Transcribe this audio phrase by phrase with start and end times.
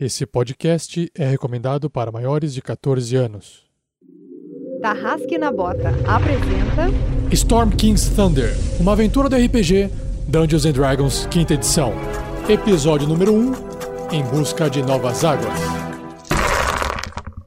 [0.00, 3.64] Esse podcast é recomendado para maiores de 14 anos.
[4.80, 6.86] Tarrasque na Bota apresenta
[7.32, 9.90] Storm King's Thunder, uma aventura do RPG
[10.28, 11.92] Dungeons and Dragons, quinta edição.
[12.48, 13.52] Episódio número 1,
[14.12, 15.58] Em Busca de Novas Águas.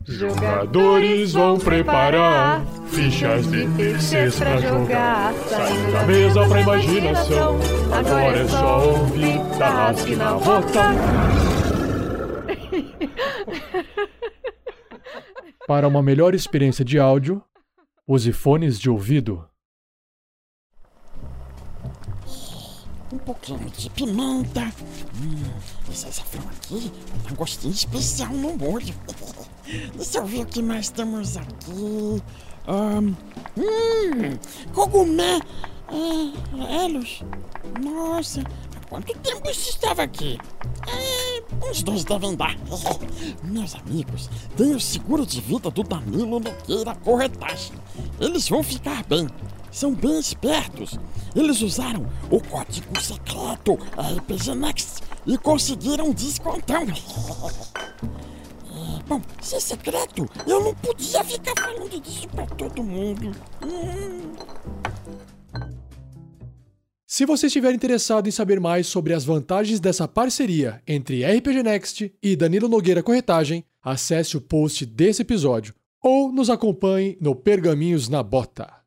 [0.04, 5.34] Jogadores vão preparar fichas de terceiros pra jogar.
[5.48, 7.60] Saindo da mesa pra imaginação.
[7.94, 11.51] Agora é só ouvir Tarrasque na Bota.
[15.68, 17.44] Para uma melhor experiência de áudio,
[18.08, 19.48] use fones de ouvido.
[23.14, 24.62] Um pouquinho de pimenta.
[25.22, 25.44] Hum,
[25.92, 26.92] esse açafrão aqui
[27.24, 28.94] tem um gostinho especial no molho.
[29.96, 32.22] Deixa eu ver o que mais temos aqui.
[32.68, 33.16] Hum,
[34.74, 35.40] cogumé.
[35.90, 37.22] É, Elos.
[37.82, 38.44] Nossa,
[38.92, 40.38] quanto tempo isso estava aqui?
[40.86, 42.58] É, uns dois devem dar.
[43.42, 47.72] Meus amigos, tem o seguro de vida do Danilo Nogueira Corretagem.
[48.20, 49.30] Eles vão ficar bem.
[49.72, 51.00] São bem espertos.
[51.34, 56.86] Eles usaram o código secreto RPG Next e conseguiram um descontão.
[58.74, 63.32] É, Bom, se é secreto, eu não podia ficar falando disso pra todo mundo.
[63.62, 64.32] Hum.
[67.14, 72.16] Se você estiver interessado em saber mais sobre as vantagens dessa parceria entre RPG Next
[72.24, 78.24] e Danilo Nogueira Corretagem, acesse o post desse episódio ou nos acompanhe no Pergaminhos na
[78.24, 78.81] Bota.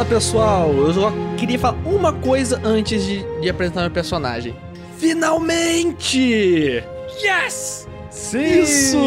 [0.00, 4.56] Fala pessoal, eu só queria falar uma coisa antes de, de apresentar meu personagem.
[4.96, 6.82] Finalmente!
[7.22, 7.86] Yes!
[8.08, 8.62] Sim!
[8.62, 8.98] Isso!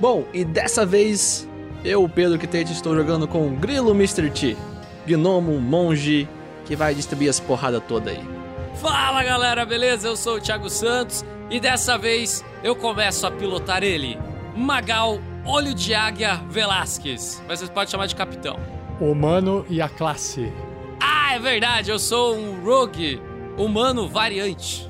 [0.00, 1.46] Bom, e dessa vez
[1.84, 4.30] eu, Pedro Kitete, estou jogando com o Grilo Mr.
[4.30, 4.56] T,
[5.06, 6.26] gnomo, monge,
[6.64, 8.24] que vai distribuir as porradas toda aí.
[8.80, 10.08] Fala galera, beleza?
[10.08, 14.18] Eu sou o Thiago Santos e dessa vez eu começo a pilotar ele,
[14.56, 18.77] Magal Olho de Águia Velasquez, mas você pode chamar de capitão.
[19.00, 20.52] Humano e a classe.
[21.00, 23.20] Ah, é verdade, eu sou um rogue
[23.56, 24.88] humano variante.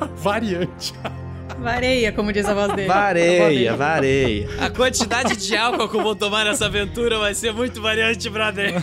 [0.16, 0.92] Variante.
[1.60, 2.88] Vareia, como diz a voz dele.
[2.88, 4.48] Vareia, vareia.
[4.60, 8.74] A quantidade de álcool que eu vou tomar nessa aventura vai ser muito variante, brother.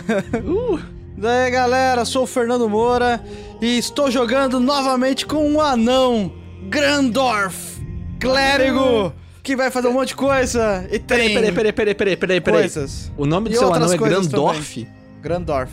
[1.16, 3.22] Daí galera, sou o Fernando Moura
[3.60, 6.32] e estou jogando novamente com um anão,
[6.70, 7.78] Grandorf,
[8.18, 9.12] clérigo,
[9.50, 12.40] que vai fazer um monte de coisa e tem Peraí, peraí, peraí, peraí, peraí, peraí,
[12.40, 12.60] peraí.
[12.60, 13.10] coisas.
[13.16, 14.86] O nome do E seu anão é Grandorf?
[15.20, 15.72] Grandorf.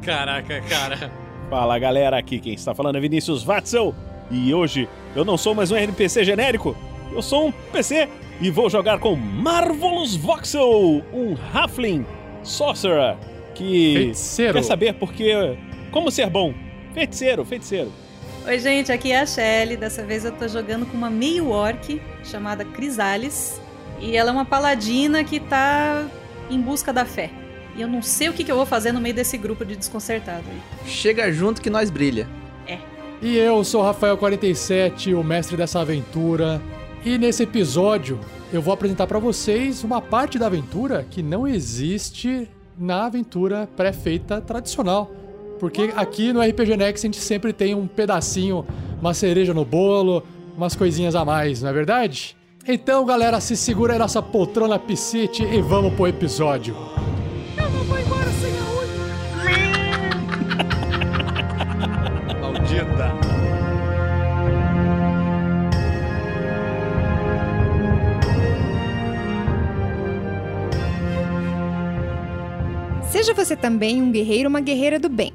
[0.00, 1.10] Caraca, cara.
[1.50, 3.92] Fala galera, aqui quem está falando é Vinícius Watzel
[4.30, 6.76] e hoje eu não sou mais um NPC genérico,
[7.12, 8.08] eu sou um PC
[8.40, 12.06] e vou jogar com Marvelous Voxel, um Halfling
[12.44, 13.16] Sorcerer
[13.56, 14.54] que Feiticeiro.
[14.54, 15.32] quer saber porque
[15.90, 16.54] como ser bom.
[16.94, 17.90] Feiticeiro, feiticeiro.
[18.50, 19.76] Oi, gente, aqui é a Shelly.
[19.76, 23.60] Dessa vez eu tô jogando com uma meio orc chamada Crisales.
[24.00, 26.04] E ela é uma paladina que tá
[26.50, 27.30] em busca da fé.
[27.76, 29.76] E eu não sei o que, que eu vou fazer no meio desse grupo de
[29.76, 30.90] desconcertado aí.
[30.90, 32.26] Chega junto que nós brilha.
[33.22, 36.60] E eu sou o Rafael47, o mestre dessa aventura.
[37.04, 38.18] E nesse episódio
[38.52, 44.40] eu vou apresentar pra vocês uma parte da aventura que não existe na aventura pré-feita
[44.40, 45.19] tradicional.
[45.60, 48.64] Porque aqui no RPG Next a gente sempre tem um pedacinho,
[48.98, 50.22] uma cereja no bolo,
[50.56, 52.34] umas coisinhas a mais, não é verdade?
[52.66, 56.74] Então, galera, se segura aí nossa poltrona piscite e vamos pro episódio.
[62.40, 63.10] Maldita.
[73.10, 75.34] Seja você também um guerreiro ou uma guerreira do bem.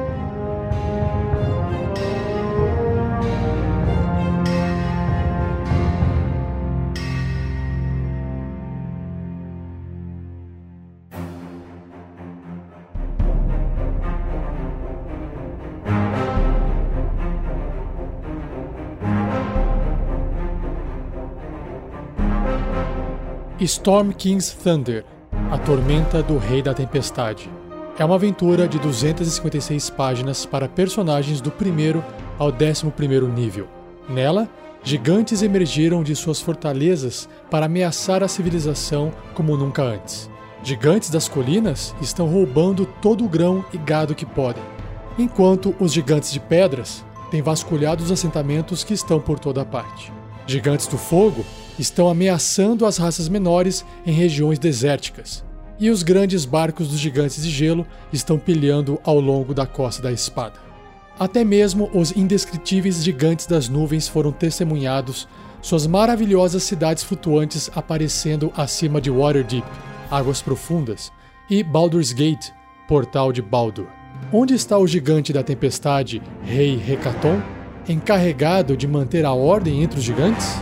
[23.65, 25.05] Storm King's Thunder,
[25.51, 27.47] a tormenta do Rei da Tempestade.
[27.99, 32.03] é uma aventura de 256 páginas para personagens do primeiro
[32.39, 33.67] ao 11 primeiro nível.
[34.09, 34.49] Nela,
[34.83, 40.27] gigantes emergiram de suas fortalezas para ameaçar a civilização como nunca antes.
[40.63, 44.63] Gigantes das colinas estão roubando todo o grão e gado que podem,
[45.19, 50.11] enquanto os gigantes de pedras têm vasculhado os assentamentos que estão por toda parte.
[50.47, 51.45] Gigantes do fogo
[51.81, 55.43] estão ameaçando as raças menores em regiões desérticas,
[55.79, 60.11] e os grandes barcos dos gigantes de gelo estão pilhando ao longo da costa da
[60.11, 60.59] espada.
[61.19, 65.27] Até mesmo os indescritíveis gigantes das nuvens foram testemunhados,
[65.61, 69.65] suas maravilhosas cidades flutuantes aparecendo acima de Waterdeep,
[70.09, 71.11] águas profundas,
[71.49, 72.49] e Baldur's Gate,
[72.87, 73.87] portal de Baldur.
[74.31, 77.41] Onde está o gigante da tempestade, Rei Hecaton,
[77.87, 80.55] encarregado de manter a ordem entre os gigantes?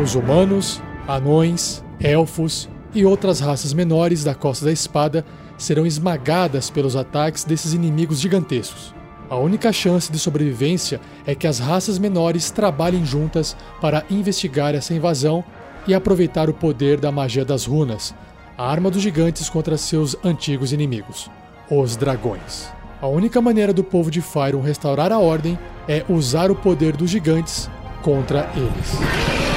[0.00, 5.24] Os humanos, anões, elfos e outras raças menores da Costa da Espada
[5.58, 8.94] serão esmagadas pelos ataques desses inimigos gigantescos.
[9.28, 14.94] A única chance de sobrevivência é que as raças menores trabalhem juntas para investigar essa
[14.94, 15.44] invasão
[15.86, 18.14] e aproveitar o poder da magia das runas,
[18.56, 21.30] a arma dos gigantes contra seus antigos inimigos,
[21.70, 22.66] os dragões.
[23.00, 27.10] A única maneira do povo de Fyron restaurar a ordem é usar o poder dos
[27.10, 27.70] gigantes
[28.02, 29.51] contra eles.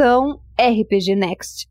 [0.00, 1.68] Produção RPG Next.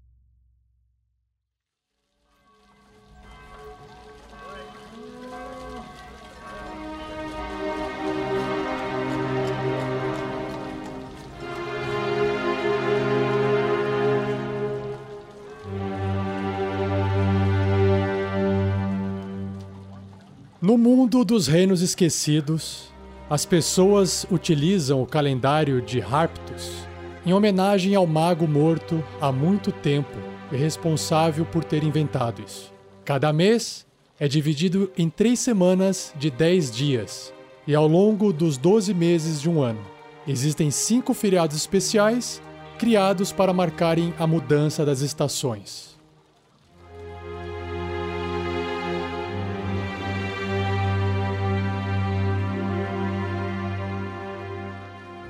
[20.61, 22.93] No mundo dos reinos esquecidos,
[23.27, 26.88] as pessoas utilizam o calendário de Harptus
[27.29, 30.17] em homenagem ao mago morto há muito tempo
[30.51, 32.73] e responsável por ter inventado isso.
[33.05, 33.85] Cada mês
[34.19, 37.31] é dividido em três semanas de 10 dias,
[37.67, 39.79] e ao longo dos 12 meses de um ano,
[40.27, 42.41] existem cinco feriados especiais
[42.79, 45.99] criados para marcarem a mudança das estações.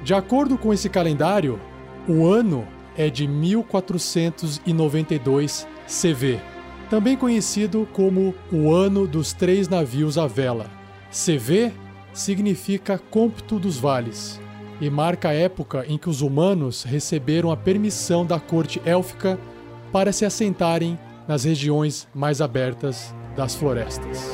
[0.02, 1.60] De acordo com esse calendário,
[2.10, 2.68] o ano
[2.98, 6.42] é de 1492 CV,
[6.90, 10.66] também conhecido como o Ano dos Três Navios à Vela.
[11.12, 11.72] CV
[12.12, 14.42] significa Cômputo dos Vales
[14.82, 19.40] e marca a época em que os humanos receberam a permissão da corte élfica
[19.92, 20.98] para se assentarem
[21.28, 24.32] nas regiões mais abertas das florestas.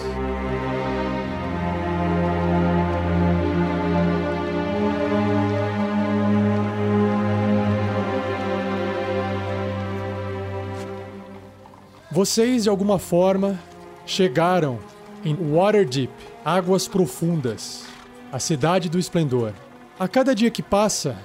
[12.15, 13.59] Vocês, de alguma forma,
[14.05, 14.79] chegaram
[15.25, 16.09] em Waterdeep,
[16.45, 17.83] Águas Profundas,
[18.31, 19.51] a cidade do esplendor.
[19.99, 21.17] A cada dia que passa,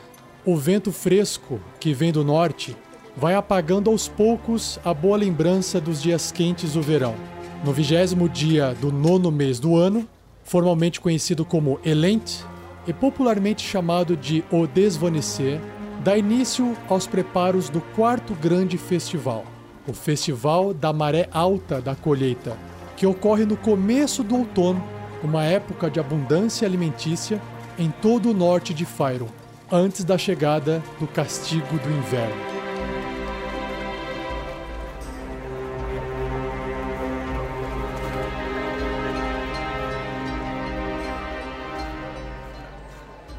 [0.44, 2.76] o vento fresco que vem do norte
[3.16, 7.14] vai apagando aos poucos a boa lembrança dos dias quentes do verão.
[7.64, 10.08] No vigésimo dia do nono mês do ano,
[10.42, 12.40] formalmente conhecido como Elent
[12.84, 15.60] e popularmente chamado de O Desvanecer,
[16.02, 19.44] dá início aos preparos do quarto grande festival
[19.90, 22.56] o Festival da Maré Alta da Colheita,
[22.96, 24.82] que ocorre no começo do outono,
[25.22, 27.42] uma época de abundância alimentícia
[27.78, 29.28] em todo o norte de Fyron,
[29.70, 32.50] antes da chegada do castigo do inverno.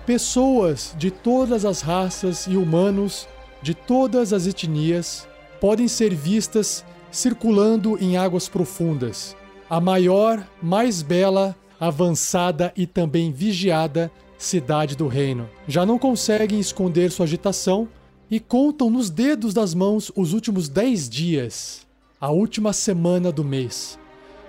[0.06, 3.28] Pessoas de todas as raças e humanos
[3.62, 5.28] de todas as etnias
[5.62, 9.38] podem ser vistas circulando em águas profundas.
[9.70, 15.48] A maior, mais bela, avançada e também vigiada cidade do reino.
[15.68, 17.88] Já não conseguem esconder sua agitação
[18.30, 21.86] e contam nos dedos das mãos os últimos 10 dias,
[22.20, 24.00] a última semana do mês,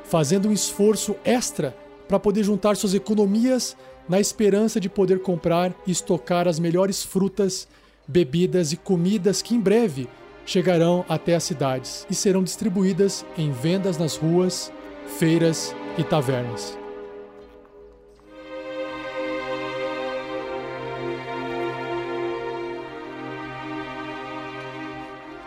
[0.05, 1.77] fazendo um esforço extra
[2.09, 3.77] para poder juntar suas economias
[4.09, 7.69] na esperança de poder comprar e estocar as melhores frutas,
[8.09, 10.09] bebidas e comidas que em breve
[10.45, 14.73] chegarão até as cidades e serão distribuídas em vendas nas ruas,
[15.19, 16.79] feiras e tavernas.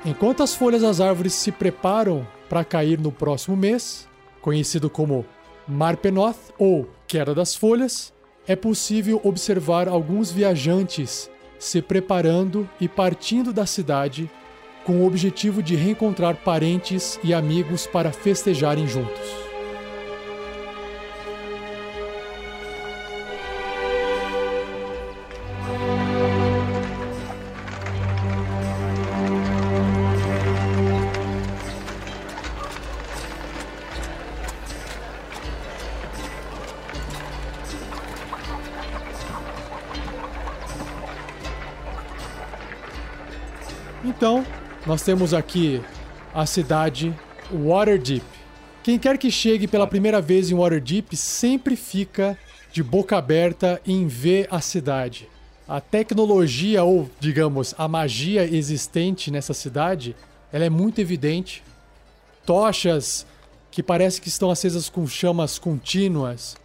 [0.06, 4.08] Enquanto as folhas das árvores se preparam para cair no próximo mês,
[4.40, 5.26] conhecido como
[5.68, 8.14] Marpenoth ou Queda das Folhas,
[8.48, 14.30] é possível observar alguns viajantes se preparando e partindo da cidade
[14.86, 19.45] com o objetivo de reencontrar parentes e amigos para festejarem juntos.
[44.86, 45.82] Nós temos aqui
[46.34, 47.14] a cidade
[47.52, 48.24] Waterdeep.
[48.84, 52.38] Quem quer que chegue pela primeira vez em Waterdeep sempre fica
[52.72, 55.28] de boca aberta em ver a cidade.
[55.68, 60.16] A tecnologia ou, digamos, a magia existente nessa cidade,
[60.54, 61.64] ela é muito evidente.
[62.46, 63.26] Tochas
[63.72, 66.56] que parece que estão acesas com chamas contínuas,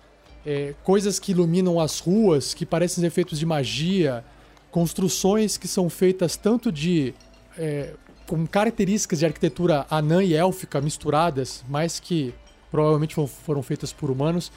[0.45, 4.23] é, coisas que iluminam as ruas, que parecem efeitos de magia,
[4.71, 7.15] construções que são feitas tanto de
[7.57, 7.95] é,
[8.31, 12.33] com características de arquitetura anã e élfica misturadas, mas que
[12.71, 14.53] provavelmente foram feitas por humanos.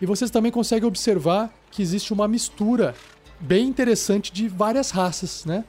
[0.00, 2.94] E vocês também conseguem observar que existe uma mistura
[3.40, 5.64] bem interessante de várias raças, né?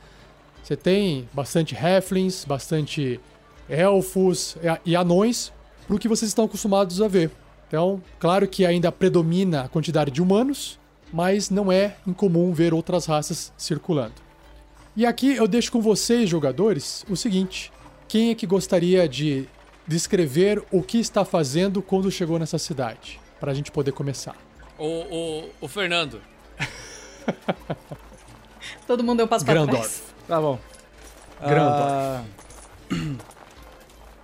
[0.63, 3.19] Você tem bastante halflings, bastante
[3.67, 5.51] elfos e anões,
[5.87, 7.31] pro que vocês estão acostumados a ver.
[7.67, 10.79] Então, claro que ainda predomina a quantidade de humanos,
[11.11, 14.26] mas não é incomum ver outras raças circulando.
[14.97, 17.71] E aqui eu deixo com vocês, jogadores, o seguinte:
[18.07, 19.47] quem é que gostaria de
[19.85, 23.19] descrever o que está fazendo quando chegou nessa cidade?
[23.39, 24.35] Para a gente poder começar.
[24.75, 26.19] O, o, o Fernando.
[28.87, 29.81] Todo mundo deu passo pra Grandorf.
[29.81, 30.03] trás.
[30.27, 30.57] Tá bom.
[31.41, 31.83] Grandorf.
[31.83, 32.23] Ah,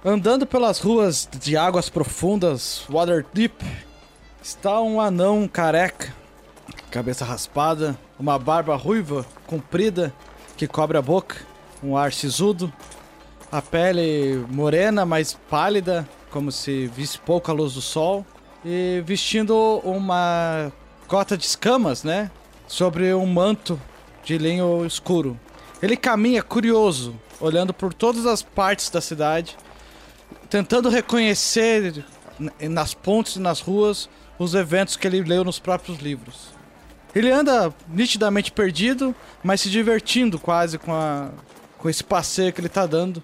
[0.04, 3.64] Andando pelas ruas de águas profundas, Waterdeep,
[4.42, 6.12] está um anão careca,
[6.90, 10.12] cabeça raspada, uma barba ruiva, comprida,
[10.64, 11.36] que cobre a boca,
[11.84, 12.72] um ar sisudo,
[13.52, 18.26] a pele morena, mas pálida, como se visse pouca luz do sol,
[18.64, 20.72] e vestindo uma
[21.06, 22.32] cota de escamas, né?
[22.66, 23.78] Sobre um manto
[24.24, 25.38] de linho escuro.
[25.82, 29.58] Ele caminha curioso, olhando por todas as partes da cidade,
[30.50, 32.06] tentando reconhecer
[32.62, 36.53] nas pontes e nas ruas os eventos que ele leu nos próprios livros.
[37.16, 41.30] Ele anda nitidamente perdido, mas se divertindo quase com, a,
[41.78, 43.22] com esse passeio que ele tá dando,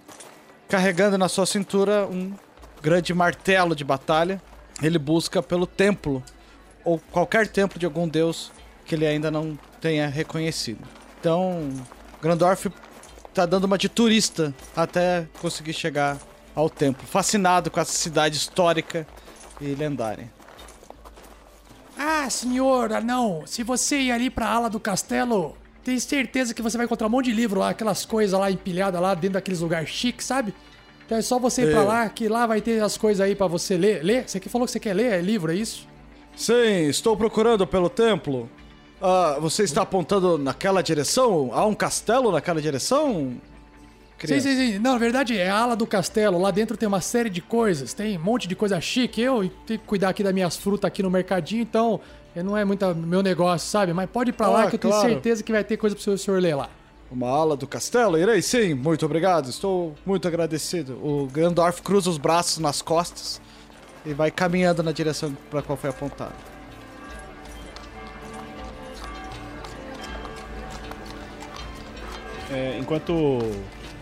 [0.67, 2.33] carregando na sua cintura um
[2.81, 4.41] grande martelo de batalha.
[4.81, 6.23] Ele busca pelo templo,
[6.85, 8.51] ou qualquer templo de algum deus
[8.85, 10.81] que ele ainda não tenha reconhecido.
[11.19, 11.69] Então,
[12.21, 12.67] Grandorf
[13.33, 16.17] tá dando uma de turista até conseguir chegar
[16.55, 19.07] ao templo, fascinado com essa cidade histórica
[19.59, 20.38] e lendária.
[22.01, 23.43] Ah, senhor, não.
[23.45, 27.09] Se você ir ali pra ala do castelo, tenho certeza que você vai encontrar um
[27.09, 30.53] monte de livro lá, aquelas coisas lá empilhadas lá dentro daqueles lugares chiques, sabe?
[31.05, 31.85] Então é só você ir pra É.
[31.85, 34.01] lá, que lá vai ter as coisas aí pra você ler.
[34.01, 34.29] Ler?
[34.29, 35.11] Você que falou que você quer ler?
[35.11, 35.85] É livro, é isso?
[36.37, 38.49] Sim, estou procurando pelo templo.
[39.01, 41.49] Ah, você está apontando naquela direção?
[41.53, 43.33] Há um castelo naquela direção?
[44.27, 44.79] Sim, sim, sim.
[44.79, 46.39] Não, na verdade é a ala do castelo.
[46.39, 47.93] Lá dentro tem uma série de coisas.
[47.93, 49.21] Tem um monte de coisa chique.
[49.21, 51.99] Eu tenho que cuidar aqui das minhas frutas aqui no mercadinho, então
[52.35, 53.93] eh, não é muito meu negócio, sabe?
[53.93, 55.09] Mas pode ir pra lá Ah, que eu tenho claro.
[55.09, 56.69] certeza que vai ter coisa pro seu senhor ler lá.
[57.11, 58.17] Uma ala do castelo?
[58.19, 59.49] Irei sim, muito obrigado.
[59.49, 60.93] Estou muito agradecido.
[61.03, 63.41] O Grandorf cruza os braços nas costas
[64.05, 66.33] e vai caminhando na direção para qual foi apontado.
[72.51, 73.39] É, enquanto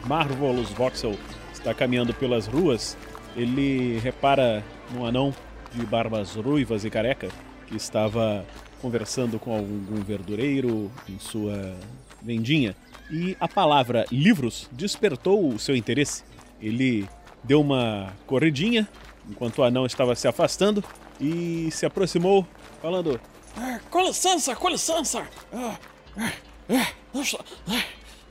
[0.08, 1.18] Marvelous Voxel
[1.54, 2.98] está caminhando pelas ruas,
[3.36, 5.34] ele repara num anão
[5.74, 7.30] de barbas ruivas e careca
[7.68, 8.46] que estava
[8.82, 11.76] conversando com algum verdureiro em sua
[12.22, 12.76] vendinha.
[13.12, 16.24] E a palavra livros despertou o seu interesse.
[16.62, 17.08] Ele
[17.44, 18.88] deu uma corridinha
[19.30, 20.84] enquanto o anão estava se afastando
[21.20, 22.48] e se aproximou,
[22.82, 23.20] falando:
[23.56, 25.28] Ah, com licença, com licença.
[25.54, 25.76] Ah,
[26.18, 26.32] ah,
[26.70, 27.84] ah,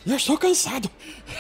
[0.07, 0.91] eu, estou cansado.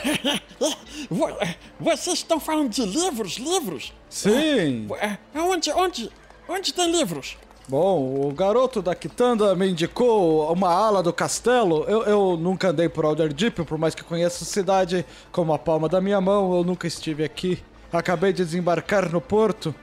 [1.10, 1.36] Vo-
[1.78, 3.92] Vocês estão falando de livros, livros?
[4.08, 4.86] Sim.
[5.00, 6.10] É, Onde, onde,
[6.48, 7.36] onde tem livros?
[7.68, 11.84] Bom, o garoto da Quitanda me indicou uma ala do castelo.
[11.88, 15.88] Eu, eu nunca andei por Alderdeep, por mais que conheça a cidade como a palma
[15.88, 17.62] da minha mão, eu nunca estive aqui.
[17.92, 19.74] Acabei de desembarcar no porto,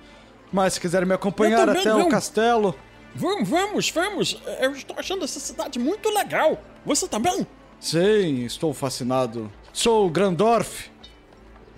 [0.51, 2.73] mas se quiser me acompanhar até o castelo...
[3.15, 4.41] Vamos, vamos, vamos.
[4.59, 6.57] Eu estou achando essa cidade muito legal.
[6.85, 7.45] Você também?
[7.83, 9.51] Sim, estou fascinado.
[9.73, 10.89] Sou Grandorf.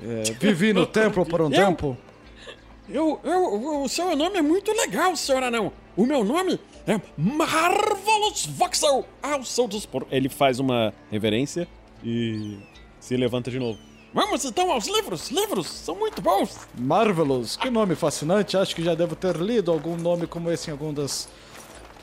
[0.03, 1.51] É, vivi no templo por um Eu?
[1.51, 1.97] tempo.
[2.87, 5.73] Eu, eu, o seu nome é muito legal, senhor anão.
[5.97, 10.05] O meu nome é Marvelous Voxel ao seu dispor.
[10.11, 11.67] Ele faz uma reverência
[12.03, 12.59] e
[12.99, 13.79] se levanta de novo.
[14.13, 15.31] Vamos então aos livros.
[15.31, 16.67] Livros são muito bons.
[16.77, 18.55] Marvelous, que nome fascinante.
[18.55, 21.27] Acho que já devo ter lido algum nome como esse em alguma das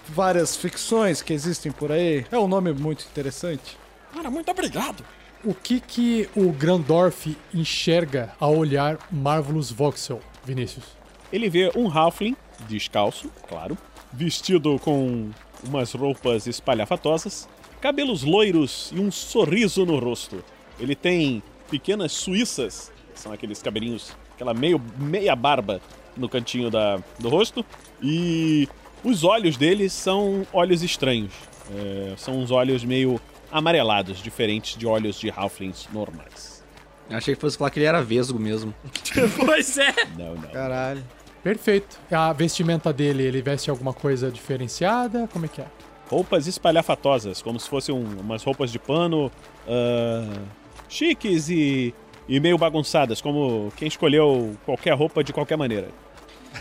[0.09, 2.27] várias ficções que existem por aí.
[2.33, 3.81] É um nome muito interessante.
[4.15, 5.05] Cara, muito obrigado.
[5.45, 10.85] O que que o Grandorf enxerga ao olhar Marvelous Voxel, Vinícius?
[11.33, 12.37] Ele vê um Halfling,
[12.69, 13.77] descalço, claro,
[14.13, 15.31] vestido com
[15.65, 17.49] umas roupas espalhafatosas,
[17.81, 20.45] cabelos loiros e um sorriso no rosto.
[20.79, 25.81] Ele tem pequenas suíças, são aqueles cabelinhos, aquela meio, meia barba
[26.17, 27.65] no cantinho da, do rosto,
[28.01, 28.69] e
[29.03, 31.33] os olhos dele são olhos estranhos.
[31.75, 33.21] É, são uns olhos meio
[33.53, 36.65] amarelados, diferentes de olhos de Halflings normais.
[37.11, 38.75] Eu achei que fosse falar que ele era vesgo mesmo.
[39.45, 39.93] pois é.
[40.17, 40.49] Não, não.
[40.49, 41.05] Caralho.
[41.43, 41.99] Perfeito.
[42.11, 45.29] A vestimenta dele, ele veste alguma coisa diferenciada?
[45.33, 45.67] Como é que é?
[46.13, 49.33] roupas espalhafatosas, como se fossem um- umas roupas de pano
[49.67, 50.41] ah,
[50.87, 51.95] chiques e,
[52.29, 55.89] e meio bagunçadas, como quem escolheu qualquer roupa de qualquer maneira.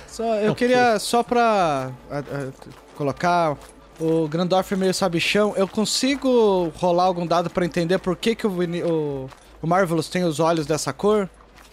[0.08, 2.52] Só, eu queria, só pra ah, ah,
[2.96, 3.58] colocar
[4.00, 8.52] o Grandorf meio sabichão, eu consigo rolar algum dado pra entender por que, que o,
[8.52, 9.30] o,
[9.62, 11.30] o Marvelous tem os olhos dessa cor?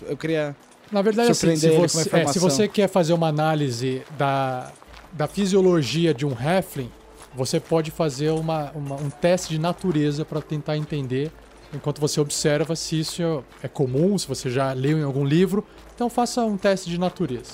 [0.07, 0.55] Eu queria.
[0.93, 4.71] Na verdade, assim, se você, é, se você quer fazer uma análise da,
[5.13, 6.91] da fisiologia de um Halfling,
[7.35, 11.31] você pode fazer uma, uma- um teste de natureza para tentar entender,
[11.75, 15.65] enquanto você observa se isso é comum, se você já leu em algum livro.
[15.95, 17.53] Então faça um teste de natureza.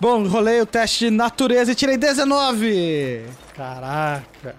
[0.00, 3.22] Bom, rolei o teste de natureza e tirei 19!
[3.54, 4.54] Caraca!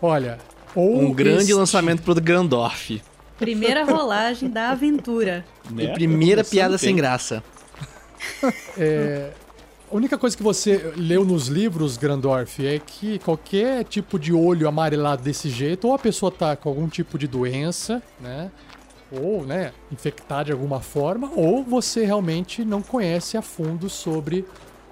[0.00, 0.38] Olha,
[0.74, 3.02] ou Um grande este- lançamento pro Grandorf.
[3.38, 5.44] Primeira rolagem da aventura.
[5.70, 5.84] Né?
[5.84, 7.42] E primeira piada sem graça.
[8.78, 9.30] É,
[9.92, 14.66] a única coisa que você leu nos livros, Grandorf, é que qualquer tipo de olho
[14.66, 18.50] amarelado desse jeito, ou a pessoa tá com algum tipo de doença, né?
[19.12, 24.44] Ou, né, infectada de alguma forma, ou você realmente não conhece a fundo sobre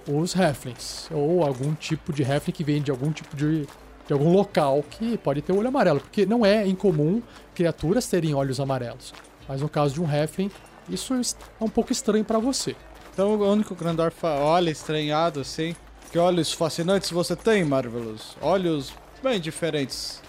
[0.09, 1.09] os Halflings.
[1.11, 3.67] Ou algum tipo de Halfling que vem de algum tipo de,
[4.07, 6.01] de algum local que pode ter olho amarelo.
[6.01, 7.23] Porque não é incomum
[7.55, 9.13] criaturas terem olhos amarelos.
[9.49, 10.51] Mas no caso de um Halfling,
[10.89, 12.77] isso é um pouco estranho pra você.
[13.13, 15.75] Então o único Grandorf olha estranhado assim.
[16.11, 18.37] Que olhos fascinantes você tem, Marvelous?
[18.41, 20.21] Olhos bem diferentes.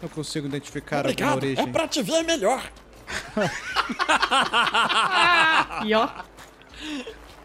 [0.00, 1.36] Não consigo identificar Obrigado.
[1.36, 1.64] origem.
[1.64, 2.62] É pra te ver melhor.
[5.84, 6.08] E ó,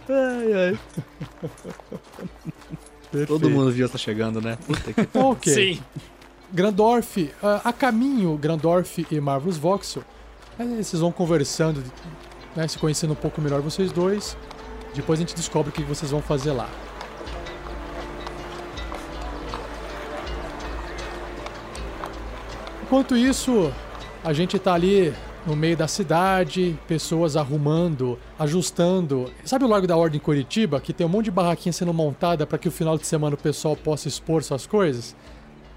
[3.27, 4.57] Todo mundo viu essa chegando, né?
[4.65, 5.17] Puta que...
[5.17, 5.53] Ok.
[5.53, 5.81] Sim.
[6.51, 10.03] Grandorf, ah, a caminho, Grandorf e Marvelous Voxel,
[10.57, 11.83] aí vocês vão conversando,
[12.55, 14.37] né, se conhecendo um pouco melhor vocês dois.
[14.93, 16.69] Depois a gente descobre o que vocês vão fazer lá.
[22.83, 23.73] Enquanto isso,
[24.23, 25.13] a gente tá ali
[25.47, 29.31] no meio da cidade, pessoas arrumando, ajustando.
[29.45, 32.45] Sabe o Largo da Ordem em Curitiba, que tem um monte de barraquinha sendo montada
[32.45, 35.15] para que o final de semana o pessoal possa expor suas coisas?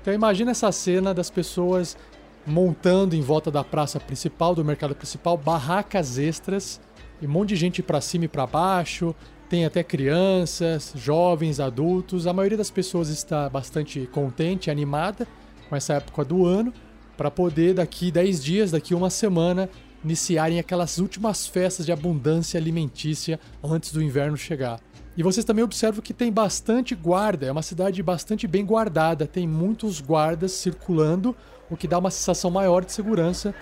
[0.03, 1.97] Então imagina essa cena das pessoas
[2.45, 6.81] montando em volta da praça principal, do mercado principal, barracas extras
[7.23, 9.15] e um monte de gente pra cima e pra baixo.
[9.49, 12.27] Tem até crianças, jovens, adultos.
[12.27, 15.29] A maioria das pessoas está bastante contente, animada
[15.69, 16.73] com essa época do ano,
[17.21, 19.69] para poder daqui 10 dias, daqui uma semana,
[20.03, 24.81] iniciarem aquelas últimas festas de abundância alimentícia antes do inverno chegar.
[25.15, 29.47] E vocês também observam que tem bastante guarda, é uma cidade bastante bem guardada, tem
[29.47, 31.37] muitos guardas circulando,
[31.69, 33.55] o que dá uma sensação maior de segurança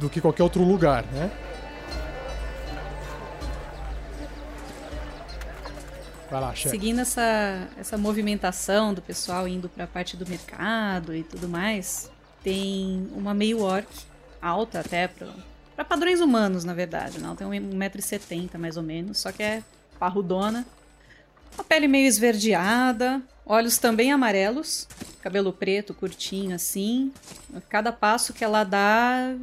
[0.00, 1.30] do que qualquer outro lugar, né?
[6.28, 11.48] Vai lá, seguindo essa, essa movimentação do pessoal indo pra parte do mercado e tudo
[11.48, 12.10] mais,
[12.42, 13.86] tem uma meio orc,
[14.40, 17.34] alta até pra padrões humanos, na verdade, não.
[17.34, 19.62] Tem 1,70m mais ou menos, só que é
[19.98, 20.64] parrudona,
[21.54, 24.88] Uma pele meio esverdeada, olhos também amarelos,
[25.20, 27.12] cabelo preto, curtinho assim.
[27.68, 29.34] Cada passo que ela dá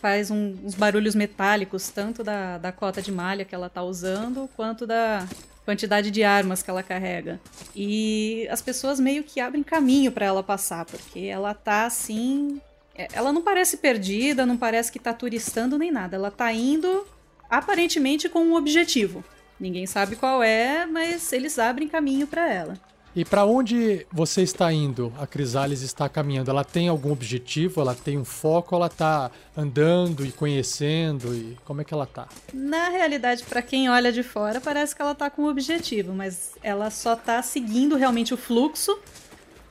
[0.00, 4.48] faz um- uns barulhos metálicos, tanto da, da cota de malha que ela tá usando,
[4.54, 5.26] quanto da
[5.66, 7.40] quantidade de armas que ela carrega.
[7.74, 12.60] E as pessoas meio que abrem caminho para ela passar, porque ela tá assim.
[12.94, 16.16] é, Ela não parece perdida, não parece que tá turistando nem nada.
[16.16, 17.04] Ela tá indo
[17.50, 19.24] aparentemente com um objetivo.
[19.58, 22.78] Ninguém sabe qual é, mas eles abrem caminho para ela.
[23.16, 25.10] E pra onde você está indo?
[25.18, 26.50] A Crisales está caminhando.
[26.50, 27.80] Ela tem algum objetivo?
[27.80, 28.74] Ela tem um foco?
[28.74, 31.34] Ela tá andando e conhecendo?
[31.34, 32.28] E como é que ela tá?
[32.52, 36.56] Na realidade, para quem olha de fora, parece que ela tá com um objetivo, mas
[36.62, 38.98] ela só tá seguindo realmente o fluxo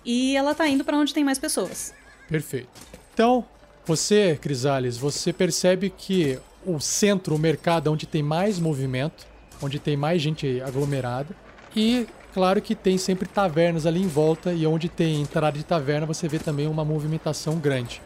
[0.04, 1.94] e ela tá indo para onde tem mais pessoas.
[2.28, 2.70] Perfeito.
[3.14, 3.46] Então,
[3.86, 9.28] você, Crisales, você percebe que o centro, o mercado, é onde tem mais movimento,
[9.62, 11.36] onde tem mais gente aglomerada.
[11.76, 16.06] E, claro que tem sempre tavernas ali em volta, e onde tem entrada de taverna,
[16.06, 18.02] você vê também uma movimentação grande.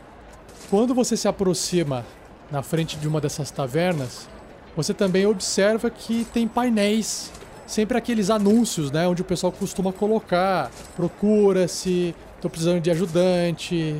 [0.69, 2.05] Quando você se aproxima
[2.51, 4.29] na frente de uma dessas tavernas,
[4.75, 7.31] você também observa que tem painéis,
[7.65, 13.95] sempre aqueles anúncios, né, onde o pessoal costuma colocar, procura-se, tô precisando de ajudante,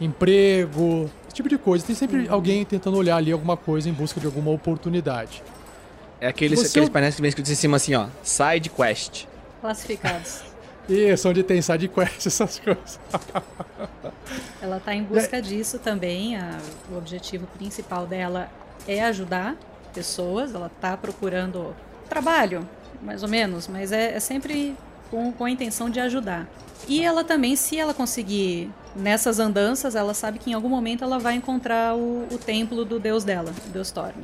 [0.00, 1.84] emprego, esse tipo de coisa.
[1.84, 5.42] Tem sempre alguém tentando olhar ali alguma coisa em busca de alguma oportunidade.
[6.22, 8.06] É aqueles, Você- aqueles painéis que vem escrito em cima assim, ó.
[8.22, 9.26] Side quest.
[9.64, 10.42] Classificados.
[10.86, 13.00] Isso, onde tem side quest, essas coisas.
[14.60, 16.36] ela tá em busca disso também.
[16.36, 16.58] a-
[16.92, 18.50] o objetivo principal dela
[18.86, 19.56] é ajudar
[19.94, 20.54] pessoas.
[20.54, 21.74] Ela tá procurando
[22.10, 22.68] trabalho,
[23.00, 24.76] mais ou menos, mas é, é sempre
[25.10, 26.46] com, com a intenção de ajudar.
[26.86, 31.18] E ela também, se ela conseguir nessas andanças, ela sabe que em algum momento ela
[31.18, 34.20] vai encontrar o, o templo do deus dela, o deus Storm.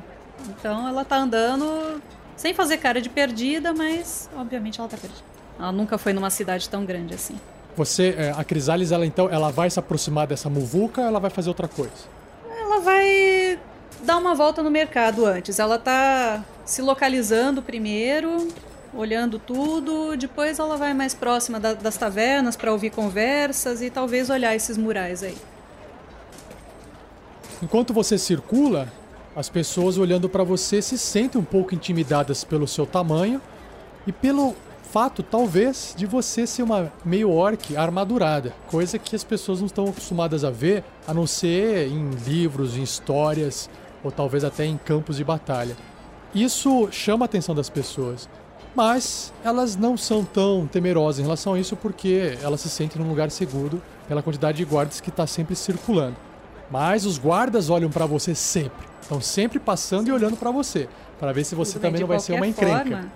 [0.51, 2.03] Então ela tá andando
[2.37, 5.30] sem fazer cara de perdida, mas obviamente ela tá perdida.
[5.61, 7.39] Ela nunca foi numa cidade tão grande assim.
[7.77, 11.31] Você, é, a Crisales, ela então, ela vai se aproximar dessa muvuca ou ela vai
[11.31, 11.93] fazer outra coisa?
[12.59, 13.59] Ela vai
[14.03, 15.59] dar uma volta no mercado antes.
[15.59, 18.49] Ela tá se localizando primeiro,
[18.95, 20.17] olhando tudo.
[20.17, 24.77] Depois ela vai mais próxima da- das tavernas para ouvir conversas e talvez olhar esses
[24.79, 25.37] murais aí.
[27.63, 28.89] Enquanto você circula,
[29.37, 33.41] as pessoas olhando pra você se sentem um pouco intimidadas pelo seu tamanho
[34.07, 34.57] e pelo
[34.91, 39.85] fato, talvez, de você ser uma meio orc armadurada, coisa que as pessoas não estão
[39.85, 43.71] acostumadas a ver, a não ser em livros, em histórias
[44.03, 45.77] ou talvez até em campos de batalha.
[46.35, 48.29] Isso chama a atenção das pessoas,
[48.75, 53.09] mas elas não são tão temerosas em relação a isso porque elas se sentem num
[53.09, 56.17] lugar seguro pela quantidade de guardas que está sempre circulando.
[56.69, 58.89] Mas os guardas olham pra você sempre.
[59.01, 60.89] Estão sempre passando e olhando pra você.
[61.19, 62.79] Pra ver se você Tudo também não vai ser uma encrenca.
[62.79, 63.13] forma,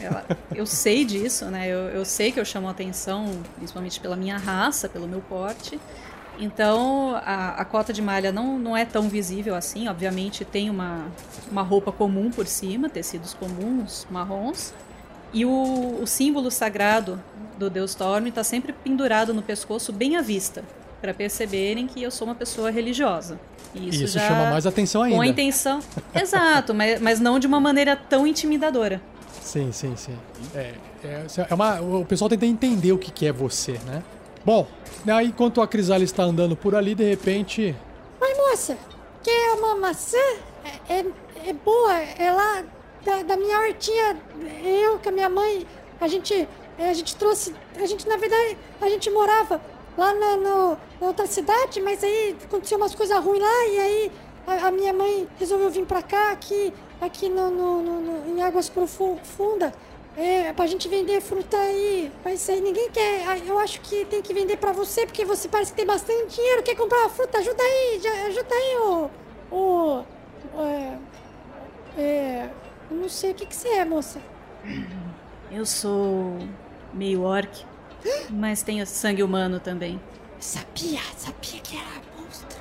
[0.00, 1.68] ela- eu sei disso, né?
[1.68, 5.78] Eu, eu sei que eu chamo atenção, principalmente pela minha raça, pelo meu porte.
[6.38, 9.88] Então, a, a cota de malha não, não é tão visível assim.
[9.88, 11.06] Obviamente, tem uma,
[11.50, 14.72] uma roupa comum por cima, tecidos comuns, marrons.
[15.32, 17.22] E o, o símbolo sagrado
[17.58, 20.64] do Deus Storm está sempre pendurado no pescoço, bem à vista,
[21.00, 23.38] para perceberem que eu sou uma pessoa religiosa.
[23.74, 25.16] E Isso, isso, chama mais atenção ainda.
[25.16, 25.80] com a intenção.
[26.14, 29.00] Exato, mas, mas não de uma maneira tão intimidadora.
[29.40, 30.16] Sim, sim, sim.
[30.54, 30.74] É,
[31.04, 34.02] é, é uma, o pessoal tenta entender o que, que é você, né?
[34.44, 34.66] Bom,
[35.06, 37.74] aí enquanto a Crisales está andando por ali, de repente.
[38.20, 38.76] Oi, moça,
[39.22, 40.16] quer uma maçã?
[40.88, 41.04] É, é,
[41.48, 42.62] é boa, é lá
[43.04, 44.16] da, da minha hortinha.
[44.64, 45.66] Eu com a minha mãe,
[46.00, 46.48] a gente,
[46.78, 47.54] é, a gente trouxe.
[47.76, 49.60] A gente, na verdade, a gente morava
[49.96, 54.12] lá na, no- na outra cidade, mas aí aconteceu umas coisas ruins lá e aí
[54.46, 58.42] a, a minha mãe resolveu vir pra cá, aqui, aqui no, no- no- no- em
[58.42, 59.72] águas profundas.
[60.16, 62.10] É, pra gente vender fruta aí.
[62.24, 63.26] Mas aí ninguém quer.
[63.28, 66.34] Ah, Eu acho que tem que vender pra você, porque você parece que tem bastante
[66.34, 66.62] dinheiro.
[66.62, 67.38] Quer comprar uma fruta?
[67.38, 69.10] Ajuda aí, ajuda aí, o.
[69.52, 70.04] O.
[70.58, 70.98] É.
[71.96, 72.50] É.
[72.90, 74.20] eu Não sei o que, que você é, moça.
[75.50, 76.36] Eu sou
[76.92, 77.64] meio orc,
[78.30, 80.00] mas tenho sangue humano também.
[80.40, 82.58] Sabia, sabia que era monstro.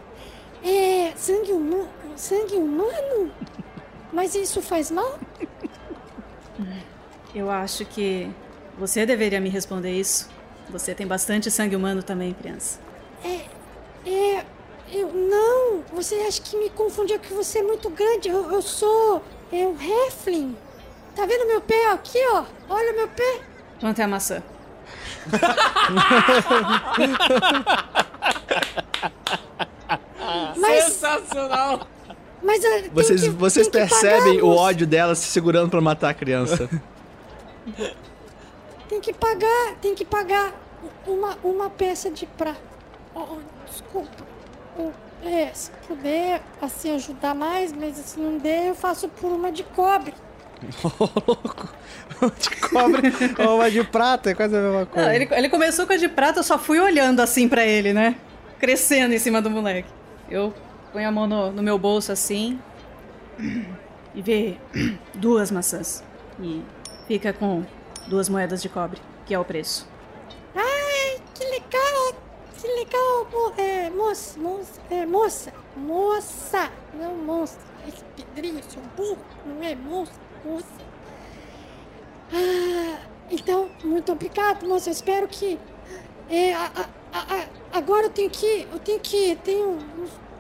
[0.63, 1.13] É.
[1.15, 1.88] Sangue humano.
[2.15, 3.32] Sangue humano?
[4.12, 5.17] Mas isso faz mal?
[7.34, 8.30] Eu acho que
[8.78, 10.30] você deveria me responder isso.
[10.69, 12.80] Você tem bastante sangue humano também, criança.
[13.24, 13.45] É.
[14.91, 15.13] Eu.
[15.13, 15.84] Não!
[15.93, 18.30] Você acha que me confundiu que você é muito grande?
[18.30, 19.24] Eu, eu sou.
[19.52, 20.56] É um Heflin.
[21.15, 22.43] Tá vendo meu pé aqui, ó?
[22.69, 23.41] Olha o meu pé.
[23.80, 24.41] Quanto é a maçã?
[30.58, 30.84] Mas.
[30.86, 31.88] Sensacional!
[32.41, 32.60] Mas.
[32.62, 36.69] tem Vocês, que- vocês percebem o ódio dela se segurando pra matar a criança.
[38.88, 40.54] tem que pagar, tem que pagar
[41.06, 42.60] uma, uma peça de prata.
[43.13, 43.38] Oh,
[43.69, 44.10] desculpa.
[44.78, 44.91] Oh,
[45.23, 49.63] é, se puder, assim, ajudar mais, mas se não der, eu faço por uma de
[49.63, 50.13] cobre.
[52.39, 53.13] de cobre
[53.47, 55.08] ou uma de prata, é quase a mesma coisa.
[55.08, 57.93] Não, ele, ele começou com a de prata, eu só fui olhando assim pra ele,
[57.93, 58.15] né?
[58.60, 59.89] Crescendo em cima do moleque.
[60.30, 60.54] Eu
[60.91, 62.60] ponho a mão no, no meu bolso assim
[64.13, 64.58] e vê
[65.15, 66.04] duas maçãs.
[66.39, 66.63] E
[67.08, 67.65] fica com
[68.08, 69.88] duas moedas de cobre, que é o preço.
[70.56, 72.30] Ai, que legal!
[72.60, 77.58] Que legal, mo é, moça, moça, é, moça, moça, não moça.
[77.88, 80.12] Esse pedrinho, seu burro, não é moça,
[80.43, 80.67] moça.
[82.34, 82.99] Ah,
[83.32, 84.89] então, muito obrigado, moça.
[84.89, 85.58] Eu espero que.
[86.30, 86.69] É, a,
[87.13, 88.67] a, a, agora eu tenho que.
[88.69, 89.38] Eu tenho que.
[89.38, 89.78] Tenho.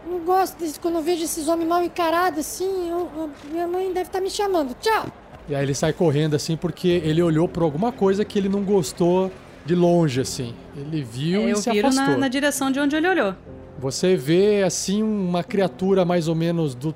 [0.09, 2.89] Não gosto desse, quando eu vejo esses homens mal encarados assim.
[2.89, 4.75] Eu, eu, minha mãe deve estar me chamando.
[4.79, 5.05] Tchau!
[5.47, 8.63] E aí ele sai correndo assim porque ele olhou por alguma coisa que ele não
[8.63, 9.31] gostou
[9.65, 10.53] de longe, assim.
[10.75, 12.13] Ele viu É, e eu se viro afastou.
[12.13, 13.35] na, na direção de onde ele olhou.
[13.79, 16.93] Você vê assim uma criatura mais ou menos do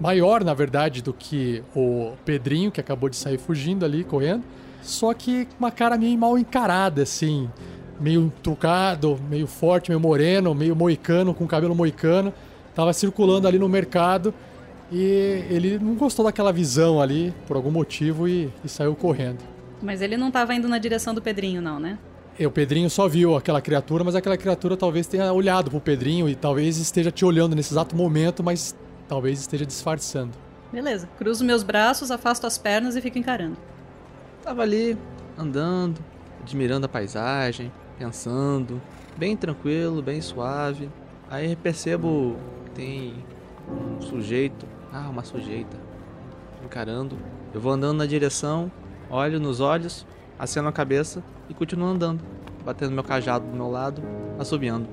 [0.00, 4.44] maior, na verdade, do que o Pedrinho que acabou de sair fugindo ali, correndo.
[4.82, 7.48] Só que com uma cara meio mal encarada, assim,
[8.00, 12.32] meio trucado, meio forte, meio moreno, meio moicano, com cabelo moicano.
[12.74, 14.32] Tava circulando ali no mercado
[14.90, 19.38] e ele não gostou daquela visão ali por algum motivo e, e saiu correndo.
[19.82, 21.98] Mas ele não tava indo na direção do Pedrinho, não, né?
[22.38, 26.28] E o Pedrinho só viu aquela criatura, mas aquela criatura talvez tenha olhado pro Pedrinho
[26.28, 28.74] e talvez esteja te olhando nesse exato momento, mas
[29.06, 30.32] talvez esteja disfarçando.
[30.72, 31.08] Beleza.
[31.18, 33.56] Cruzo meus braços, afasto as pernas e fico encarando.
[34.42, 34.96] Tava ali,
[35.38, 36.00] andando,
[36.42, 38.80] admirando a paisagem, pensando,
[39.16, 40.88] bem tranquilo, bem suave.
[41.30, 42.36] Aí percebo
[42.74, 43.14] tem
[43.68, 45.76] um sujeito, ah, uma sujeita,
[46.64, 47.16] encarando.
[47.54, 48.70] Eu vou andando na direção,
[49.10, 50.06] olho nos olhos,
[50.38, 52.22] aceno a cabeça e continuo andando,
[52.64, 54.02] batendo meu cajado do meu lado,
[54.38, 54.88] assobiando.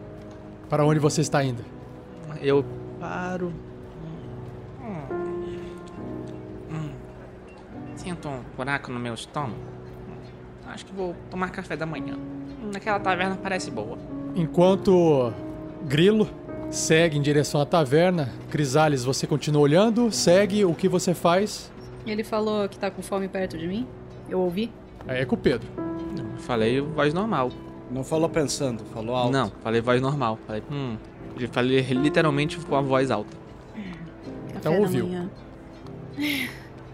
[0.70, 1.64] Para onde você está indo?
[2.42, 2.64] Eu
[3.00, 3.52] paro,
[7.96, 9.56] Sinto um buraco no meu estômago.
[10.08, 10.14] Hum,
[10.68, 12.16] Acho que vou tomar café da manhã.
[12.16, 13.98] Hum, Aquela taverna parece boa.
[14.36, 15.34] Enquanto
[15.86, 16.30] Grilo
[16.70, 21.72] segue em direção à taverna, Crisales, você continua olhando, segue, o que você faz?
[22.06, 23.88] Ele falou que tá com fome perto de mim.
[24.30, 24.72] Eu ouvi.
[25.08, 25.68] Aí é com o Pedro.
[26.18, 27.52] eu falei voz normal.
[27.92, 29.32] Não falou pensando, falou alto.
[29.32, 30.38] Não, falei voz normal.
[30.46, 30.96] Falei, hum.
[31.36, 33.36] Ele falei literalmente com a voz alta.
[34.54, 35.08] Café Então ouviu.
[35.08, 35.30] manhã.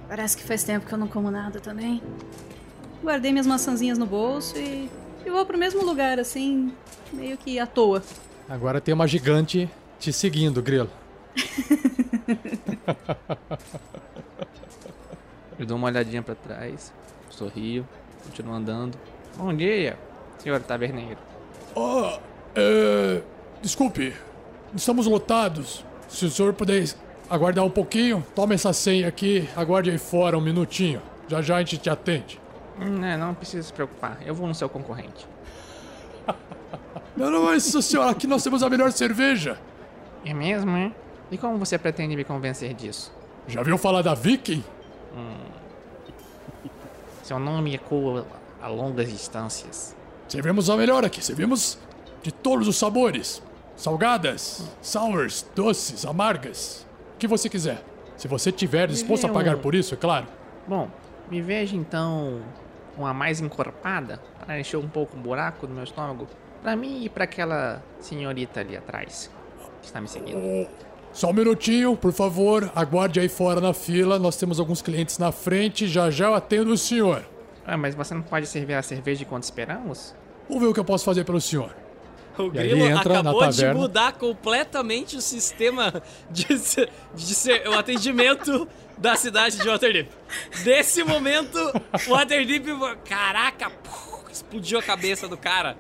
[0.08, 2.02] Parece que faz tempo que eu não como nada também.
[3.04, 4.90] Guardei minhas maçãzinhas no bolso e,
[5.26, 6.72] e vou pro mesmo lugar, assim,
[7.12, 8.02] meio que à toa.
[8.48, 9.68] Agora tem uma gigante
[10.00, 10.90] te seguindo, Grilo.
[15.58, 16.94] Eu dou uma olhadinha pra trás,
[17.30, 17.88] sorrio,
[18.24, 18.98] continuo andando.
[19.36, 19.98] Bom dia,
[20.38, 21.18] senhor taverneiro.
[21.76, 22.20] Ah,
[22.56, 23.22] é...
[23.62, 24.14] Desculpe,
[24.76, 25.84] estamos lotados.
[26.08, 26.86] Se o senhor puder
[27.30, 31.02] aguardar um pouquinho, toma essa senha aqui, aguarde aí fora um minutinho.
[31.28, 32.40] Já já a gente te atende.
[32.80, 35.26] Hum, é, não precisa se preocupar, eu vou no seu concorrente.
[37.16, 39.58] Não, não, mas senhor, aqui nós temos a melhor cerveja.
[40.26, 40.92] É mesmo, é?
[41.32, 43.12] E como você pretende me convencer disso?
[43.48, 44.64] Já viu falar da Viking?
[47.24, 48.26] Seu nome ecoa
[48.62, 49.96] a longas distâncias.
[50.28, 51.78] Servimos a melhor aqui, servimos
[52.22, 53.42] de todos os sabores.
[53.76, 56.86] Salgadas, sours, doces, amargas.
[57.16, 57.84] O que você quiser.
[58.16, 60.26] Se você tiver disposto a pagar por isso, é claro.
[60.68, 60.90] Bom,
[61.30, 62.42] me veja então
[62.98, 66.28] uma mais encorpada para encher um pouco o buraco no meu estômago.
[66.66, 69.30] Pra mim e pra aquela senhorita ali atrás
[69.82, 70.68] que está me seguindo.
[71.14, 72.72] Só um minutinho, por favor.
[72.76, 74.18] Aguarde aí fora na fila.
[74.18, 75.88] Nós temos alguns clientes na frente.
[75.88, 77.24] Já já eu atendo o senhor.
[77.68, 80.16] Ah, mas você não pode servir a cerveja enquanto esperamos?
[80.50, 81.70] Vamos ver o que eu posso fazer pelo senhor.
[82.36, 86.02] O E Grilo acabou de mudar completamente o sistema
[86.32, 90.10] de, de ser, o atendimento da cidade de Waterdeep.
[90.66, 91.60] Nesse momento,
[92.08, 92.66] o Waterdeep...
[93.08, 95.78] Caraca, puf, explodiu a cabeça do cara.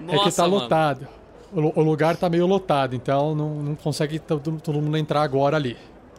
[0.00, 0.54] Nossa, é que tá mano.
[0.54, 1.08] lotado.
[1.52, 5.56] O, o lugar tá meio lotado, então não, não consegue todo, todo mundo entrar agora
[5.56, 5.76] ali.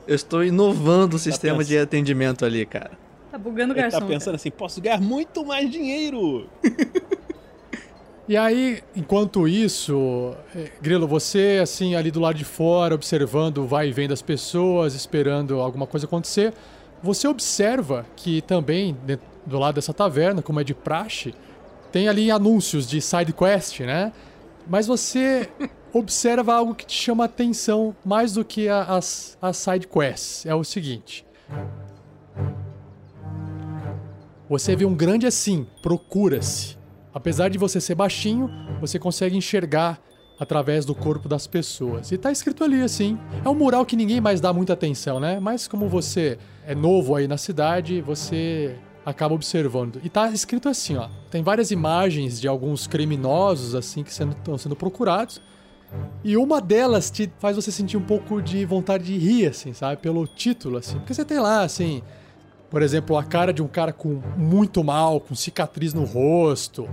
[0.07, 1.67] Eu estou inovando o sistema pensando.
[1.69, 2.91] de atendimento ali, cara.
[3.31, 3.99] Tá bugando o Ele garçom.
[3.99, 6.47] tá pensando assim, posso ganhar muito mais dinheiro.
[8.27, 13.65] E aí, enquanto isso, eh, Grilo, você assim ali do lado de fora, observando o
[13.65, 16.53] vai e vem das pessoas, esperando alguma coisa acontecer,
[17.01, 18.95] você observa que também
[19.47, 21.33] do lado dessa taverna, como é de praxe,
[21.91, 24.11] tem ali anúncios de side quest, né?
[24.67, 25.49] Mas você
[25.93, 30.45] observa algo que te chama a atenção mais do que a- as, as side quests.
[30.45, 31.25] É o seguinte:
[34.49, 36.77] você vê um grande assim, procura-se.
[37.13, 38.49] Apesar de você ser baixinho,
[38.79, 39.99] você consegue enxergar
[40.39, 42.11] através do corpo das pessoas.
[42.11, 43.19] E tá escrito ali assim.
[43.43, 45.39] É um mural que ninguém mais dá muita atenção, né?
[45.39, 48.75] Mas como você é novo aí na cidade, você
[49.09, 49.99] acaba observando.
[50.03, 51.09] E tá escrito assim, ó.
[51.29, 55.41] Tem várias imagens de alguns criminosos assim que estão sendo procurados.
[56.23, 60.01] E uma delas te faz você sentir um pouco de vontade de rir, assim, sabe?
[60.01, 60.97] Pelo título, assim.
[60.99, 62.03] Porque você tem lá, assim,
[62.69, 66.87] por exemplo, a cara de um cara com muito mal, com cicatriz no rosto,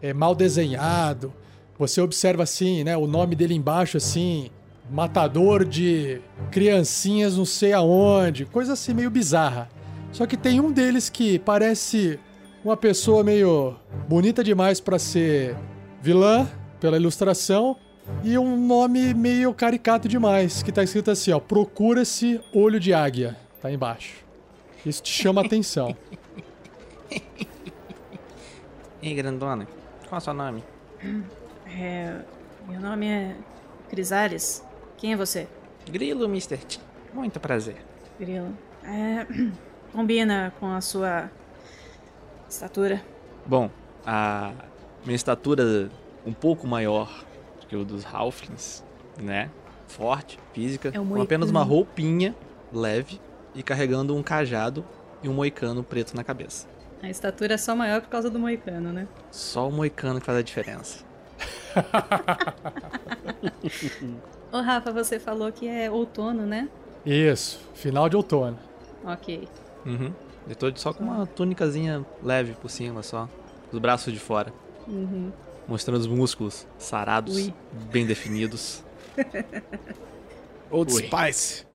[0.00, 1.32] é mal desenhado.
[1.78, 2.96] Você observa assim, né?
[2.96, 4.50] O nome dele embaixo, assim,
[4.90, 9.68] matador de criancinhas não sei aonde, coisa assim meio bizarra.
[10.12, 12.18] Só que tem um deles que parece
[12.64, 13.76] uma pessoa meio
[14.08, 15.56] bonita demais para ser
[16.00, 16.48] vilã
[16.80, 17.76] pela ilustração
[18.24, 23.36] e um nome meio caricato demais, que tá escrito assim, ó, procura-se olho de águia,
[23.60, 24.24] tá embaixo.
[24.84, 25.96] Isso te chama a atenção.
[29.02, 29.66] Ei, grandona,
[30.08, 30.64] qual é o seu nome?
[31.66, 32.22] É,
[32.68, 33.36] meu nome é
[33.88, 34.64] Crisales.
[34.96, 35.46] Quem é você?
[35.90, 36.56] Grilo, Mr.
[36.58, 36.80] T.
[37.14, 37.76] Muito prazer.
[38.18, 38.56] Grilo.
[38.82, 39.26] É,
[39.98, 41.28] combina com a sua
[42.48, 43.02] estatura.
[43.44, 43.68] Bom,
[44.06, 44.52] a
[45.04, 45.90] minha estatura
[46.24, 47.24] um pouco maior
[47.60, 48.84] do que o dos Halflings,
[49.20, 49.50] né?
[49.88, 52.32] Forte, física, É um com apenas uma roupinha
[52.72, 53.20] leve
[53.56, 54.84] e carregando um cajado
[55.20, 56.68] e um moicano preto na cabeça.
[57.02, 59.08] A estatura é só maior por causa do moicano, né?
[59.32, 61.04] Só o moicano que faz a diferença.
[64.52, 66.68] Ô, Rafa, você falou que é outono, né?
[67.04, 68.56] Isso, final de outono.
[69.04, 69.48] Ok.
[69.84, 70.12] Uhum.
[70.48, 73.28] Eu tô só com uma túnicazinha leve por cima, só.
[73.72, 74.52] Os braços de fora.
[74.86, 75.30] Uhum.
[75.66, 77.54] Mostrando os músculos sarados, Ui.
[77.90, 78.82] bem definidos.
[80.70, 81.02] Old Ui.
[81.02, 81.66] Spice.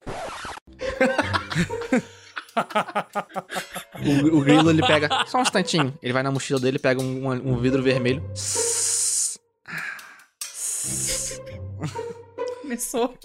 [2.56, 5.10] O, o grilo ele pega.
[5.26, 5.94] Só um instantinho.
[6.02, 8.24] Ele vai na mochila dele, pega um, um vidro vermelho.
[12.62, 13.18] Começou.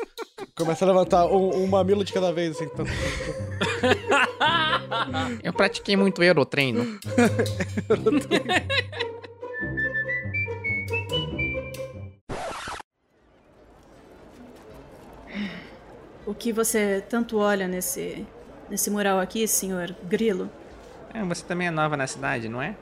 [0.57, 2.65] Começa a levantar um, um mamilo de cada vez, assim.
[2.65, 2.85] Então,
[5.43, 6.99] Eu pratiquei muito aerotreino.
[16.27, 18.27] O que você tanto olha nesse,
[18.69, 20.51] nesse mural aqui, senhor Grilo?
[21.15, 22.77] É, você também é nova na cidade, não é?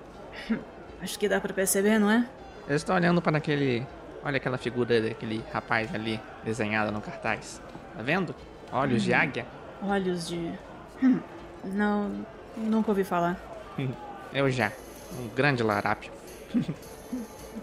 [1.00, 2.26] Acho que dá pra perceber, não é?
[2.68, 3.86] Eu estou olhando para aquele.
[4.24, 7.62] Olha aquela figura daquele rapaz ali, desenhada no cartaz.
[7.96, 8.34] Tá vendo?
[8.72, 9.46] Olhos de águia.
[9.80, 10.52] Olhos de.
[11.00, 11.20] Hum,
[11.66, 12.26] não,
[12.56, 13.40] nunca ouvi falar.
[14.32, 14.72] Eu já.
[15.18, 16.10] Um grande larápio.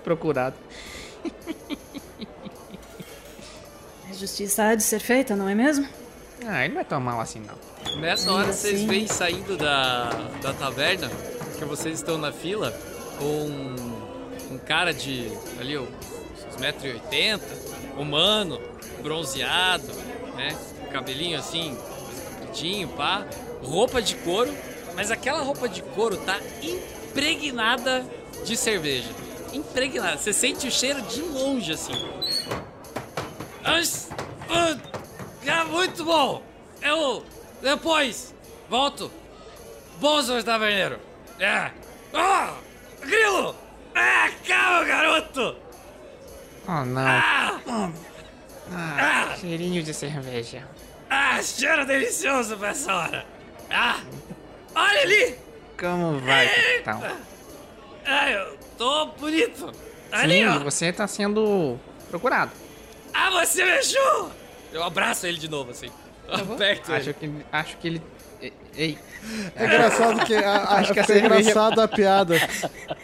[0.03, 0.55] Procurado.
[4.09, 5.87] A justiça há de ser feita, não é mesmo?
[6.45, 7.99] Ah, ele não é tão mal assim, não.
[7.99, 8.87] Nessa hora Ainda vocês assim.
[8.87, 10.09] veem saindo da,
[10.41, 11.09] da taverna,
[11.57, 12.73] que vocês estão na fila,
[13.21, 15.87] um, um cara de ali, uns
[16.59, 17.41] 1,80m,
[17.97, 18.59] humano,
[19.01, 19.87] bronzeado,
[20.35, 20.55] né?
[20.91, 21.77] Cabelinho assim,
[22.53, 23.25] compridinho, pá.
[23.63, 24.53] Roupa de couro,
[24.95, 28.05] mas aquela roupa de couro tá impregnada
[28.45, 29.09] de cerveja.
[29.53, 30.17] Impregnada.
[30.17, 31.93] Você sente o cheiro de longe assim.
[33.63, 34.77] Ah,
[35.45, 36.43] é muito bom.
[36.81, 37.25] Eu
[37.61, 38.33] depois
[38.69, 39.11] volto.
[39.99, 40.99] Bom, senhor taverneiro.
[41.39, 41.71] É.
[42.13, 42.55] Ah,
[43.01, 43.55] grilo.
[43.95, 45.55] Ah, calma, garoto.
[46.67, 47.01] Oh, não.
[47.07, 47.59] Ah,
[48.71, 50.67] Ah, cheirinho de cerveja.
[51.09, 53.25] ah, cheiro delicioso pra essa hora.
[53.73, 53.99] Ah,
[54.75, 55.35] olha ali.
[55.79, 57.17] Como vai, capitão?
[58.05, 59.71] Ah, eu tô bonito.
[60.11, 60.59] Ali, Sim, ó.
[60.59, 62.51] você tá sendo procurado.
[63.13, 64.31] Ah, você me achou.
[64.71, 65.89] Eu abraço ele de novo, assim.
[66.29, 66.97] Aperto ele.
[67.01, 68.01] Acho que, acho que ele.
[68.75, 68.97] Ei,
[69.55, 70.35] é engraçado que.
[70.35, 72.35] A, a, Acho que cerveja- engraçado a piada.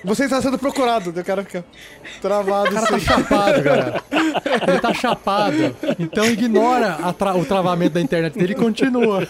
[0.03, 1.63] Você está sendo procurado, o cara fica
[2.21, 4.03] travado O cara tá chapado, galera.
[4.67, 5.75] Ele tá chapado.
[5.99, 9.27] Então ignora a tra- o travamento da internet dele e continua.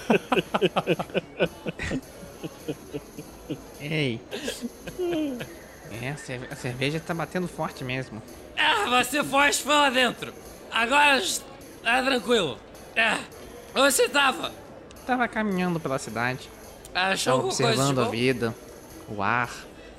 [3.81, 4.19] ei.
[6.01, 8.21] É, a cerve- a cerveja tá batendo forte mesmo.
[8.57, 10.33] Ah, você forte foi lá dentro.
[10.71, 11.21] Agora
[11.83, 12.57] tá tranquilo.
[12.95, 13.17] É.
[13.75, 14.51] Onde você tava?
[15.05, 16.49] Tava caminhando pela cidade,
[16.93, 18.55] Achou coisa de observando a vida,
[19.07, 19.51] o ar,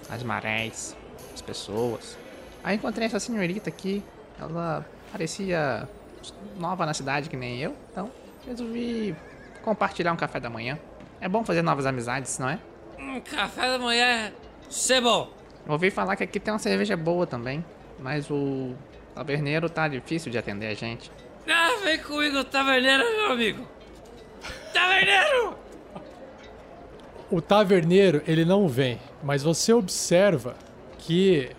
[0.09, 0.97] as marés,
[1.32, 2.16] as pessoas.
[2.62, 4.03] Aí encontrei essa senhorita aqui.
[4.38, 5.88] Ela parecia
[6.57, 7.76] nova na cidade, que nem eu.
[7.91, 8.11] Então
[8.47, 9.14] resolvi
[9.62, 10.78] compartilhar um café da manhã.
[11.20, 12.59] É bom fazer novas amizades, não é?
[12.99, 14.32] Um café da manhã é
[14.68, 15.30] ser bom.
[15.68, 17.64] Ouvi falar que aqui tem uma cerveja boa também.
[17.99, 18.74] Mas o
[19.14, 21.11] taverneiro tá difícil de atender a gente.
[21.47, 23.66] Ah, vem comigo, taverneiro, meu amigo.
[24.72, 25.57] Taverneiro!
[27.31, 28.99] O taverneiro, ele não vem.
[29.22, 30.57] Mas você observa
[30.99, 31.51] que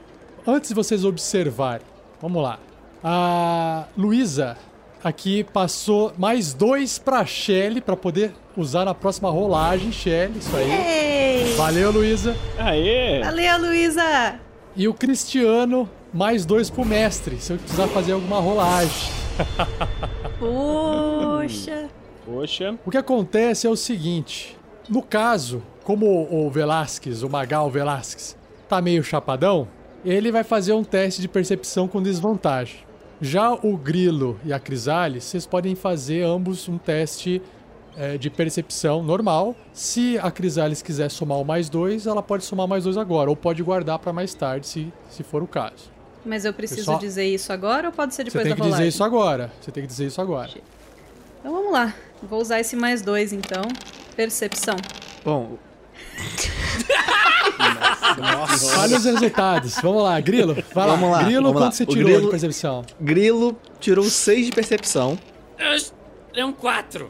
[0.45, 1.85] antes de vocês observarem,
[2.21, 2.59] vamos lá.
[3.03, 4.57] A Luísa
[5.03, 10.71] aqui passou mais dois pra Shelly pra poder usar na próxima rolagem, Shelly, isso aí.
[10.71, 11.53] Ei!
[11.55, 12.35] Valeu, Luísa.
[12.59, 13.23] Aê!
[13.23, 14.39] Valeu, Luísa!
[14.75, 19.09] E o Cristiano, mais dois pro mestre, se eu precisar fazer alguma rolagem.
[20.37, 21.89] Poxa!
[22.25, 22.75] Poxa.
[22.85, 24.57] O que acontece é o seguinte:
[24.91, 28.37] no caso, como o Velasquez, o Magal Velasquez,
[28.69, 29.67] tá meio chapadão,
[30.05, 32.79] ele vai fazer um teste de percepção com desvantagem.
[33.21, 37.41] Já o Grilo e a Crisales, vocês podem fazer ambos um teste
[37.95, 39.55] é, de percepção normal.
[39.73, 43.35] Se a Crisales quiser somar o mais dois, ela pode somar mais dois agora, ou
[43.35, 45.91] pode guardar para mais tarde, se, se for o caso.
[46.25, 48.61] Mas eu preciso Pessoal- dizer isso agora ou pode ser Você depois tem da que
[48.61, 48.85] rolagem?
[48.85, 49.51] dizer isso agora.
[49.61, 50.49] Você tem que dizer isso agora.
[51.39, 51.93] Então vamos lá.
[52.23, 53.61] Vou usar esse mais dois, então.
[54.15, 54.75] Percepção.
[55.23, 55.57] Bom,
[58.79, 59.75] Olha os resultados.
[59.81, 60.55] Vamos lá, Grilo.
[60.73, 60.95] Vai lá.
[60.95, 61.67] Vamos lá, Grilo, vamos lá.
[61.67, 62.85] quanto você O tirou Grilo- de percepção?
[62.99, 65.17] Grilo tirou 6 de percepção.
[66.33, 67.09] É um 4.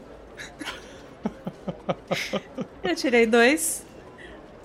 [2.84, 3.84] Eu tirei dois.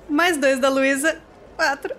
[0.09, 1.19] Mais dois da Luísa.
[1.57, 1.95] Quatro.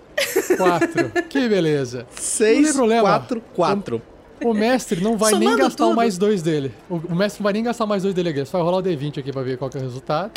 [0.56, 1.10] Quatro.
[1.28, 2.06] que beleza.
[2.10, 3.02] Não 6, tem problema.
[3.08, 4.02] 4, 4.
[4.44, 5.96] O mestre não vai nem Somando gastar o tudo.
[5.96, 6.72] mais dois dele.
[6.88, 8.40] O, o mestre não vai nem gastar o mais dois dele aqui.
[8.44, 10.30] Você vai rolar o D20 aqui pra ver qual que é o resultado.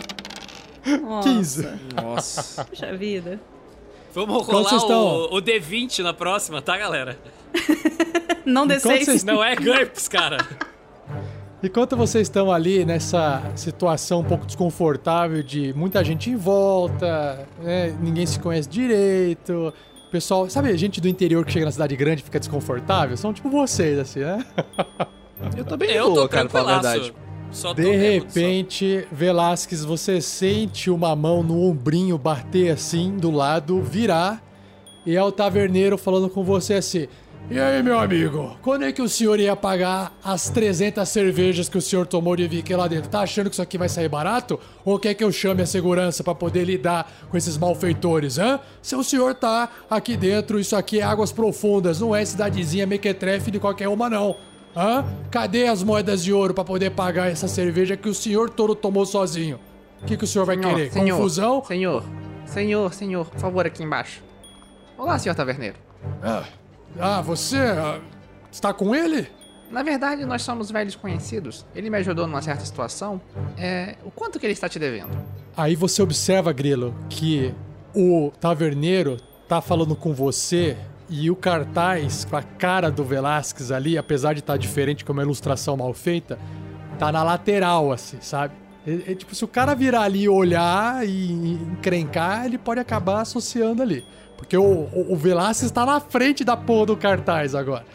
[1.02, 1.70] Nossa, 15.
[1.95, 2.66] Nossa.
[2.66, 3.39] Puxa vida.
[4.14, 7.18] Vamos rolar o, o D20 na próxima, tá, galera?
[8.45, 9.06] Não Enquanto D6.
[9.06, 10.38] vocês- Não é GURPS, cara.
[11.64, 17.95] Enquanto vocês estão ali nessa situação um pouco desconfortável de muita gente em volta, né,
[18.02, 19.72] ninguém se conhece direito.
[20.12, 23.16] Pessoal, sabe gente do interior que chega na cidade grande e fica desconfortável?
[23.16, 24.45] São tipo vocês, assim, né?
[25.57, 27.14] Eu tô bem Eu tô boa, cara, pra falar a verdade.
[27.49, 33.82] Só tô De repente, Velasquez, você sente uma mão no ombrinho bater assim do lado,
[33.82, 34.43] virar,
[35.05, 37.07] e é o taverneiro falando com você assim:
[37.50, 41.78] E aí, meu amigo, quando é que o senhor ia pagar as 300 cervejas que
[41.78, 43.10] o senhor tomou de Vicky lá dentro?
[43.10, 44.58] Tá achando que isso aqui vai sair barato?
[44.86, 48.58] Ou quer que eu chame a segurança pra poder lidar com esses malfeitores, hã?
[48.82, 53.52] Se o senhor tá aqui dentro, isso aqui é águas profundas, não é cidadezinha mequetrefe
[53.52, 54.38] de qualquer uma, não.
[54.74, 55.04] Hã?
[55.30, 59.06] Cadê as moedas de ouro pra poder pagar essa cerveja que o senhor todo tomou
[59.06, 59.60] sozinho?
[60.02, 60.89] O que, que o senhor vai querer?
[60.89, 61.62] Confusão?
[61.66, 62.06] Senhor,
[62.46, 64.24] senhor, senhor, por favor, aqui embaixo.
[64.98, 65.76] Olá, senhor taverneiro.
[66.24, 66.44] Ah,
[67.00, 68.00] ah, você ah,
[68.52, 69.28] está com ele?
[69.70, 71.66] Na verdade, nós somos velhos conhecidos.
[71.74, 73.22] Ele me ajudou numa certa situação.
[73.58, 75.18] É, o quanto que ele está te devendo?
[75.56, 77.54] Aí você observa, Grilo, que
[77.96, 79.18] o taverneiro
[79.48, 80.78] tá falando com você
[81.10, 85.22] e o cartaz com a cara do Velasquez ali, apesar de estar diferente, com uma
[85.22, 86.39] ilustração mal feita,
[86.98, 88.54] tá na lateral, assim, sabe?
[88.86, 93.22] É, é tipo, se o cara virar ali e olhar e encrencar, ele pode acabar
[93.22, 94.06] associando ali.
[94.42, 97.86] Porque o, o, o Velasquez tá na frente da porra do cartaz agora.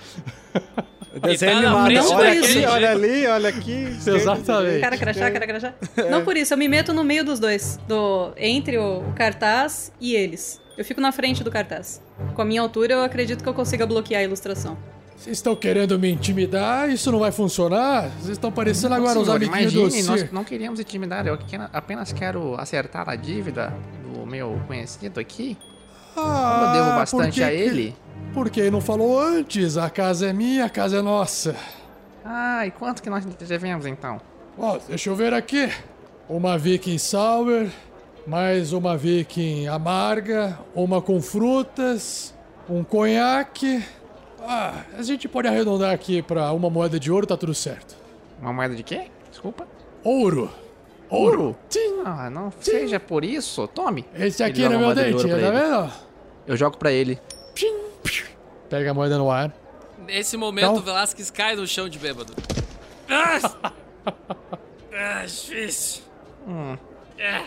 [1.22, 1.86] Desenho tá animado.
[1.86, 2.68] frente Olha aqui, jeito.
[2.70, 3.84] olha ali, olha aqui.
[4.06, 4.80] Exatamente.
[4.80, 5.74] Cara crachá, cara crachá.
[6.10, 7.78] Não por isso, eu me meto no meio dos dois.
[7.88, 10.60] Do, entre o, o cartaz e eles.
[10.76, 12.02] Eu fico na frente do cartaz.
[12.34, 14.76] Com a minha altura, eu acredito que eu consiga bloquear a ilustração.
[15.16, 16.90] Vocês estão querendo me intimidar?
[16.90, 18.10] Isso não vai funcionar?
[18.18, 20.34] Vocês estão parecendo agora os Senhor, amiguinhos do imagine, nós circo.
[20.34, 21.26] não queríamos intimidar.
[21.26, 23.72] Eu que- apenas quero acertar a dívida
[24.12, 25.56] do meu conhecido aqui.
[26.22, 27.94] Como eu devo Ah, bastante que a ele.
[28.32, 29.76] Por que não falou antes?
[29.76, 31.54] A casa é minha, a casa é nossa.
[32.24, 34.20] Ah, e quanto que nós devemos então?
[34.58, 35.70] Ó, deixa eu ver aqui.
[36.28, 37.66] Uma Viking Sour,
[38.26, 42.34] mais uma Viking amarga, uma com frutas,
[42.68, 43.84] um conhaque.
[44.42, 47.96] Ah, a gente pode arredondar aqui pra uma moeda de ouro, tá tudo certo.
[48.40, 49.08] Uma moeda de quê?
[49.30, 49.66] Desculpa.
[50.02, 50.50] Ouro.
[51.08, 51.56] Ouro?
[51.68, 52.02] Tim.
[52.04, 53.66] Ah, não seja por isso.
[53.68, 54.04] Tome.
[54.18, 56.05] Esse aqui no meu dente, tá vendo?
[56.46, 57.18] Eu jogo pra ele.
[58.68, 59.52] Pega a moeda no ar.
[60.06, 62.32] Nesse momento, Então- o Velasquez cai no chão de bêbado.
[63.08, 63.40] Ah!
[64.92, 66.02] ah, difícil.
[66.46, 66.76] Hum.
[67.20, 67.44] Ah.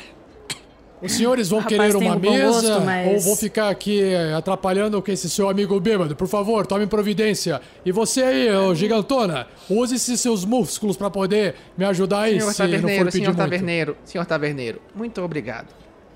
[1.02, 4.34] Os senhores vão Rapaz, querer uma um mesa gosto, mas- ou vão ficar aqui eh,
[4.34, 6.14] atrapalhando com esse seu amigo bêbado?
[6.14, 7.62] Por favor, tome providência.
[7.86, 12.52] E você aí, ô gigantona, use esses seus músculos pra poder me ajudar aí Senhor
[12.54, 13.38] se não for taverneiro, pedir senhor muito.
[13.38, 15.68] taverneiro, senhor taverneiro, muito obrigado.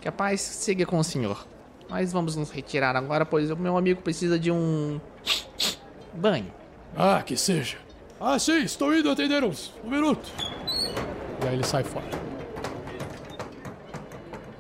[0.02, 1.48] Que a paz siga com o senhor.
[1.90, 5.00] Nós vamos nos retirar agora, pois o meu amigo precisa de um
[6.14, 6.52] banho.
[6.96, 7.78] Ah, que seja.
[8.20, 9.74] Ah, sim, estou indo atender uns.
[9.84, 10.32] Um minuto.
[11.44, 12.06] E aí ele sai fora.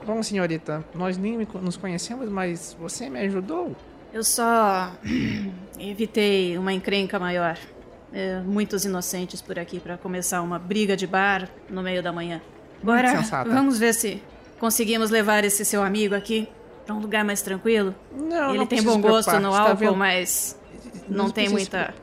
[0.06, 3.74] Bom, senhorita, nós nem nos conhecemos, mas você me ajudou.
[4.12, 4.92] Eu só
[5.80, 7.58] evitei uma encrenca maior.
[8.12, 12.42] É, muitos inocentes por aqui pra começar uma briga de bar no meio da manhã.
[12.82, 13.50] Agora, sensata.
[13.50, 14.22] vamos ver se
[14.60, 16.48] conseguimos levar esse seu amigo aqui
[16.86, 17.96] pra um lugar mais tranquilo?
[18.12, 19.96] Não, Ele não tem bom gosto no tá álcool, vendo?
[19.96, 20.58] mas
[21.08, 21.94] não, Não tem muita.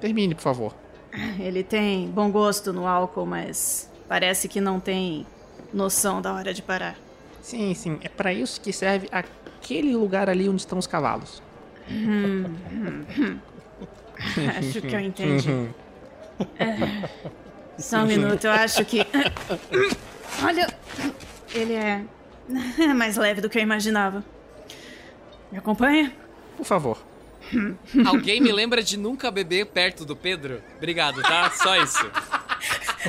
[0.00, 0.74] Termine, por favor.
[1.38, 5.26] Ele tem bom gosto no álcool, mas parece que não tem
[5.72, 6.96] noção da hora de parar.
[7.40, 7.98] Sim, sim.
[8.02, 11.42] É pra isso que serve aquele lugar ali onde estão os cavalos.
[14.58, 15.50] Acho que eu entendi.
[16.58, 17.08] É.
[17.78, 19.06] Só um minuto, eu acho que.
[20.42, 20.66] Olha,
[21.54, 22.02] ele é
[22.94, 24.24] mais leve do que eu imaginava.
[25.50, 26.12] Me acompanha?
[26.56, 26.98] Por favor.
[28.06, 30.62] Alguém me lembra de nunca beber perto do Pedro?
[30.76, 31.50] Obrigado, tá?
[31.50, 32.10] Só isso.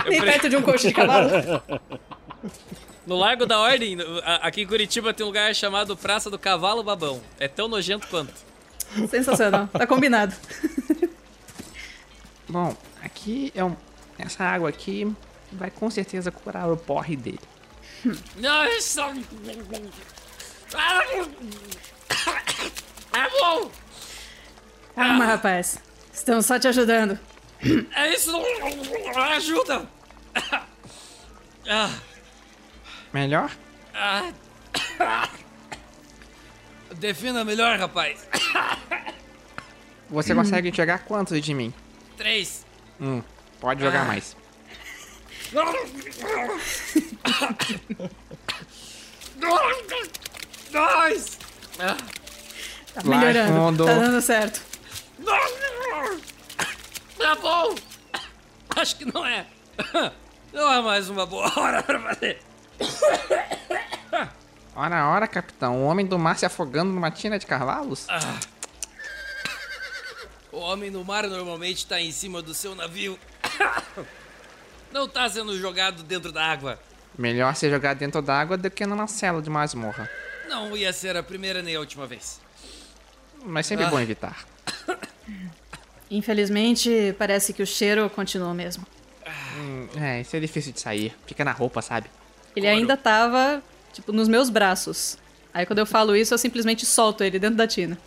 [0.08, 1.30] Nem pre- perto de um coxo de cavalo.
[3.06, 3.98] No Largo da Ordem,
[4.42, 7.22] aqui em Curitiba, tem um lugar chamado Praça do Cavalo Babão.
[7.40, 8.34] É tão nojento quanto.
[9.10, 10.36] Sensacional, tá combinado.
[12.48, 13.76] Bom, aqui é um.
[14.20, 15.12] Essa água aqui
[15.52, 17.40] vai com certeza curar o porre dele.
[18.38, 19.14] Nossa!
[23.14, 23.72] É bom!
[24.96, 25.78] Calma, rapaz.
[26.14, 27.20] Estamos só te ajudando.
[27.96, 28.32] É isso!
[29.36, 29.88] Ajuda!
[31.70, 31.90] Ah,
[33.12, 33.52] Melhor?
[33.94, 34.32] ah.
[36.96, 38.26] Defina melhor, rapaz.
[40.10, 41.74] Você consegue enxergar quantos de mim?
[42.16, 42.66] Três.
[43.02, 43.22] Hum,
[43.60, 44.37] pode jogar mais.
[50.72, 51.38] Dois!
[51.80, 51.98] Ah.
[52.94, 53.86] Tá melhorando.
[53.86, 54.62] Tá dando certo.
[57.18, 57.76] Tá bom!
[58.76, 59.46] Acho que não é.
[60.54, 62.40] Não é mais uma boa hora pra fazer.
[64.76, 65.78] Ora, ora, capitão.
[65.84, 68.06] O homem do mar se afogando numa tina de cavalos?
[70.52, 73.18] O homem no mar normalmente tá em cima do seu navio.
[74.92, 76.80] Não tá sendo jogado dentro da água.
[77.18, 80.10] Melhor ser jogado dentro d'água do que numa cela de masmorra.
[80.48, 82.40] Não ia ser a primeira nem a última vez.
[83.44, 83.90] Mas sempre Ah.
[83.90, 84.46] bom evitar.
[86.10, 88.86] Infelizmente, parece que o cheiro continua mesmo.
[90.00, 91.14] É, isso é difícil de sair.
[91.26, 92.08] Fica na roupa, sabe?
[92.56, 93.62] Ele ainda tava,
[93.92, 95.18] tipo, nos meus braços.
[95.54, 97.98] Aí quando eu falo isso, eu simplesmente solto ele dentro da tina.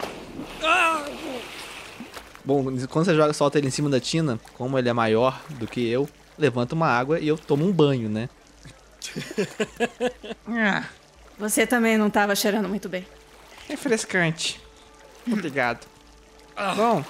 [2.45, 5.67] Bom, quando você joga, solta ele em cima da tina, como ele é maior do
[5.67, 6.09] que eu,
[6.41, 8.29] levanta uma água e eu tomo um banho, né?
[10.49, 10.85] ah,
[11.39, 13.07] Você também não tava cheirando muito bem.
[13.69, 14.61] refrescante.
[15.31, 15.87] Obrigado.
[16.77, 17.05] Bom,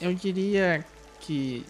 [0.00, 0.84] eu diria
[1.20, 1.64] que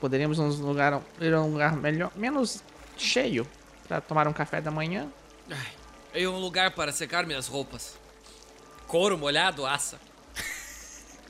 [0.00, 2.62] poderíamos uns lugar, ir a um lugar melhor, menos
[2.96, 3.46] cheio,
[3.88, 5.08] para tomar um café da manhã.
[6.14, 7.96] E um lugar para secar minhas roupas.
[8.86, 9.98] Couro molhado, assa.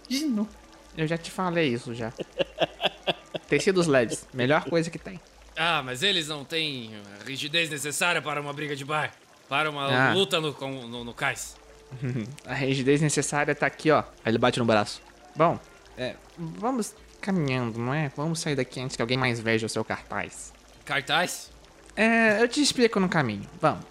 [0.08, 0.48] Gino.
[0.96, 2.12] Eu já te falei isso já.
[3.58, 5.20] Tecidos leves, melhor coisa que tem.
[5.54, 6.90] Ah, mas eles não têm
[7.20, 9.12] a rigidez necessária para uma briga de bar.
[9.48, 10.14] Para uma Ah.
[10.14, 11.54] luta no, com- no, no cais.
[12.46, 13.98] A rigidez necessária tá aqui, ó.
[14.24, 15.02] Aí ele bate no braço.
[15.36, 15.60] Bom,
[15.98, 18.10] é, vamos caminhando, não é?
[18.16, 20.50] Vamos sair daqui antes que alguém mais veja o seu cartaz.
[20.86, 21.50] Cartaz?
[21.94, 23.46] É, eu te explico no caminho.
[23.60, 23.84] Vamos.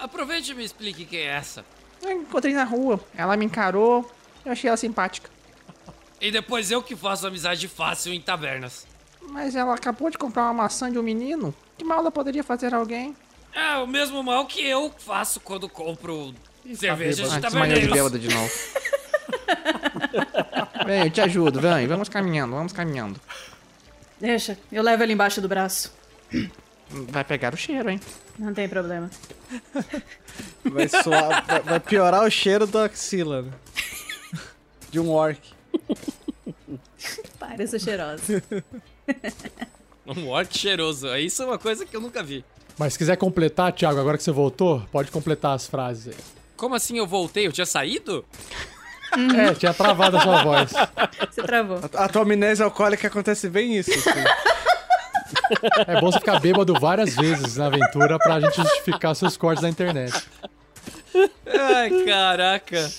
[0.00, 1.64] Aproveite e me explique quem é essa.
[2.02, 2.98] Eu encontrei na rua.
[3.16, 4.10] Ela me encarou.
[4.44, 5.30] Eu achei ela simpática.
[6.20, 8.86] E depois eu que faço amizade fácil em tavernas.
[9.22, 11.54] Mas ela acabou de comprar uma maçã de um menino.
[11.78, 13.16] Que mal ela poderia fazer a alguém?
[13.52, 16.34] É o mesmo mal que eu faço quando compro
[16.74, 18.50] cerveja de Ah, desmaiou de de novo.
[20.86, 21.86] Vem, eu te ajudo, vem.
[21.86, 23.20] Vamos caminhando, vamos caminhando.
[24.18, 25.92] Deixa, eu levo ele embaixo do braço.
[26.88, 28.00] Vai pegar o cheiro, hein?
[28.38, 29.10] Não tem problema.
[30.64, 33.52] Vai, soar, vai, vai piorar o cheiro da axila, né?
[34.90, 35.38] De um orc.
[37.38, 38.22] Para, eu sou cheirosa.
[40.06, 41.14] Um orc cheiroso.
[41.16, 42.44] Isso é uma coisa que eu nunca vi.
[42.76, 46.14] Mas se quiser completar, Thiago, agora que você voltou, pode completar as frases aí.
[46.56, 47.46] Como assim eu voltei?
[47.46, 48.24] Eu tinha saído?
[49.36, 50.72] É, tinha travado a sua voz.
[51.30, 51.78] Você travou.
[51.94, 53.90] A tua amnésia alcoólica acontece bem isso.
[53.92, 54.24] assim.
[55.86, 59.68] É bom você ficar bêbado várias vezes na aventura pra gente justificar seus cortes na
[59.68, 60.26] internet.
[61.46, 62.90] Ai, caraca.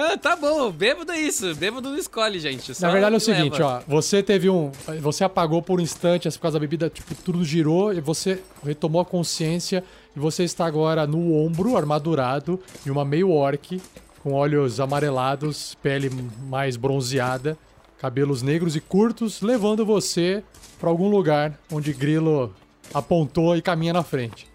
[0.00, 1.52] Ah, tá bom, bêbado é isso.
[1.56, 2.72] Bêbado não escolhe, gente.
[2.72, 3.34] só Na verdade é o leva.
[3.36, 3.80] seguinte, ó.
[3.88, 4.70] Você teve um.
[5.00, 9.00] Você apagou por um instante por causa da bebida, tipo, tudo girou e você retomou
[9.00, 9.82] a consciência
[10.14, 13.80] e você está agora no ombro, armadurado, de uma meio orc,
[14.22, 16.10] com olhos amarelados, pele
[16.48, 17.58] mais bronzeada,
[17.98, 20.44] cabelos negros e curtos, levando você
[20.78, 22.54] pra algum lugar onde Grilo
[22.94, 24.46] apontou e caminha na frente.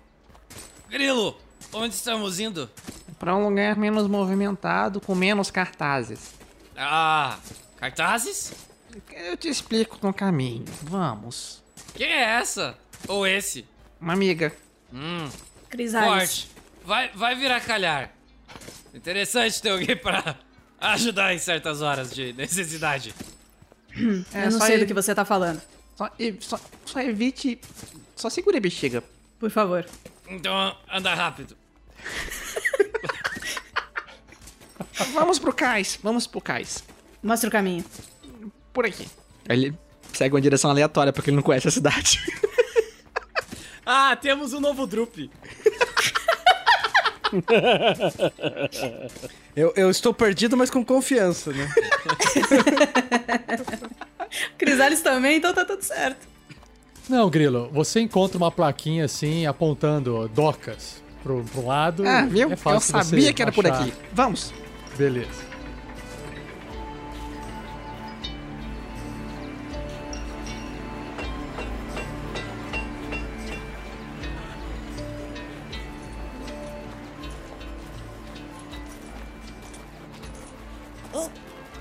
[0.89, 1.35] Grilo,
[1.73, 2.69] onde estamos indo?
[3.23, 6.33] Pra um lugar menos movimentado, com menos cartazes.
[6.75, 7.37] Ah,
[7.77, 8.51] cartazes?
[9.11, 10.65] Eu te explico no caminho.
[10.81, 11.63] Vamos.
[11.95, 12.77] Quem é essa?
[13.07, 13.65] Ou esse?
[14.01, 14.53] Uma amiga.
[14.93, 15.29] Hum,
[15.69, 16.41] Crisales.
[16.41, 16.51] forte.
[16.85, 18.11] vai, vai virar calhar.
[18.93, 20.35] Interessante ter alguém pra
[20.81, 23.15] ajudar em certas horas de necessidade.
[24.33, 25.61] É, eu não sei ele- do que você tá falando.
[25.95, 26.09] Só,
[26.41, 27.57] só, só evite.
[28.17, 29.01] Só segure a bexiga.
[29.39, 29.85] Por favor.
[30.27, 31.55] Então anda rápido.
[35.13, 36.83] Vamos pro cais, vamos pro cais.
[37.21, 37.83] Mostra o caminho.
[38.71, 39.07] Por aqui.
[39.47, 39.73] Ele
[40.13, 42.19] segue uma direção aleatória porque ele não conhece a cidade.
[43.85, 45.17] Ah, temos um novo drup.
[49.55, 51.69] Eu, eu estou perdido, mas com confiança, né?
[54.57, 56.27] Crisales também, então tá tudo certo.
[57.09, 62.05] Não, Grilo, você encontra uma plaquinha assim apontando docas pro, pro lado.
[62.05, 62.51] Ah, viu?
[62.51, 63.81] É Eu sabia que era por achar.
[63.81, 63.93] aqui.
[64.11, 64.53] Vamos.
[64.97, 65.53] Beleza.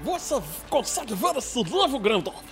[0.04, 2.42] Você consegue ver esse livro, Grandorf?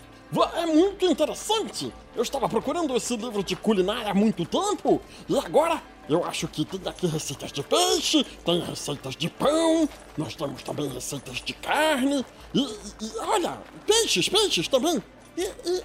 [0.54, 1.92] É muito interessante.
[2.14, 6.64] Eu estava procurando esse livro de culinária há muito tempo e agora eu acho que
[6.64, 12.24] tem aqui receitas de peixe, tem receitas de pão, nós temos também receitas de carne
[12.54, 15.02] e, e- olha, peixes, peixes também.
[15.36, 15.82] E, e,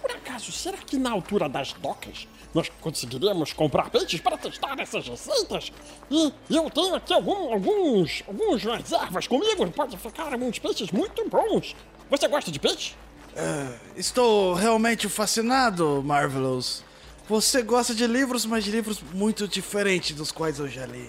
[0.00, 5.06] por acaso, será que na altura das docas nós conseguiríamos comprar peixes para testar essas
[5.06, 5.72] receitas?
[6.10, 11.74] E eu tenho aqui algum- alguns, alguns reservas comigo, pode ficar alguns peixes muito bons.
[12.10, 12.94] Você gosta de peixe?
[13.96, 16.82] Estou realmente fascinado, Marvelous.
[17.28, 21.08] Você gosta de livros, mas de livros muito diferentes dos quais eu já li.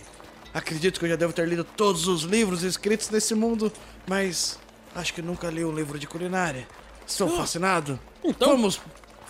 [0.53, 3.71] Acredito que eu já devo ter lido todos os livros escritos nesse mundo,
[4.07, 4.57] mas
[4.95, 6.67] acho que nunca li um livro de culinária.
[7.05, 7.99] Estou fascinado.
[8.23, 8.79] então- Vamos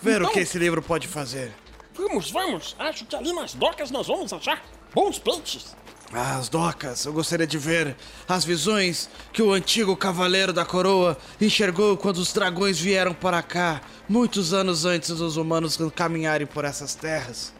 [0.00, 1.52] ver o então- que esse livro pode fazer.
[1.94, 2.76] Vamos, vamos!
[2.78, 4.62] Acho que ali nas docas nós vamos achar
[4.94, 5.74] bons peixes.
[6.12, 7.96] As docas, eu gostaria de ver
[8.28, 13.82] as visões que o antigo cavaleiro da coroa enxergou quando os dragões vieram para cá,
[14.08, 17.52] muitos anos antes dos humanos caminharem por essas terras.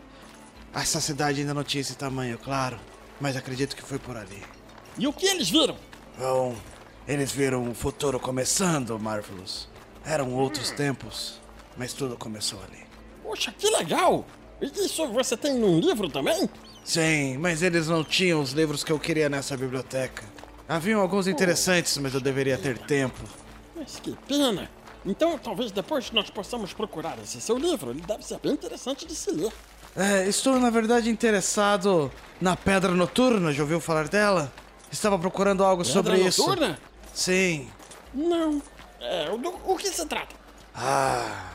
[0.72, 2.78] Essa cidade ainda não tinha esse tamanho, claro,
[3.20, 4.42] mas acredito que foi por ali.
[4.96, 5.76] E o que eles viram?
[6.18, 6.54] Bom,
[7.06, 9.68] eles viram o futuro começando, Marvelous.
[10.04, 11.40] Eram outros tempos,
[11.76, 12.84] mas tudo começou ali.
[13.22, 14.24] Poxa, que legal!
[14.60, 16.48] E Isso você tem num livro também?
[16.86, 20.22] Sim, mas eles não tinham os livros que eu queria nessa biblioteca.
[20.68, 23.20] Haviam alguns interessantes, mas eu deveria ter tempo.
[23.74, 24.70] Mas que pena!
[25.04, 27.90] Então talvez depois nós possamos procurar esse seu livro.
[27.90, 29.52] Ele deve ser bem interessante de se ler.
[29.96, 32.10] É, estou na verdade interessado
[32.40, 34.52] na Pedra Noturna, já ouviu falar dela?
[34.90, 36.42] Estava procurando algo sobre Pedra isso.
[36.46, 36.78] Noturna?
[37.12, 37.68] Sim.
[38.14, 38.62] Não.
[39.00, 40.34] É, o, do- o que se trata?
[40.74, 41.50] Ah,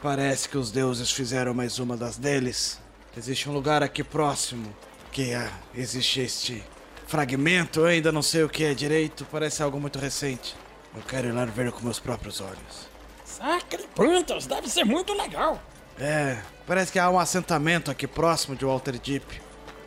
[0.00, 2.78] parece que os deuses fizeram mais uma das deles.
[3.16, 4.74] Existe um lugar aqui próximo
[5.10, 6.62] que ah, existe este
[7.06, 10.54] fragmento, eu ainda não sei o que é direito, parece algo muito recente.
[10.94, 12.88] Eu quero ir lá ver com meus próprios olhos.
[13.24, 15.60] Sacre plantas, deve ser muito legal.
[15.98, 16.36] É,
[16.66, 19.40] parece que há um assentamento aqui próximo de Walter Deep.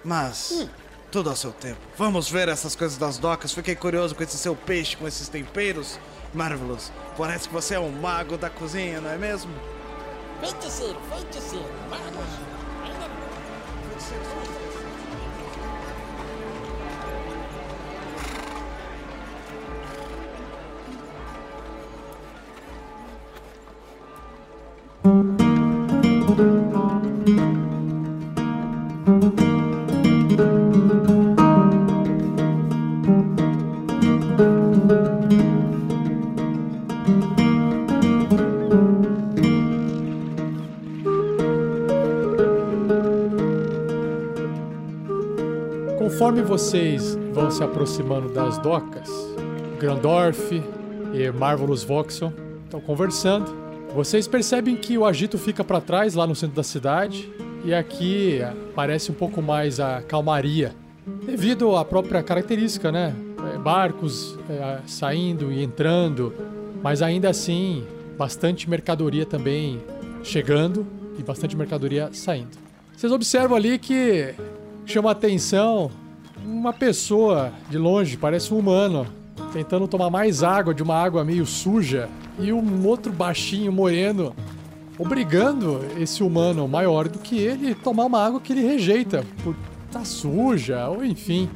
[0.03, 0.67] Mas,
[1.11, 1.79] tudo ao seu tempo.
[1.97, 3.53] Vamos ver essas coisas das docas.
[3.53, 5.99] Fiquei curioso com esse seu peixe, com esses temperos.
[6.33, 9.51] Marvelous, parece que você é um mago da cozinha, não é mesmo?
[10.41, 11.65] Feiticeiro, feiticeiro,
[14.11, 14.49] magos.
[25.03, 25.48] Ainda não.
[46.19, 49.09] Conforme vocês vão se aproximando das docas,
[49.79, 50.61] Grandorf
[51.13, 52.33] e Marvelous Voxel
[52.65, 53.49] estão conversando.
[53.95, 57.31] Vocês percebem que o agito fica para trás lá no centro da cidade
[57.63, 58.39] e aqui
[58.75, 60.75] parece um pouco mais a calmaria,
[61.25, 63.15] devido à própria característica, né?
[63.53, 66.33] Eh, Barcos eh, saindo e entrando,
[66.83, 67.85] mas ainda assim
[68.17, 69.81] bastante mercadoria também
[70.21, 70.85] chegando
[71.17, 72.57] e bastante mercadoria saindo.
[72.93, 74.35] Vocês observam ali que
[74.85, 75.89] chama atenção
[76.45, 79.05] uma pessoa de longe, parece um humano,
[79.53, 84.35] tentando tomar mais água de uma água meio suja e um outro baixinho moreno
[84.97, 89.55] obrigando esse humano maior do que ele a tomar uma água que ele rejeita por
[89.87, 91.49] estar suja ou enfim.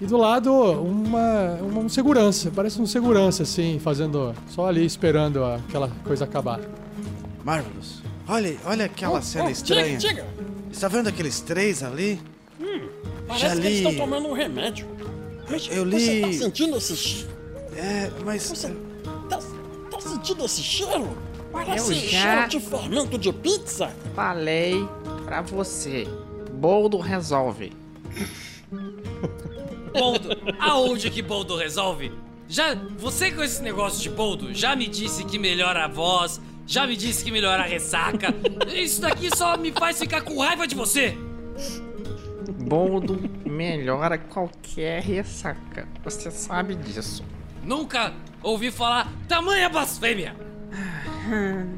[0.00, 5.42] E do lado uma, uma um segurança, parece um segurança assim, fazendo só ali esperando
[5.44, 6.60] aquela coisa acabar.
[7.44, 9.96] Marvelous, olha, olha aquela cena Oh, estranha.
[9.96, 10.26] Diga, diga.
[10.70, 12.20] Está vendo aqueles três ali?
[13.26, 14.86] Parece Já que eles estão tomando um remédio.
[15.48, 17.28] Mas Eu você li- tá sentindo esse cheiro?
[17.76, 18.48] É, mas.
[18.48, 18.74] Você
[19.28, 19.38] tá,
[19.90, 21.16] tá sentindo esse cheiro?
[21.52, 23.90] Parece Eu já- cheiro de fermento de pizza.
[24.14, 24.86] Falei
[25.24, 26.06] pra você.
[26.52, 27.72] Boldo resolve.
[29.92, 32.12] Boldo, aonde que Boldo resolve?
[32.48, 36.86] Já, você com esse negócio de Boldo já me disse que melhora a voz, já
[36.86, 38.34] me disse que melhora a ressaca.
[38.74, 41.16] Isso daqui só me faz ficar com raiva de você.
[42.52, 45.86] Boldo melhora qualquer ressaca.
[46.04, 47.24] Você sabe disso.
[47.62, 50.34] Nunca ouvi falar tamanha blasfêmia.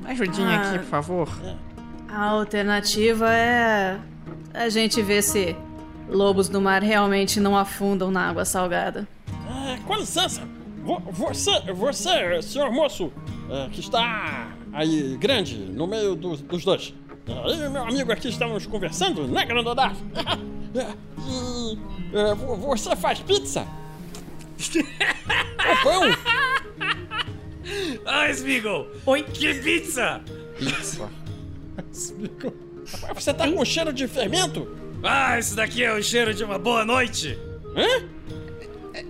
[0.07, 0.69] Ajudinha Ah.
[0.69, 1.29] aqui, por favor.
[2.09, 3.99] A alternativa é
[4.55, 5.57] a gente ver se
[6.09, 9.07] lobos do mar realmente não afundam na água salgada.
[9.67, 10.43] É, com licença.
[10.83, 13.13] Vo- Você, você, senhor moço,
[13.51, 16.95] é, que está aí grande, no meio dos, dos dois.
[17.27, 19.95] Eu e meu amigo aqui estamos conversando, né, Grandodar?
[20.75, 20.95] É,
[21.27, 21.79] e
[22.17, 23.67] é, vo- você faz pizza?
[25.69, 26.03] Ou pão?
[28.07, 28.89] Ah, Smeagol!
[29.07, 29.23] Oi?
[29.23, 30.21] Que pizza!
[30.59, 31.09] Pizza.
[33.15, 34.77] Você tá com cheiro de fermento?
[35.03, 37.39] Ah, isso daqui é o cheiro de uma boa noite.
[37.77, 38.05] Hã?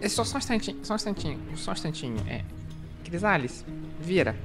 [0.03, 2.17] É só, só um instantinho, só um instantinho, só um instantinho.
[2.29, 2.43] É.
[3.05, 3.65] Crisales,
[4.01, 4.37] vira.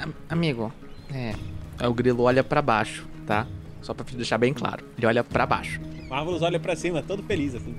[0.00, 0.72] Am- amigo,
[1.12, 1.34] é.
[1.78, 3.46] Aí o grilo olha pra baixo, tá?
[3.80, 4.84] Só pra deixar bem claro.
[4.96, 5.80] Ele olha pra baixo.
[6.12, 7.74] Marvelous olha pra cima, todo feliz assim.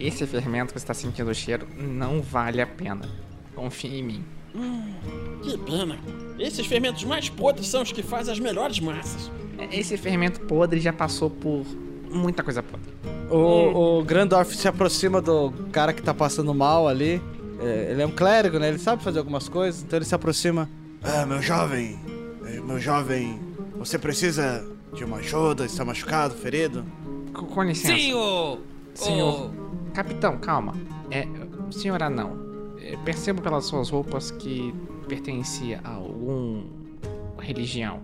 [0.00, 3.06] Esse fermento que você tá sentindo o cheiro não vale a pena.
[3.54, 4.24] Confie em mim.
[5.42, 5.98] Que pena.
[6.38, 9.30] Esses fermentos mais podres são os que fazem as melhores massas.
[9.70, 11.66] Esse fermento podre já passou por
[12.10, 12.90] muita coisa podre.
[13.30, 17.20] O, o Grandorf se aproxima do cara que tá passando mal ali.
[17.60, 18.68] É, ele é um clérigo, né?
[18.68, 20.70] Ele sabe fazer algumas coisas, então ele se aproxima.
[21.02, 22.00] Ah, meu jovem,
[22.46, 23.38] eh, meu jovem,
[23.76, 25.66] você precisa de uma ajuda?
[25.66, 26.82] Está machucado, ferido?
[27.34, 28.16] Com, com licença.
[28.16, 28.58] Ô.
[28.94, 29.46] Senhor.
[29.46, 30.74] ô- Capitão, calma.
[31.10, 31.26] É,
[31.70, 32.36] senhora não.
[32.80, 34.74] É, percebo pelas suas roupas que
[35.08, 36.64] pertencia a algum
[37.38, 38.00] religião.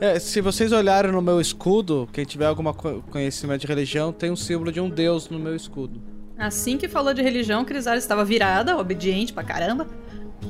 [0.00, 2.64] É, se vocês olharem no meu escudo, quem tiver algum
[3.10, 6.00] conhecimento de religião, tem um símbolo de um deus no meu escudo.
[6.36, 9.86] Assim que falou de religião, Crisales estava virada, obediente pra caramba.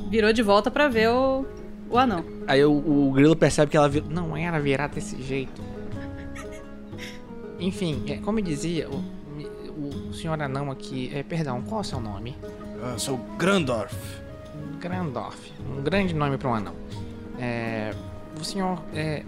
[0.09, 1.45] Virou de volta pra ver o,
[1.89, 2.25] o anão.
[2.47, 4.05] Aí o, o grilo percebe que ela vira.
[4.09, 5.61] Não era virar desse jeito.
[7.63, 11.11] Enfim, é, como eu dizia, o, o senhor anão aqui.
[11.13, 12.35] É, perdão, qual é o seu nome?
[12.83, 13.95] Ah, sou Grandorf.
[14.79, 15.51] Grandorf.
[15.69, 16.75] Um grande nome para um anão.
[17.39, 17.93] É,
[18.39, 19.23] o senhor, é,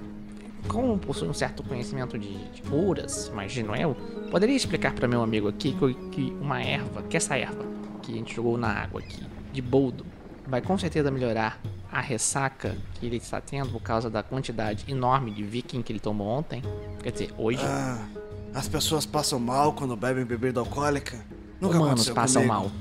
[0.68, 3.96] como possui um certo conhecimento de, de curas, imagino eu,
[4.30, 7.66] poderia explicar para meu amigo aqui que, que uma erva, que essa erva
[8.02, 10.06] que a gente jogou na água aqui, de boldo,
[10.46, 11.60] vai com certeza melhorar
[11.96, 16.00] a ressaca que ele está tendo por causa da quantidade enorme de viking que ele
[16.00, 16.62] tomou ontem?
[17.02, 17.62] Quer dizer, hoje.
[17.64, 18.06] Ah,
[18.54, 21.26] as pessoas passam mal quando bebem bebida alcoólica?
[21.62, 22.54] Nunca Humanos aconteceu passam comigo.
[22.54, 22.72] mal.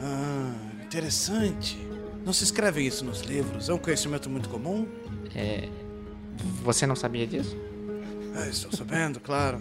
[0.00, 1.76] Ah, interessante.
[2.24, 4.86] Não se escreve isso nos livros, é um conhecimento muito comum?
[5.34, 5.68] É,
[6.62, 7.56] você não sabia disso?
[8.36, 9.60] Ah, estou sabendo, claro.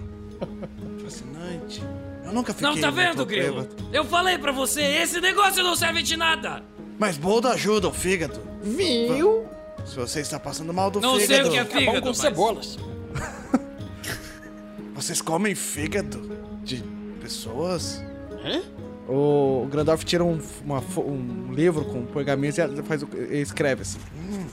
[1.03, 1.81] Fascinante.
[2.23, 3.63] Eu nunca fiquei Não tá vendo, Grilo?
[3.63, 3.89] bêbado.
[3.91, 6.63] Eu falei pra você, esse negócio não serve de nada.
[6.99, 8.41] Mas boldo ajuda o fígado.
[8.61, 9.45] Viu?
[9.85, 11.47] Se você está passando mal do Não sei fígado...
[11.47, 12.17] o que é bom fígado, com mas...
[12.17, 12.77] cebolas.
[14.93, 16.83] Vocês comem fígado de
[17.21, 18.03] pessoas?
[18.43, 18.61] Hã?
[19.07, 23.97] O Grandorf tira um, uma um livro com pergaminhos e faz escreve assim.
[24.15, 24.45] Hum,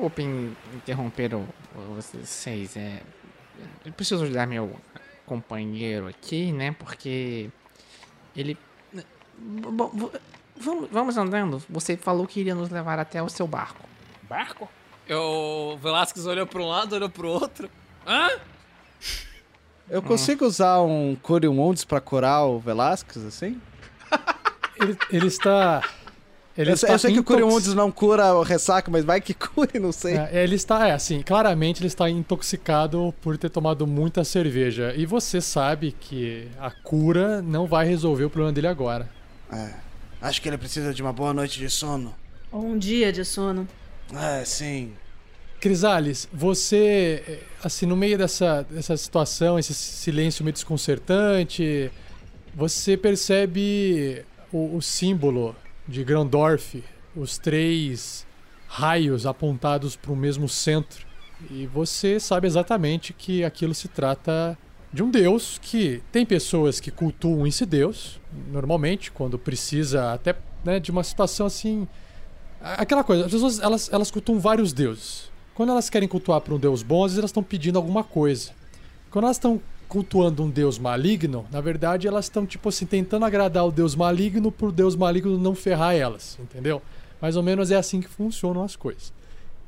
[0.00, 1.46] Desculpem interromper o,
[1.76, 2.74] o- vocês.
[2.74, 3.02] É,
[3.84, 4.74] eu preciso ajudar meu
[5.26, 6.72] companheiro aqui, né?
[6.78, 7.50] Porque
[8.34, 8.56] ele.
[9.38, 10.18] Bom, v-
[10.56, 11.62] vamos, vamos andando.
[11.68, 13.84] Você falou que iria nos levar até o seu barco.
[14.22, 14.70] Barco?
[15.10, 17.68] O Velasquez olhou pra um lado, olhou pro outro.
[18.06, 18.30] Hã?
[19.90, 23.60] Eu consigo usar um Cure Wounds pra curar o Velasquez, assim?
[24.80, 25.82] Ele, ele está.
[26.60, 29.18] Ele Eu, sei- está eu sei que o Wounds não cura o ressaca, mas vai
[29.18, 30.16] que cure, não sei.
[30.16, 34.92] É, ele está, é assim, claramente ele está intoxicado por ter tomado muita cerveja.
[34.94, 39.08] E você sabe que a cura não vai resolver o problema dele agora.
[39.50, 39.70] É,
[40.20, 42.14] acho que ele precisa de uma boa noite de sono.
[42.52, 43.66] Ou um dia de sono.
[44.14, 44.92] É, sim.
[45.60, 51.90] Crisales, você, eh, assim, no meio dessa, dessa situação, esse silêncio meio desconcertante,
[52.54, 55.54] você percebe o, o símbolo
[55.90, 56.82] de Grandorf,
[57.14, 58.26] os três
[58.66, 61.06] raios apontados para o mesmo centro.
[61.50, 64.56] E você sabe exatamente que aquilo se trata
[64.92, 68.20] de um deus que tem pessoas que cultuam esse deus,
[68.50, 71.86] normalmente, quando precisa até né, de uma situação assim
[72.60, 75.30] Aquela coisa, as pessoas elas, elas cultuam vários deuses.
[75.54, 78.50] Quando elas querem cultuar para um deus bom, às vezes elas estão pedindo alguma coisa.
[79.10, 79.60] Quando elas estão
[79.90, 84.52] cultuando um deus maligno, na verdade elas estão tipo assim tentando agradar o deus maligno
[84.52, 86.80] pro deus maligno não ferrar elas, entendeu?
[87.20, 89.12] Mais ou menos é assim que funcionam as coisas.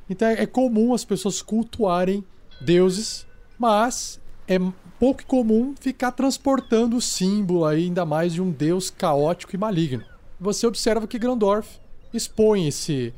[0.08, 2.24] Então é comum as pessoas cultuarem
[2.60, 3.26] deuses,
[3.58, 4.56] mas é
[4.96, 10.04] pouco comum ficar transportando o símbolo aí, ainda mais de um deus caótico e maligno.
[10.38, 11.80] Você observa que Grandorf
[12.14, 13.12] expõe esse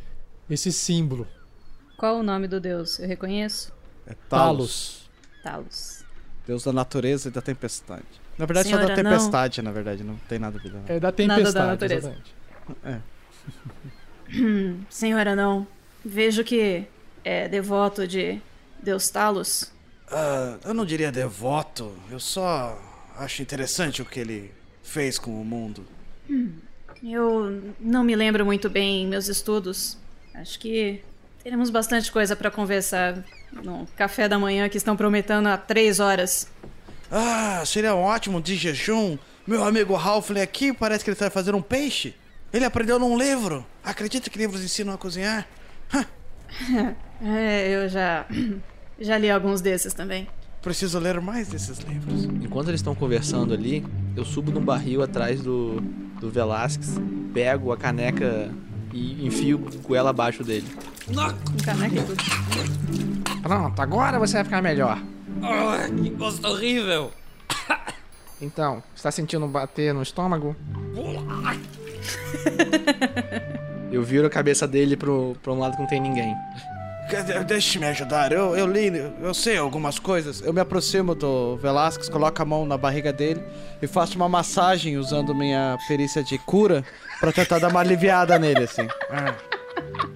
[0.49, 1.27] esse símbolo.
[1.99, 2.99] Qual o nome do deus?
[2.99, 3.73] Eu reconheço?
[4.07, 5.09] É Talos.
[5.43, 6.04] Talos.
[6.47, 8.05] Deus da natureza e da tempestade.
[8.39, 9.11] Na verdade, só Senhora, da não.
[9.11, 10.73] tempestade, na verdade, não tem nada a ver.
[10.73, 10.83] não.
[10.87, 11.67] É da tempestade.
[11.67, 12.09] natureza.
[12.09, 12.35] exatamente.
[12.85, 13.01] É.
[14.91, 15.67] Senhora, não.
[16.05, 16.85] Vejo que
[17.25, 18.41] é devoto de
[18.83, 19.73] Deus Talos.
[20.11, 22.79] Ah, eu não diria devoto, eu só
[23.17, 25.85] acho interessante o que ele fez com o mundo.
[27.03, 29.97] Eu não me lembro muito bem em meus estudos.
[30.35, 31.03] Acho que
[31.45, 33.23] teremos bastante coisa para conversar
[33.63, 36.49] no café da manhã que estão prometendo há três horas.
[37.13, 39.19] Ah, seria ótimo de jejum.
[39.47, 42.15] Meu amigo Ralph aqui parece que ele está fazendo um peixe.
[42.51, 43.65] Ele aprendeu num livro.
[43.85, 45.47] Acredita que livros ensinam a cozinhar?
[47.21, 48.27] É, eu já
[49.01, 50.29] já li alguns desses também.
[50.63, 52.25] Preciso ler mais desses livros.
[52.25, 53.85] Enquanto eles estão conversando ali,
[54.15, 55.81] eu subo num barril atrás do,
[56.21, 56.95] do Velasquez,
[57.33, 58.53] pego a caneca
[58.93, 60.67] e enfio com ela abaixo dele.
[63.43, 64.99] Pronto, agora você vai ficar melhor.
[66.03, 67.11] Que gosto horrível.
[68.41, 70.57] Então, está sentindo bater no estômago?
[73.91, 76.35] Eu viro a cabeça dele pro, pra um lado que não tem ninguém.
[77.09, 78.87] Quer- Deixe me ajudar, eu, eu li,
[79.21, 80.41] eu sei algumas coisas.
[80.41, 83.43] Eu me aproximo do Velasquez, coloco a mão na barriga dele
[83.81, 86.83] e faço uma massagem usando minha perícia de cura
[87.21, 88.89] pra tentar dar uma aliviada nele, assim.
[89.11, 89.35] Ah.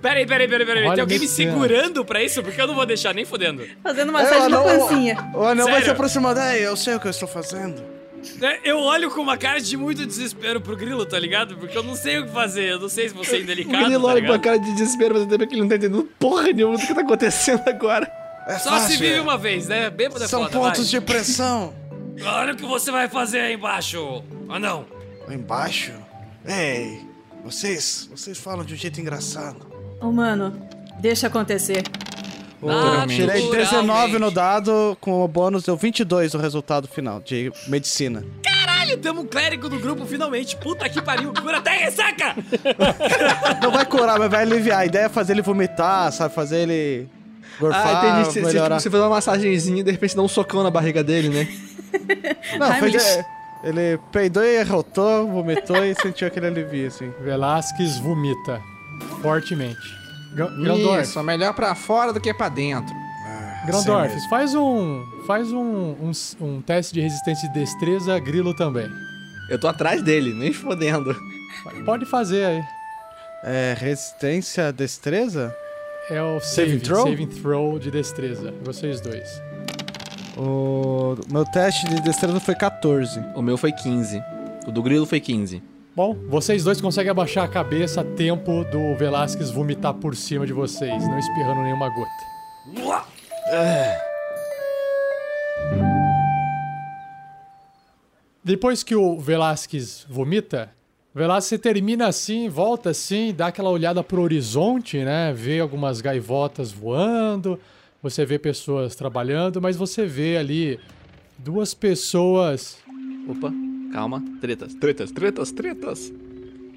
[0.03, 0.83] Peraí, peraí, peraí, peraí.
[0.85, 1.51] Olha Tem alguém me céu.
[1.53, 2.43] segurando pra isso?
[2.43, 3.65] Porque eu não vou deixar nem fodendo.
[3.83, 5.31] Fazendo É, massagem o na anão- pancinha.
[5.35, 5.85] O anão vai Sério?
[5.87, 6.41] se aproximando.
[6.41, 7.83] É, eu sei o que eu estou fazendo.
[8.43, 11.57] É, Eu olho com uma cara de muito desespero pro grilo, tá ligado?
[11.57, 12.65] Porque eu não sei o que fazer.
[12.73, 13.77] Eu não sei se vou ser O indelicado.
[13.79, 16.09] menino tá olha com uma cara de desespero, mas até que ele não tá entendendo
[16.19, 18.11] porra nenhuma do que tá acontecendo agora.
[18.49, 19.21] É Só fácil, se vive é.
[19.21, 19.89] uma vez, né?
[19.91, 21.01] Bêbado é São foda, pontos vai.
[21.01, 21.73] de pressão.
[22.25, 24.25] Olha o que você vai fazer aí embaixo.
[24.49, 24.85] Ah, não.
[25.29, 25.93] Lá embaixo?
[26.47, 27.01] Ei,
[27.45, 29.67] vocês, vocês falam de um jeito engraçado.
[30.01, 30.53] Ô, mano,
[31.01, 31.83] deixa acontecer.
[32.61, 33.21] Naturalmente.
[33.23, 38.25] Tirei 19 no dado, com o bônus deu 22 o resultado final de medicina.
[38.43, 40.57] Caralho, temos um clérigo do grupo finalmente.
[40.57, 41.33] Puta que pariu.
[41.33, 42.35] Cura até ressaca.
[43.63, 44.81] Não vai curar, mas vai aliviar.
[44.81, 46.35] A ideia é fazer ele vomitar, sabe?
[46.35, 47.09] Fazer ele
[47.61, 48.25] gorfar, Ah, entendi.
[48.25, 48.77] Você, você, melhorar.
[48.77, 51.49] tipo, você faz uma massagenzinha e de repente dá um socão na barriga dele, né?
[52.59, 52.99] Não, foi de...
[53.65, 57.13] Ele peidou e arrotou, vomitou e sentiu aquele alivio, assim.
[57.21, 58.61] Velasquez vomita
[59.21, 59.79] fortemente.
[60.35, 62.95] Gra- Grandorf, Isso, melhor pra fora do que pra dentro.
[63.67, 64.31] Grandorf, mesmo.
[64.31, 65.61] faz um faz um,
[66.01, 68.89] um, um teste de resistência e destreza, Grilo também.
[69.51, 71.15] Eu tô atrás dele, nem fodendo.
[71.85, 72.63] Pode fazer aí.
[73.45, 75.55] É, resistência, destreza?
[76.11, 77.05] É o Saving throw?
[77.07, 78.55] saving throw de destreza.
[78.63, 79.29] Vocês dois.
[80.41, 83.21] O meu teste de destreza foi 14.
[83.35, 84.23] O meu foi 15.
[84.69, 85.61] O do grilo foi 15.
[85.97, 90.53] Bom, vocês dois conseguem abaixar a cabeça a tempo do Velasquez vomitar por cima de
[90.53, 92.29] vocês, não espirrando nenhuma gota.
[98.45, 100.71] Depois que o Velasquez vomita,
[101.13, 105.33] o Velasquez termina assim, volta assim, dá aquela olhada pro horizonte, né?
[105.33, 107.59] Vê algumas gaivotas voando,
[108.03, 110.79] você vê pessoas trabalhando, mas você vê ali
[111.39, 112.79] duas pessoas
[113.29, 113.53] Opa,
[113.93, 114.23] calma.
[114.41, 116.13] Tretas, tretas, tretas, tretas.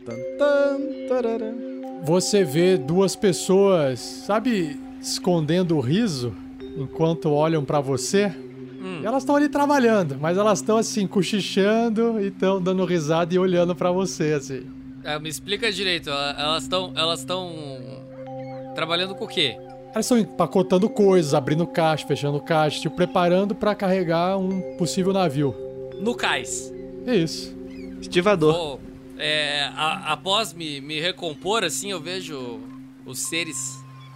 [0.05, 1.51] Tan, tan, tarará.
[2.03, 6.35] Você vê duas pessoas, sabe, escondendo o riso
[6.77, 8.33] enquanto olham pra você.
[9.01, 13.39] E elas estão ali trabalhando, mas elas estão assim, cochichando e estão dando risada e
[13.39, 14.65] olhando pra você, assim.
[15.05, 16.09] Ah, me explica direito.
[16.09, 16.91] ela- Elas estão.
[16.95, 17.53] Elas estão.
[18.75, 19.55] Trabalhando com o quê?
[19.93, 25.53] Elas estão empacotando coisas, abrindo caixa, fechando caixa, se preparando pra carregar um possível navio.
[25.99, 26.73] No cais.
[27.05, 27.53] É isso.
[27.99, 28.53] Estivador.
[28.53, 28.79] Vou,
[29.17, 32.59] é, a- após me, me recompor, assim, eu vejo
[33.05, 33.57] os seres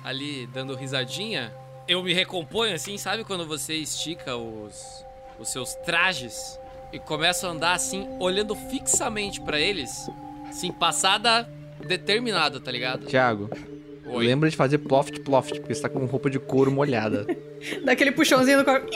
[0.04, 1.52] ali dando risadinha.
[1.88, 5.04] Eu me recomponho, assim, sabe quando você estica os,
[5.40, 6.58] os seus trajes
[6.94, 10.10] e começa a andar, assim, olhando fixamente pra eles,
[10.50, 11.48] assim, passada
[11.86, 13.06] determinada, tá ligado?
[13.06, 13.50] Thiago,
[14.06, 14.26] Oi.
[14.28, 17.26] lembra de fazer ploft ploft, porque você tá com roupa de couro molhada.
[17.84, 18.88] Daquele puxãozinho no corpo.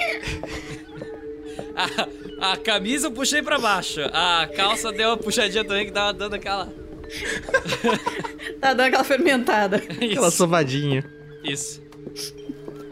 [2.42, 6.12] A, a camisa eu puxei pra baixo, a calça deu uma puxadinha também que tava
[6.12, 6.68] dando aquela...
[8.60, 9.78] Tá dando aquela fermentada.
[9.78, 10.32] Aquela Isso.
[10.38, 11.06] sovadinha.
[11.44, 11.82] Isso.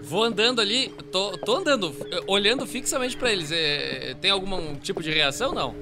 [0.02, 1.94] Vou andando ali, tô, tô andando,
[2.28, 3.52] olhando fixamente pra eles.
[3.52, 5.76] Eh, tem algum tipo de reação, não?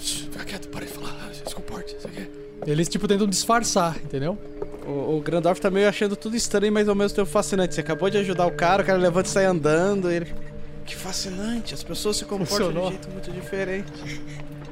[0.00, 1.30] Fica quieto, para de falar.
[1.32, 2.26] Se comporte, isso aqui.
[2.66, 4.36] Eles, tipo, tentam disfarçar, entendeu?
[4.86, 7.74] O, o Grandorf tá meio achando tudo estranho, mas ao mesmo tempo fascinante.
[7.74, 10.10] Você acabou de ajudar o cara, o cara levanta e sai andando.
[10.10, 10.32] Ele...
[10.84, 12.82] Que fascinante, as pessoas se comportam Funcionou.
[12.82, 14.22] de um jeito muito diferente.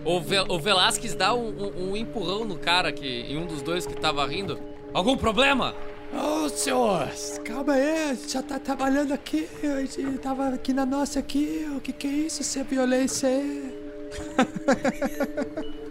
[0.05, 3.63] O, Ve o Velasquez dá um, um- um empurrão no cara que, em um dos
[3.63, 4.59] dois que tava rindo.
[4.93, 5.75] Algum problema?
[6.13, 7.09] Ô, senhor,
[7.43, 11.91] calma aí, já tá trabalhando aqui, a gente tava aqui na nossa aqui, o que
[11.91, 13.73] que é isso, essa violência aí?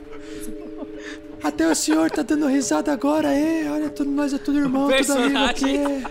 [1.44, 5.14] Até o senhor tá dando risada agora aí, olha, tudo, nós é tudo irmão, tudo
[5.14, 5.64] amigo aqui.
[5.66, 6.04] personagem-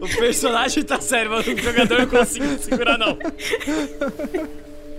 [0.00, 3.16] O personagem tá sério, mas o jogador não consigo segurar, não.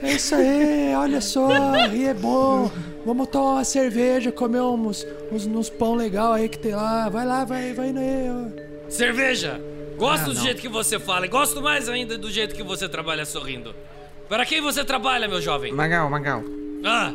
[0.01, 1.47] É isso aí, olha só,
[1.91, 2.71] rir é bom.
[3.05, 7.07] Vamos tomar uma cerveja, comer uns, uns, uns pão legal aí que tem lá.
[7.09, 8.27] Vai lá, vai, vai indo aí.
[8.29, 8.89] ó.
[8.89, 9.61] Cerveja!
[9.97, 10.41] Gosto Ah, do não.
[10.43, 13.73] jeito que você fala e gosto mais ainda do jeito que você trabalha sorrindo.
[14.27, 15.71] Para quem você trabalha, meu jovem?
[15.71, 16.43] Magal, Magal.
[16.83, 17.13] Ah,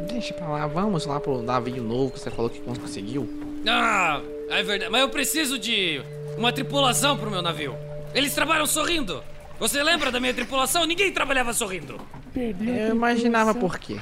[0.00, 3.28] Deixa pra lá, vamos lá pro navio novo que você falou que conseguiu.
[3.66, 4.20] ah,
[4.50, 4.90] é verdade.
[4.90, 6.00] Mas eu preciso de
[6.36, 7.74] uma tripulação pro meu navio.
[8.14, 9.22] Eles trabalham sorrindo.
[9.58, 10.84] Você lembra da minha tripulação?
[10.84, 11.98] Ninguém trabalhava sorrindo.
[12.34, 13.98] Eu imaginava por quê.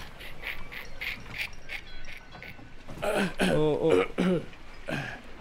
[3.56, 4.40] Ô, ô.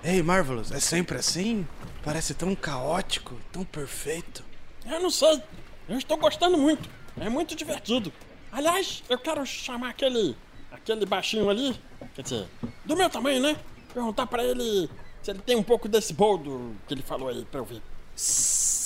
[0.03, 1.65] Ei, Marvelous, é sempre assim?
[2.03, 4.43] Parece tão caótico, tão perfeito.
[4.85, 5.41] Eu não sei.
[5.87, 6.89] Eu estou gostando muito.
[7.19, 8.11] É muito divertido.
[8.53, 10.35] Aliás, eu quero chamar aquele.
[10.71, 11.75] aquele baixinho ali.
[12.15, 12.47] Quer dizer,
[12.85, 13.55] do meu tamanho, né?
[13.93, 14.89] Perguntar pra ele
[15.21, 17.81] se ele tem um pouco desse boldo que ele falou aí pra eu ver.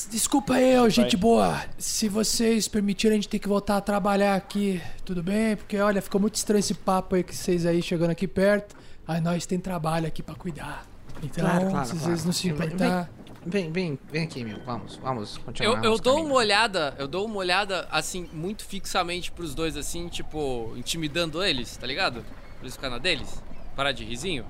[0.10, 1.62] Desculpa aí, gente boa.
[1.78, 5.58] Se vocês permitirem, a gente tem que voltar a trabalhar aqui, tudo bem?
[5.58, 8.76] Porque olha, ficou muito estranho esse papo aí que vocês aí chegando aqui perto.
[9.06, 10.86] Aí nós tem trabalho aqui pra cuidar.
[11.22, 12.06] Então, Claro, claro, se claro.
[12.06, 13.10] vocês não se importar.
[13.50, 14.60] Vem, vem, vem aqui, meu.
[14.66, 15.78] Vamos, vamos continuar.
[15.78, 20.10] Eu, eu dou uma olhada, eu dou uma olhada, assim, muito fixamente pros dois, assim,
[20.10, 22.22] tipo, intimidando eles, tá ligado?
[22.24, 23.42] Pra eles ficarem na deles.
[23.74, 24.46] Parar de risinho.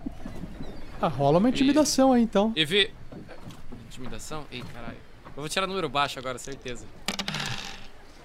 [1.00, 2.52] Ah, rola uma intimidação aí então.
[2.56, 2.92] E ver.
[3.88, 4.46] Intimidação?
[4.52, 4.98] Ei, caralho.
[5.28, 6.84] Eu vou tirar número baixo agora, certeza.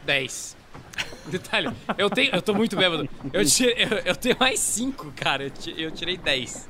[0.06, 0.56] 10.
[1.28, 2.34] Detalhe, eu tenho.
[2.34, 3.06] Eu tô muito bêbado.
[3.30, 5.52] Eu, tirei, eu, eu tenho mais 5, cara.
[5.76, 6.68] Eu tirei 10.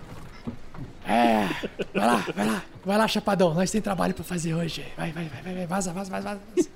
[1.07, 1.49] É,
[1.93, 2.63] vai lá, vai lá.
[2.85, 3.55] Vai lá, Chapadão.
[3.55, 4.85] Nós tem trabalho pra fazer hoje.
[4.97, 5.67] Vai, vai, vai, vai, vai.
[5.67, 6.69] Vaza, vaza, vaza, vaza.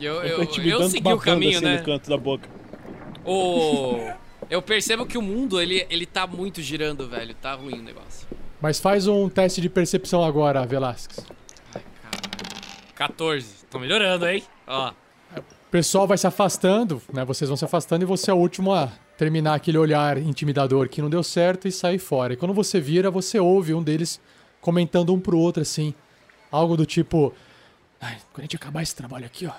[0.00, 1.78] Eu, Eu eu, eu com segui o caminho, assim, né?
[1.78, 2.48] no canto da boca.
[3.24, 4.10] O.
[4.50, 7.34] Eu percebo que o mundo, ele, ele tá muito girando, velho.
[7.34, 8.26] Tá ruim o negócio.
[8.60, 11.24] Mas faz um teste de percepção agora, Velasquez.
[12.94, 13.64] 14.
[13.70, 14.42] Tô melhorando, hein?
[14.66, 14.92] Ó.
[15.36, 17.24] O pessoal vai se afastando, né?
[17.24, 21.02] Vocês vão se afastando e você é o último a terminar aquele olhar intimidador que
[21.02, 22.32] não deu certo e sair fora.
[22.32, 24.20] E quando você vira, você ouve um deles
[24.60, 25.94] comentando um pro outro assim,
[26.50, 27.34] algo do tipo:
[28.32, 29.52] quando a gente acabar esse trabalho aqui, ó,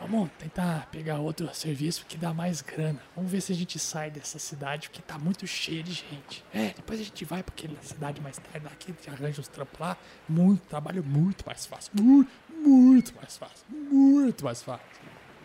[0.00, 3.00] vamos tentar pegar outro serviço que dá mais grana.
[3.14, 6.44] Vamos ver se a gente sai dessa cidade porque tá muito cheia de gente.
[6.52, 9.48] É, depois a gente vai pra aquela cidade mais tarde, aqui a gente arranja uns
[9.48, 9.96] trampos lá.
[10.28, 11.92] Muito, trabalho muito mais fácil.
[12.00, 13.66] Muito, muito mais fácil.
[13.68, 14.86] Muito mais fácil.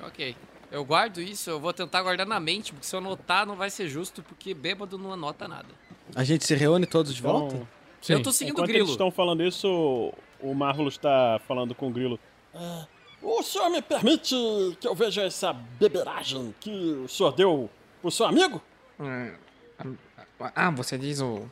[0.02, 0.36] Ok.
[0.72, 3.70] Eu guardo isso, eu vou tentar guardar na mente, porque se eu anotar não vai
[3.70, 5.68] ser justo, porque bêbado não anota nada.
[6.16, 7.56] A gente se reúne todos de volta?
[7.56, 7.68] Então,
[8.02, 8.14] Sim.
[8.14, 8.80] Eu tô seguindo o grilo.
[8.80, 12.20] eles estão falando isso, o Marvelous está falando com o Grilo.
[13.22, 14.36] O senhor me permite
[14.80, 16.72] que eu veja essa beberagem que
[17.06, 17.70] o senhor deu
[18.02, 18.60] pro seu amigo?
[19.00, 19.34] Ah,
[20.40, 21.48] ah, Ah, você diz o.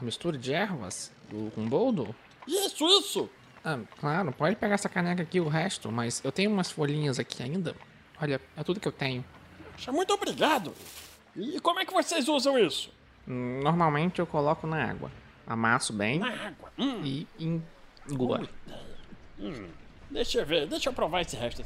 [0.00, 1.12] a mistura de ervas?
[1.28, 2.14] Do, com boldo?
[2.48, 3.28] Isso, isso!
[3.62, 7.42] Ah, claro, pode pegar essa caneca aqui, o resto, mas eu tenho umas folhinhas aqui
[7.42, 7.76] ainda.
[8.20, 9.24] Olha, é tudo que eu tenho.
[9.72, 10.74] Poxa, Muito obrigado!
[11.36, 12.92] E como é que vocês usam isso?
[13.26, 15.10] Hum, Normalmente eu coloco na água.
[15.46, 16.72] Amasso bem Na água.
[16.78, 17.62] Hum, e en-
[18.08, 18.48] engolo.
[20.10, 21.64] deixa eu ver, deixa eu provar esse resto.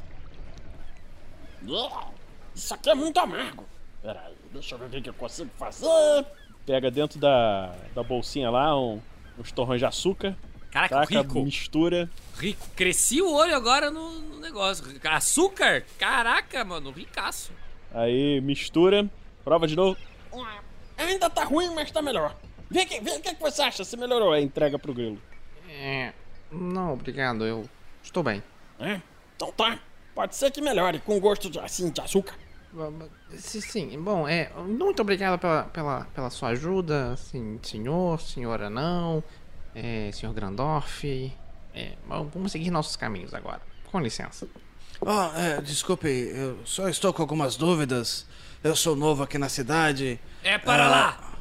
[2.55, 3.65] Isso aqui é muito amargo.
[4.03, 6.27] Peraí, deixa eu ver o que que eu consigo fazer.
[6.67, 9.01] Pega dentro da, da bolsinha lá um,
[9.39, 10.37] uns torrões de açúcar,
[10.75, 11.41] Caraca, taca, rico.
[11.45, 12.11] mistura.
[12.37, 12.67] Rico.
[12.75, 14.85] Cresci o olho agora no, no negócio.
[15.05, 15.85] Açúcar?
[15.97, 17.53] Caraca, mano, ricaço.
[17.93, 19.09] Aí mistura,
[19.45, 19.97] prova de novo.
[20.99, 22.35] Ainda tá ruim, mas tá melhor.
[22.69, 24.15] Vê que, vê o que que você acha, se melhorou.
[24.19, 25.23] Melhorou, aí entrega pro Grilo.
[25.69, 26.13] É.
[26.51, 27.69] Não, obrigado, eu
[28.03, 28.43] estou bem.
[28.81, 29.01] É?
[29.37, 29.79] Então tá.
[30.13, 32.35] Pode ser que melhore com gosto de, assim, de açúcar.
[33.37, 34.51] Sim, sim, bom, é.
[34.67, 39.23] Muito obrigado pela, pela, pela sua ajuda, sim, senhor, senhora não,
[39.75, 41.33] é, senhor Grandorf.
[41.75, 43.61] É, vamos seguir nossos caminhos agora.
[43.91, 44.47] Com licença.
[45.05, 48.27] Ah, é, desculpe, eu só estou com algumas dúvidas.
[48.63, 50.19] Eu sou novo aqui na cidade.
[50.43, 51.35] É para Ah, lá!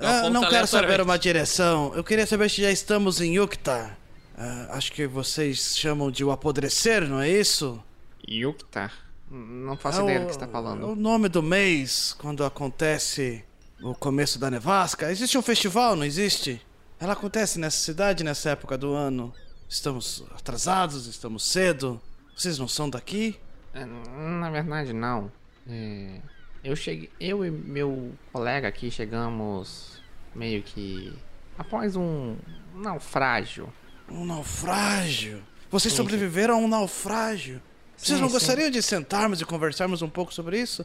[0.00, 1.02] Eu Ah, não quero saber aleatoriamente.
[1.02, 1.92] uma direção.
[1.94, 3.96] Eu queria saber se já estamos em Yuktar.
[4.36, 7.82] Ah, acho que vocês chamam de o apodrecer, não é isso?
[8.28, 8.92] Yuktar.
[9.30, 10.88] Não faço É ideia o- do que você tá É falando.
[10.88, 13.44] o nome do mês quando acontece
[13.82, 15.10] o começo da nevasca.
[15.12, 16.60] Existe um festival, não existe?
[17.00, 19.32] Ela acontece nessa cidade nessa época do ano.
[19.68, 22.00] Estamos atrasados, estamos cedo.
[22.36, 23.38] Vocês não são daqui?
[23.72, 25.30] É, Na verdade, não.
[25.68, 26.18] É,
[26.62, 27.10] eu cheguei.
[27.18, 30.00] Eu e meu colega aqui chegamos
[30.34, 31.12] meio que
[31.58, 32.36] após um
[32.74, 33.72] naufrágio.
[34.10, 35.42] Um naufrágio.
[35.70, 37.62] Vocês Sim, sobreviveram a um naufrágio.
[37.96, 38.34] Vocês Sim, não sim.
[38.34, 40.84] gostariam de sentarmos e conversarmos um pouco sobre isso?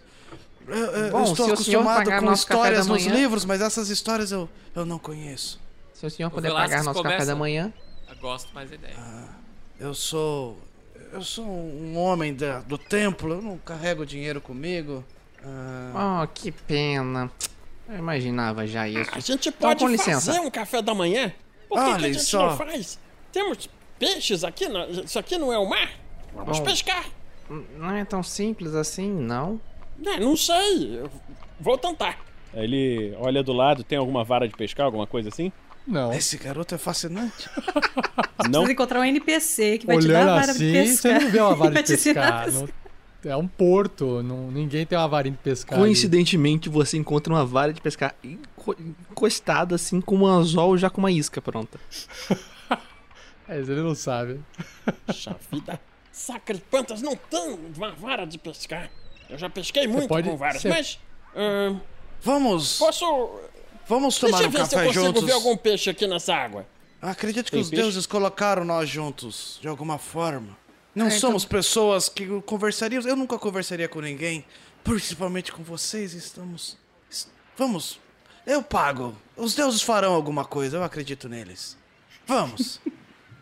[0.68, 4.86] Eu, eu- Bom, estou acostumado com histórias nos manhã- livros, mas essas histórias eu, eu
[4.86, 5.60] não conheço.
[5.96, 7.32] Se o senhor O puder Velasquez pagar nosso café começa.
[7.32, 7.74] da manhã.
[8.10, 8.96] Eu gosto mais da ideia.
[9.80, 10.58] Eu sou.
[11.14, 15.04] Eu sou um homem da- do templo, eu não carrego dinheiro comigo.
[15.44, 17.32] Ah, Oh, que pena.
[17.88, 19.10] Eu imaginava já isso.
[19.14, 20.34] A gente Então, pode com licença.
[20.34, 21.32] fazer um café da manhã?
[21.70, 22.50] Por que, que a gente só.
[22.50, 23.00] não faz?
[23.32, 25.90] Temos peixes aqui, na- isso aqui não é o mar?
[26.34, 26.66] Vamos Bom.
[26.66, 27.06] pescar.
[27.78, 29.62] Não é tão simples assim, não.
[30.06, 31.10] É, não sei, eu
[31.60, 32.20] vou tentar.
[32.54, 35.52] Ele olha do lado, tem alguma vara de pescar, alguma coisa assim?
[35.88, 36.12] Não.
[36.14, 37.50] esse garoto é fascinante.
[38.50, 38.62] Não.
[38.62, 41.20] Precisa encontrar um NPC que vai te dar Olhando a vara de assim, pescar.
[41.20, 42.52] você não vê uma vara de pescar.
[42.52, 42.70] não-
[43.26, 45.80] é um porto, não, ninguém tem uma varinha de pescar.
[45.80, 48.76] Coincidentemente, você encontra uma vara de pescar enco-
[49.10, 51.80] encostada assim com um anzol já com uma isca pronta.
[53.48, 54.40] É, ele não sabe.
[55.06, 55.80] Puxa vida.
[56.12, 58.90] Sacra de plantas não tem uma vara de pescar.
[59.30, 61.00] Eu já pesquei muito pode- com varas, você- mas.
[61.36, 61.78] ahn,
[62.24, 62.80] Vamos.
[62.80, 63.06] posso.
[63.88, 65.24] Vamos Deixa tomar eu um ver se eu café consigo juntos.
[65.24, 66.66] ver algum peixe aqui nessa água.
[67.02, 67.82] Acredito que Tem os peixe?
[67.84, 70.58] deuses colocaram nós juntos, de alguma forma.
[70.96, 73.06] Não então- somos pessoas que conversaríamos.
[73.06, 74.44] Eu nunca conversaria com ninguém,
[74.84, 76.14] principalmente com vocês.
[76.14, 76.78] Estamos.
[77.12, 77.28] es-
[77.58, 78.00] Vamos.
[78.46, 79.16] Eu pago.
[79.36, 81.78] Os deuses farão alguma coisa, eu acredito neles.
[82.26, 82.80] Vamos.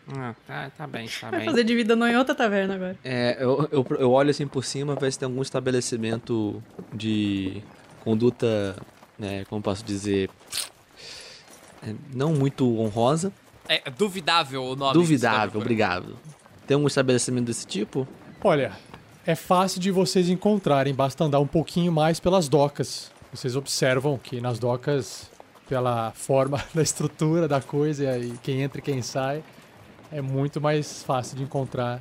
[0.06, 1.48] Ah, tá, tá bem, tá Vai bem.
[1.48, 2.98] fazer de vida não em outra taverna agora.
[3.02, 7.62] É, eu, eu, eu olho assim por cima, ver se tem algum estabelecimento de
[8.04, 8.76] conduta,
[9.18, 10.30] né, como posso dizer,
[11.82, 13.32] é, não muito honrosa.
[13.68, 14.94] É duvidável o nome.
[14.94, 16.16] Duvidável, obrigado.
[16.66, 18.06] Tem algum estabelecimento desse tipo?
[18.42, 18.72] Olha,
[19.26, 23.10] é fácil de vocês encontrarem, basta andar um pouquinho mais pelas docas.
[23.32, 25.30] Vocês observam que nas docas,
[25.68, 29.42] pela forma da estrutura da coisa e quem entra e quem sai,
[30.12, 32.00] é muito mais fácil de encontrar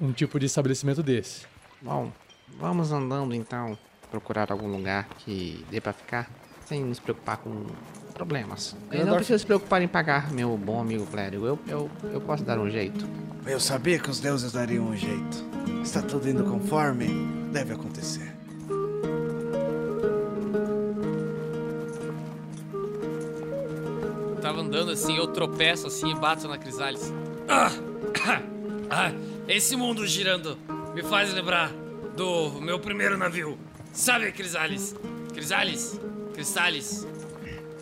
[0.00, 1.46] um tipo de estabelecimento desse.
[1.80, 2.10] Bom,
[2.58, 3.78] vamos andando então.
[4.10, 6.28] Procurar algum lugar que dê pra ficar
[6.66, 7.66] sem nos preocupar com
[8.14, 8.76] problemas.
[8.92, 11.46] E não precisa se preocupar em pagar meu bom amigo clérigo.
[11.46, 13.06] Eu, eu, eu posso dar um jeito.
[13.46, 15.44] Eu sabia que os deuses dariam um jeito.
[15.82, 17.08] Está tudo indo conforme
[17.52, 18.32] deve acontecer.
[24.30, 27.12] Eu tava andando assim, eu tropeço assim e bato na Crisales.
[27.48, 27.70] Ah!
[28.90, 29.10] Ah!
[29.48, 30.56] Esse mundo girando
[30.94, 31.72] me faz lembrar
[32.14, 33.58] do meu primeiro navio.
[33.92, 34.94] Sabe, Crisales?
[35.32, 35.98] Crisales?
[36.34, 37.06] Cristales?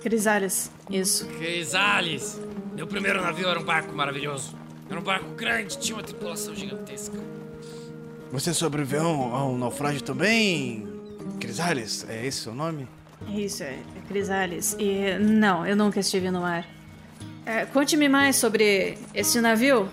[0.02, 1.26] Crisales, isso.
[1.26, 2.40] Crisales!
[2.74, 4.54] Meu primeiro navio era um barco maravilhoso.
[4.90, 7.16] Era um barco grande, tinha uma tripulação gigantesca.
[8.30, 10.86] Você sobreviveu a um naufrágio também?
[11.40, 12.88] Crisales, é esse o nome?
[13.28, 14.74] Isso, é, é Crisales.
[14.78, 16.66] E não, eu nunca estive no mar.
[17.46, 19.88] É, Conte-me mais sobre esse navio,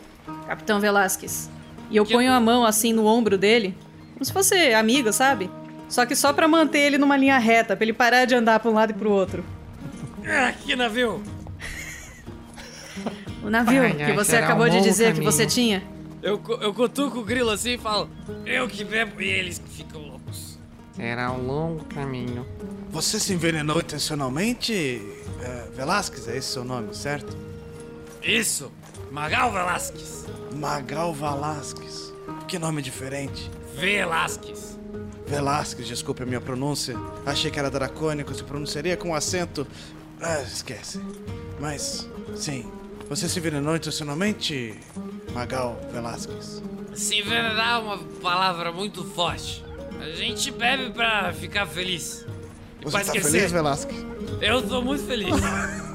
[0.48, 1.50] Capitão Velasquez.
[1.92, 3.76] E eu Que- ponho a mão assim no ombro dele,
[4.14, 5.50] como se fosse amigo, sabe?
[5.90, 8.70] Só que só pra manter ele numa linha reta, pra ele parar de andar pra
[8.70, 9.44] um lado e pro outro.
[10.26, 11.22] Ah, que navio!
[13.44, 15.32] O navio Ai, que você acabou um de dizer que caminho.
[15.32, 15.84] você tinha.
[16.22, 18.10] Eu, eu cutuco o grilo assim e falo:
[18.46, 20.60] Eu que bebo e eles que ficam loucos.
[20.94, 22.46] Será um longo caminho.
[22.92, 25.02] Você se envenenou intencionalmente?
[25.42, 27.38] É, Velasquez, é esse seu nome, certo?
[28.22, 28.72] Isso!
[29.10, 30.26] Magal Velasquez!
[30.54, 32.14] Magal Velasquez.
[32.48, 33.50] Que nome diferente.
[33.76, 34.78] Velasquez!
[35.30, 36.96] Velasquez, desculpe a minha pronúncia.
[37.26, 39.66] Achei que era dracônico, se pronunciaria com acento.
[40.20, 41.00] Ah, esquece.
[41.60, 42.66] Mas, sim.
[43.08, 44.78] Você se envenenou intencionalmente,
[45.34, 46.62] Magal Velasquez?
[46.94, 49.64] Se envenenar é uma palavra muito forte.
[50.02, 52.26] A gente bebe pra ficar feliz.
[52.82, 53.32] E Você pra tá esquecer.
[53.32, 54.06] feliz, Velasquez?
[54.42, 55.30] Eu tô muito feliz.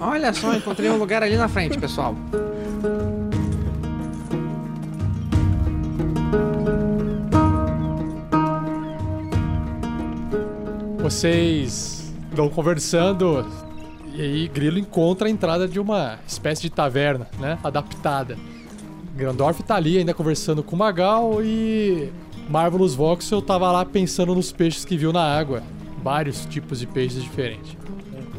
[0.01, 2.15] Olha só, encontrei um lugar ali na frente, pessoal.
[11.05, 13.47] Vocês estão conversando
[14.15, 17.59] e aí Grilo encontra a entrada de uma espécie de taverna, né?
[17.63, 18.39] Adaptada.
[19.15, 22.11] Grandorf tá ali ainda conversando com o Magal e
[22.49, 25.63] Marvelous Voxel tava lá pensando nos peixes que viu na água.
[26.03, 27.77] Vários tipos de peixes diferentes.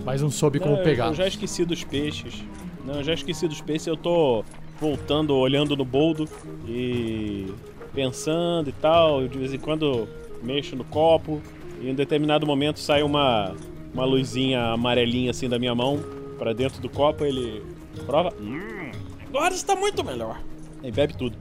[0.04, 1.10] mas não soube como Não, pegar.
[1.10, 2.44] Eu já esqueci dos peixes.
[2.84, 3.86] Não, eu já esqueci dos peixes.
[3.86, 4.44] Eu tô
[4.82, 6.28] voltando, olhando no boldo
[6.68, 7.46] e
[7.94, 9.22] pensando e tal.
[9.22, 10.08] Eu de vez em quando
[10.42, 11.44] mexo no copo.
[11.82, 13.56] E em um determinado momento sai uma,
[13.94, 16.00] uma luzinha amarelinha assim da minha mão
[16.38, 17.24] pra dentro do copo.
[17.26, 17.64] Ele
[18.06, 18.92] prova Hum,
[19.28, 20.40] agora está muito melhor.
[20.84, 21.38] e bebe tudo.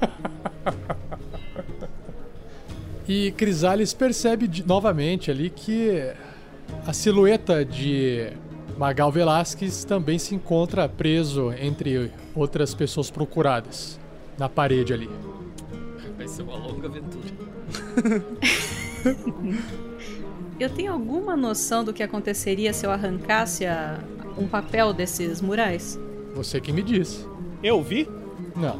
[3.08, 6.12] E Crisales percebe de- novamente ali que
[6.86, 8.30] a silhueta de
[8.78, 13.98] Magal Velasquez também se encontra preso entre outras pessoas procuradas
[14.38, 15.10] na parede ali.
[16.16, 17.26] Vai ser uma longa aventura.
[20.58, 23.98] Eu tenho alguma noção do que aconteceria se eu arrancasse a-
[24.36, 25.98] um papel desses murais?
[26.34, 27.26] Você que me disse.
[27.62, 28.06] Eu vi?
[28.54, 28.78] Não.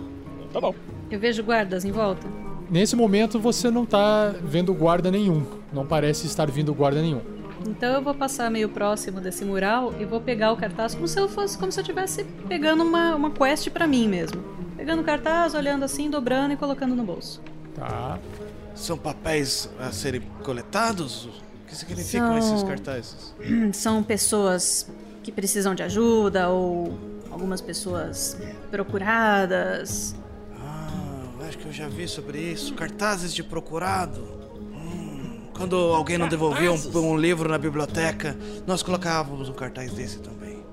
[0.52, 0.74] Tá bom.
[1.10, 2.26] Eu vejo guardas em volta.
[2.68, 5.42] Nesse momento você não tá vendo guarda nenhum.
[5.72, 7.20] Não parece estar vindo guarda nenhum.
[7.66, 11.18] Então eu vou passar meio próximo desse mural e vou pegar o cartaz como se
[11.18, 14.42] eu fosse, como se eu estivesse pegando uma, uma quest pra mim mesmo.
[14.76, 17.40] Pegando o cartaz, olhando assim, dobrando e colocando no bolso.
[17.74, 18.18] Tá.
[18.80, 21.26] São papéis a serem coletados?
[21.26, 21.30] O
[21.68, 23.34] que significam São- esses cartazes?
[23.74, 24.86] São pessoas
[25.22, 26.98] que precisam de ajuda ou
[27.30, 28.36] algumas pessoas
[28.70, 30.14] procuradas.
[30.58, 32.72] Ah, acho que eu já vi sobre isso.
[32.74, 34.20] Cartazes de procurado.
[34.72, 38.36] Hum, quando alguém não devolvia um, um livro na biblioteca,
[38.66, 40.64] nós colocávamos um cartaz desse também.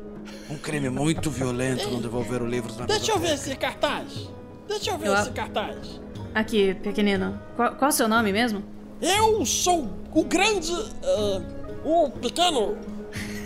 [0.50, 3.50] Um crime muito violento não devolver o livro na Deixa eu ver biblioteca.
[3.52, 4.30] esse cartaz.
[4.68, 6.00] Deixa eu ver Eu esse cartaz.
[6.34, 7.40] Aqui, pequenino.
[7.56, 8.64] Qual, qual é o seu nome mesmo?
[9.02, 10.72] Eu sou o grande.
[11.04, 11.42] ah,
[11.84, 12.78] o pequeno.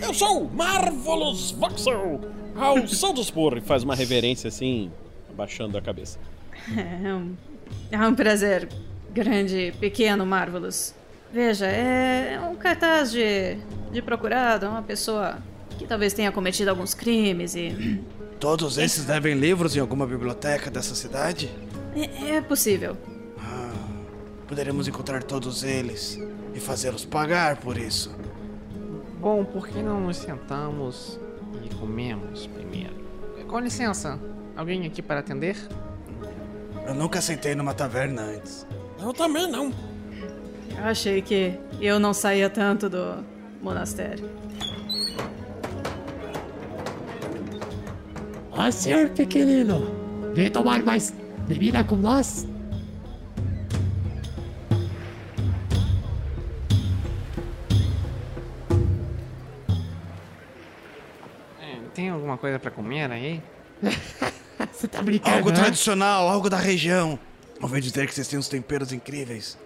[0.00, 2.20] Eu sou o Marvelous Voxel.
[2.56, 3.56] Ao seu dispor.
[3.56, 4.90] E faz uma reverência assim,
[5.30, 6.18] abaixando a cabeça.
[6.74, 7.34] É um,
[7.90, 8.68] é um prazer
[9.12, 10.94] grande, pequeno, Marvelous.
[11.32, 13.56] Veja, é um cartaz de,
[13.90, 15.38] de procurado, uma pessoa
[15.78, 18.00] que talvez tenha cometido alguns crimes e.
[18.38, 21.50] Todos esses devem livros em alguma biblioteca dessa cidade?
[21.94, 22.96] É, é possível.
[23.38, 23.72] Ah,
[24.46, 26.18] poderemos encontrar todos eles
[26.54, 28.14] e fazê-los pagar por isso.
[29.20, 31.20] Bom, por que não nos sentamos
[31.64, 32.94] e comemos primeiro?
[33.46, 34.18] Com licença,
[34.56, 35.56] alguém aqui para atender?
[36.86, 38.66] Eu nunca sentei numa taverna antes.
[39.00, 39.72] Eu também não.
[40.76, 43.24] Eu achei que eu não saía tanto do
[43.60, 44.28] monastério.
[48.50, 49.86] Ó, senhor pequenino,
[50.34, 51.12] vem tomar mais
[51.46, 52.46] bebida com nós?
[61.60, 63.42] É, tem alguma coisa para comer aí?
[64.72, 65.56] Você tá brincando, Algo né?
[65.56, 67.18] tradicional, algo da região.
[67.60, 69.58] Ouvi dizer que vocês têm uns temperos incríveis.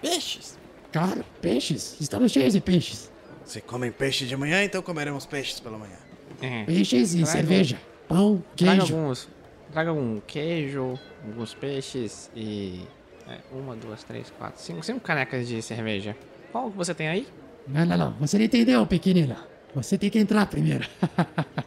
[0.00, 0.58] Peixes.
[0.92, 1.96] Claro, peixes.
[2.00, 3.10] Estamos cheios de peixes.
[3.44, 5.96] Se comem peixe de manhã, então comeremos peixes pela manhã.
[6.40, 6.64] É.
[6.64, 7.78] Peixes e Traga- cerveja.
[8.08, 8.94] Pão, Traga queijo.
[8.96, 9.28] alguns.
[9.72, 12.82] Traga algum queijo, alguns peixes e.
[13.28, 16.16] é, uma, duas, três, quatro, cinco, cinco canecas de cerveja.
[16.52, 17.26] Qual que você tem aí?
[17.66, 18.12] Não, não, não.
[18.20, 19.36] Você não entendeu, pequenino.
[19.74, 20.86] Você tem que entrar primeiro.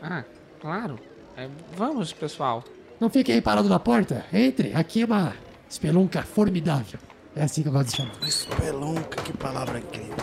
[0.00, 0.22] Ah,
[0.60, 0.96] claro.
[1.36, 2.62] É, vamos, pessoal.
[3.00, 4.24] Não fique aí parado na porta.
[4.32, 4.72] Entre.
[4.72, 5.34] Aqui é uma
[5.68, 7.00] espelunca formidável.
[7.34, 8.12] É assim que eu gosto de chamar.
[8.26, 10.14] Espelunca, que palavra incrível.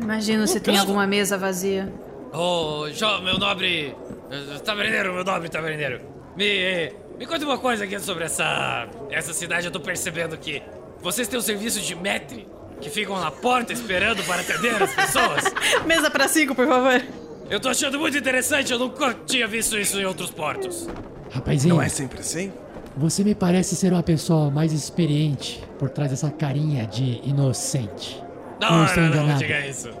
[0.00, 1.92] Imagino se tem alguma mesa vazia.
[2.32, 3.94] Ô, jo, meu nobre.
[4.30, 6.00] eh, Taverneiro, meu nobre taverneiro.
[6.36, 6.92] Me.
[7.20, 8.88] Me conta uma coisa aqui sobre essa.
[9.10, 9.66] Essa cidade.
[9.66, 10.62] Eu tô percebendo que.
[11.02, 12.48] Vocês têm um serviço de metre
[12.80, 15.44] que ficam na porta esperando para atender as pessoas?
[15.86, 17.02] Mesa pra cinco, por favor.
[17.50, 20.88] Eu tô achando muito interessante, eu nunca tinha visto isso em outros portos.
[21.30, 22.52] Rapazinho, Não é sempre assim?
[22.96, 28.22] você me parece ser uma pessoa mais experiente por trás dessa carinha de inocente.
[28.60, 29.90] Não, Não não, estou não, diga isso.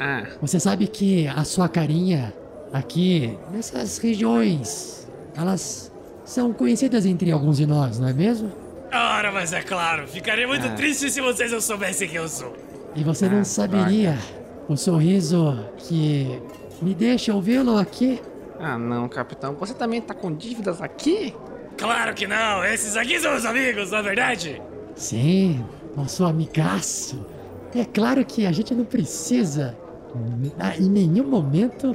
[0.00, 2.32] Ah, Você sabe que a sua carinha
[2.72, 5.07] aqui nessas regiões,
[5.38, 5.92] elas
[6.24, 8.50] são conhecidas entre alguns de nós, não é mesmo?
[8.92, 10.70] Ora, mas é claro, ficaria muito Ah.
[10.74, 12.54] triste se vocês não soubessem quem eu sou.
[12.96, 14.18] E você não Ah, saberia
[14.68, 16.40] o sorriso que
[16.82, 18.20] me deixa ouvi-lo aqui?
[18.58, 19.54] ah não, capitão.
[19.54, 21.34] Você também tá com dívidas aqui?
[21.76, 24.60] Claro que não, esses aqui são meus amigos, não é verdade?
[24.96, 25.64] Sim,
[25.96, 27.24] nosso amigaço.
[27.74, 29.76] É claro que a gente não precisa
[30.16, 31.94] n- em nenhum momento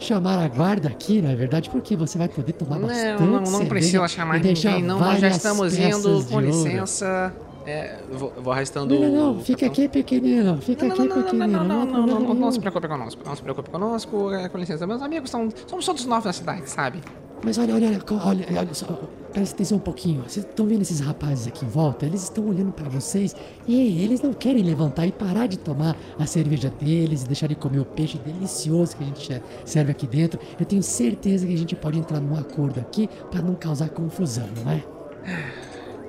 [0.00, 1.70] chamar a guarda aqui, não é verdade?
[1.70, 4.98] Porque você vai poder tomar Não, bastante não, não precisa chamar ninguém, não.
[4.98, 7.34] Nós já estamos indo, com licença.
[7.66, 8.98] É, vou, vou arrastando.
[8.98, 10.58] Não, não, o não, fica aqui, pequenino.
[10.62, 11.46] Fica Não, aqui, não, não, não, pequenino.
[11.46, 14.58] não, não, não, não, não, não se preocupe conosco, não se preocupe conosco, é, com
[14.58, 17.00] licença, meus amigos são, somos todos novos na cidade, sabe?
[17.42, 18.86] Mas olha, olha, olha, olha, olha só,
[19.32, 20.22] presta atenção um pouquinho.
[20.22, 22.04] Vocês estão vendo esses rapazes aqui em volta?
[22.04, 23.34] Eles estão olhando pra vocês
[23.66, 27.54] e eles não querem levantar e parar de tomar a cerveja deles e deixar de
[27.54, 30.38] comer o peixe delicioso que a gente serve aqui dentro.
[30.58, 34.48] Eu tenho certeza que a gente pode entrar num acordo aqui pra não causar confusão,
[34.62, 34.82] não é?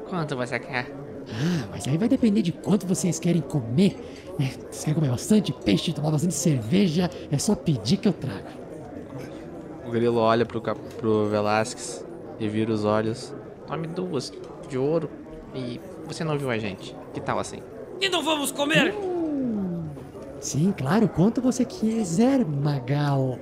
[0.09, 0.91] Quanto você quer?
[1.29, 3.95] Ah, mas aí vai depender de quanto vocês querem comer.
[4.37, 8.60] É, vocês querem comer bastante peixe, tomar bastante cerveja, é só pedir que eu trago.
[9.91, 12.05] O grilo olha pro, cap- pro Velasquez
[12.39, 13.33] e vira os olhos.
[13.67, 14.31] Tome duas
[14.69, 15.09] de ouro
[15.53, 16.95] e você não viu a gente.
[17.13, 17.57] Que tal assim?
[17.99, 18.95] E não vamos comer?
[20.39, 23.37] Sim, claro, quanto você quiser, Magal.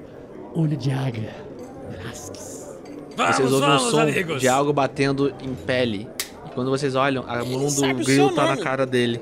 [0.55, 1.35] Olho de águia.
[1.91, 2.79] Velasquez.
[3.15, 4.41] Vamos, vocês ouvem vamos, um som amigos.
[4.41, 6.09] de algo batendo em pele.
[6.47, 9.21] E quando vocês olham, a mão do grilo tá na cara dele.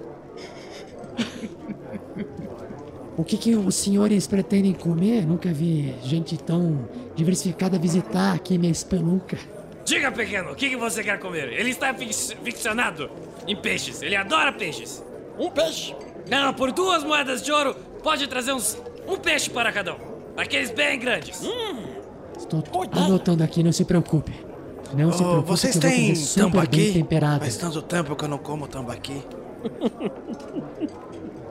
[3.17, 5.27] O que, que os senhores pretendem comer?
[5.27, 6.87] Nunca vi gente tão
[7.17, 9.37] diversificada visitar aqui minha espelunca.
[9.83, 11.51] Diga, pequeno, o que, que você quer comer?
[11.51, 13.09] Ele está fic- ficcionado
[13.47, 14.01] em peixes.
[14.01, 15.03] Ele adora peixes.
[15.39, 15.95] Um peixe.
[16.29, 17.73] Não, por duas moedas de ouro,
[18.03, 18.77] pode trazer uns
[19.07, 19.97] um peixe para cada um.
[20.35, 21.41] Aqueles bem grandes.
[22.37, 24.33] Estou anotando aqui, não se preocupe.
[24.93, 26.13] Não se Ô, preocupe vocês que eu vou têm
[26.51, 26.93] tambaqui?
[26.93, 27.39] temperado.
[27.39, 29.23] Faz tanto tempo que eu não como tambaqui.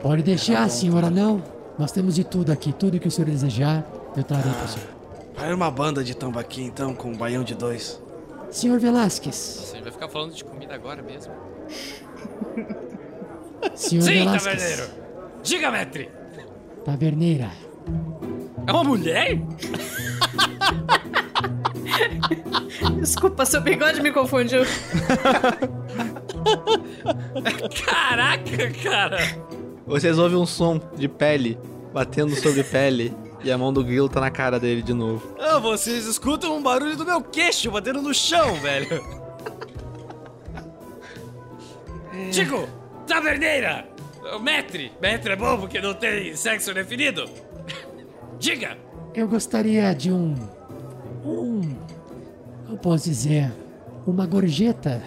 [0.01, 1.43] Pode deixar, senhora, não.
[1.77, 2.71] Nós temos de tudo aqui.
[2.71, 3.85] Tudo que o senhor desejar,
[4.15, 4.96] eu trarei para o senhor.
[5.37, 8.01] Para uma banda de tambaqui, então, com um baião de dois.
[8.49, 9.35] Senhor Velasquez.
[9.35, 11.31] Você vai ficar falando de comida agora mesmo?
[13.75, 14.43] Senhor Sim, Velasquez.
[14.43, 14.83] taverneiro.
[15.43, 16.09] Diga, mestre.
[16.83, 17.51] Taverneira.
[18.65, 19.37] É uma mulher?
[22.99, 24.61] Desculpa, seu bigode me confundiu.
[27.85, 29.17] Caraca, cara.
[29.85, 31.57] Vocês ouvem um som de pele
[31.93, 33.13] batendo sobre pele.
[33.47, 35.33] E a mão do grilo tá na cara dele de novo.
[35.39, 39.01] Ah, vocês escutam um barulho do meu queixo batendo no chão, velho.
[42.29, 42.67] Chico,
[43.07, 43.87] taverneira.
[44.41, 44.91] Metre.
[45.01, 47.23] Metre é bom porque não tem sexo definido.
[48.37, 48.77] Diga.
[49.15, 50.35] Eu gostaria de um.
[51.23, 51.61] Um.
[52.69, 53.49] Eu posso dizer.
[54.05, 55.01] Uma gorjeta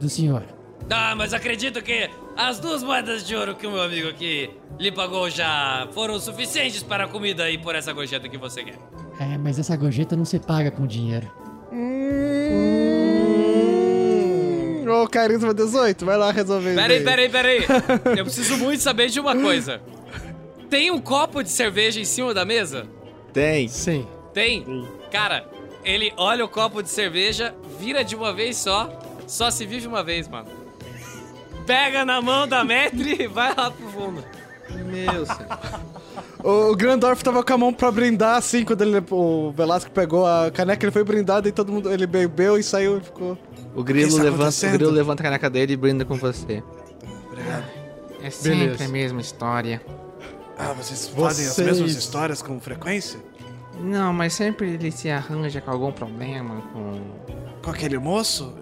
[0.00, 0.42] do senhor.
[0.90, 4.92] Ah, mas acredito que as duas moedas de ouro que o meu amigo aqui lhe
[4.92, 8.78] pagou já foram suficientes para a comida e por essa gorjeta que você quer.
[9.18, 11.30] É, mas essa gorjeta não se paga com dinheiro.
[13.94, 17.04] Hum, Ô, Carisma 18, vai lá resolver isso Peraí, aí.
[17.04, 17.64] peraí, peraí.
[18.18, 19.80] Eu preciso muito saber de uma coisa.
[20.68, 22.86] Tem um copo de cerveja em cima da mesa?
[23.32, 23.66] Tem.
[23.68, 24.06] Sim.
[24.32, 24.86] Tem?
[25.10, 25.46] Cara,
[25.84, 28.88] ele olha o copo de cerveja, vira de uma vez só,
[29.26, 30.48] só se vive uma vez, mano.
[31.66, 34.24] Pega na mão da Metri e vai lá pro fundo.
[34.70, 35.58] Meu senhor.
[36.42, 40.50] O, Grandorf tava com a mão pra brindar, assim, quando ele, o Velasco pegou a
[40.50, 43.38] caneca, ele foi brindado e todo mundo, ele bebeu e saiu e ficou...
[43.74, 46.62] O grilo, tá levanta, o grilo levanta a caneca dele e brinda com você.
[47.30, 47.64] Obrigado.
[48.22, 48.84] É sempre Beleza.
[48.84, 49.82] a mesma história.
[50.56, 53.18] Ah, vocês fazem as Vocês- mesmas histórias com frequência?
[53.80, 57.00] Não, mas sempre ele se arranja com algum problema com,
[57.62, 58.54] Com aquele moço?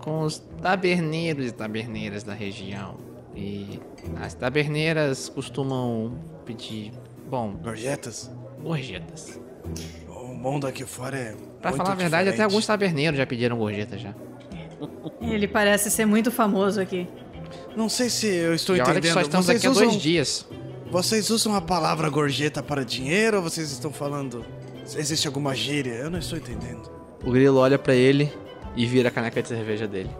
[0.00, 2.96] Com os taberneiros e taberneiras da região.
[3.34, 3.80] E
[4.20, 6.92] as taberneiras costumam pedir,
[7.28, 8.30] bom, Gorjetas?
[8.62, 9.40] gorjetas.
[10.08, 12.42] O mundo aqui fora é Pra falar a verdade, até diferente.
[12.42, 14.14] alguns taberneiros já pediram gorjeta já.
[15.20, 17.06] Ele parece ser muito famoso aqui.
[17.76, 19.02] Não sei se eu estou e entendendo.
[19.02, 20.46] que só estamos vocês aqui há usam, dois dias.
[20.90, 24.44] Vocês usam a palavra gorjeta para dinheiro ou vocês estão falando...
[24.96, 25.92] Existe alguma gíria?
[25.92, 26.90] Eu não estou entendendo.
[27.24, 28.32] O grilo olha pra ele
[28.76, 30.10] e vira a caneca de cerveja dele.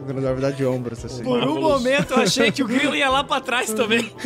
[0.00, 1.22] O Grandorf dá de ombros, assim.
[1.22, 4.10] Por um momento eu achei que o grilo ia lá pra trás também.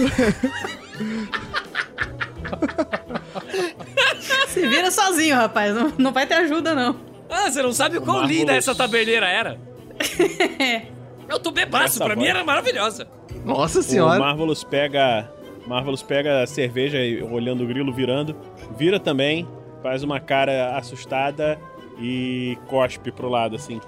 [4.48, 5.74] Se vira sozinho, rapaz.
[5.74, 6.96] Não, não vai ter ajuda, não.
[7.28, 8.38] Ah, você não sabe quão Marvelous.
[8.38, 9.58] linda essa taberneira era?
[11.28, 13.08] Eu tô bebaço, pra mim era maravilhosa.
[13.44, 14.18] Nossa O senhora!
[14.18, 15.28] Marvelous pega.
[15.66, 18.36] Marvelous pega a cerveja e olhando o grilo virando.
[18.78, 19.46] Vira também,
[19.82, 21.58] faz uma cara assustada
[21.98, 23.80] e cospe pro lado assim.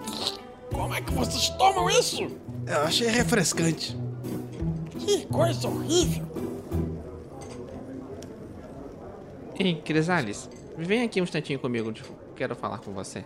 [0.72, 2.26] Como é que vocês tomam isso?
[2.66, 3.96] Eu achei refrescante.
[4.98, 6.26] Que coisa horrível.
[9.58, 11.92] Ei, Crisales, vem aqui um instantinho comigo,
[12.36, 13.24] quero falar com você.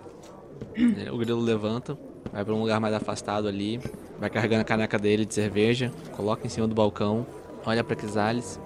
[1.12, 1.98] O grilo levanta,
[2.32, 3.80] vai pra um lugar mais afastado ali,
[4.18, 7.26] vai carregando a caneca dele de cerveja, coloca em cima do balcão,
[7.66, 8.58] olha pra Crisales.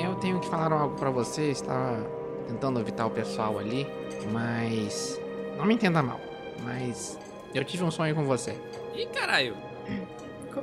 [0.00, 2.19] Eu tenho que falar algo pra você, estava
[2.50, 3.86] tentando evitar o pessoal ali,
[4.32, 5.20] mas
[5.56, 6.20] não me entenda mal,
[6.64, 7.16] mas
[7.54, 8.56] eu tive um sonho com você.
[8.94, 9.56] Ih, caralho.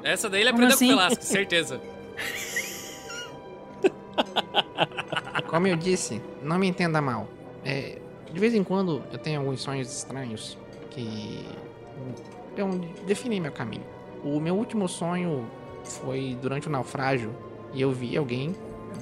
[0.03, 0.87] Essa daí ele Como aprendeu assim?
[0.87, 1.81] com o Velasco, certeza.
[5.47, 7.27] Como eu disse, não me entenda mal.
[7.63, 7.99] É,
[8.31, 10.57] de vez em quando eu tenho alguns sonhos estranhos
[10.91, 11.45] que
[12.57, 12.67] eu
[13.05, 13.83] definem meu caminho.
[14.23, 15.45] O meu último sonho
[15.83, 17.33] foi durante o naufrágio
[17.73, 18.53] e eu vi alguém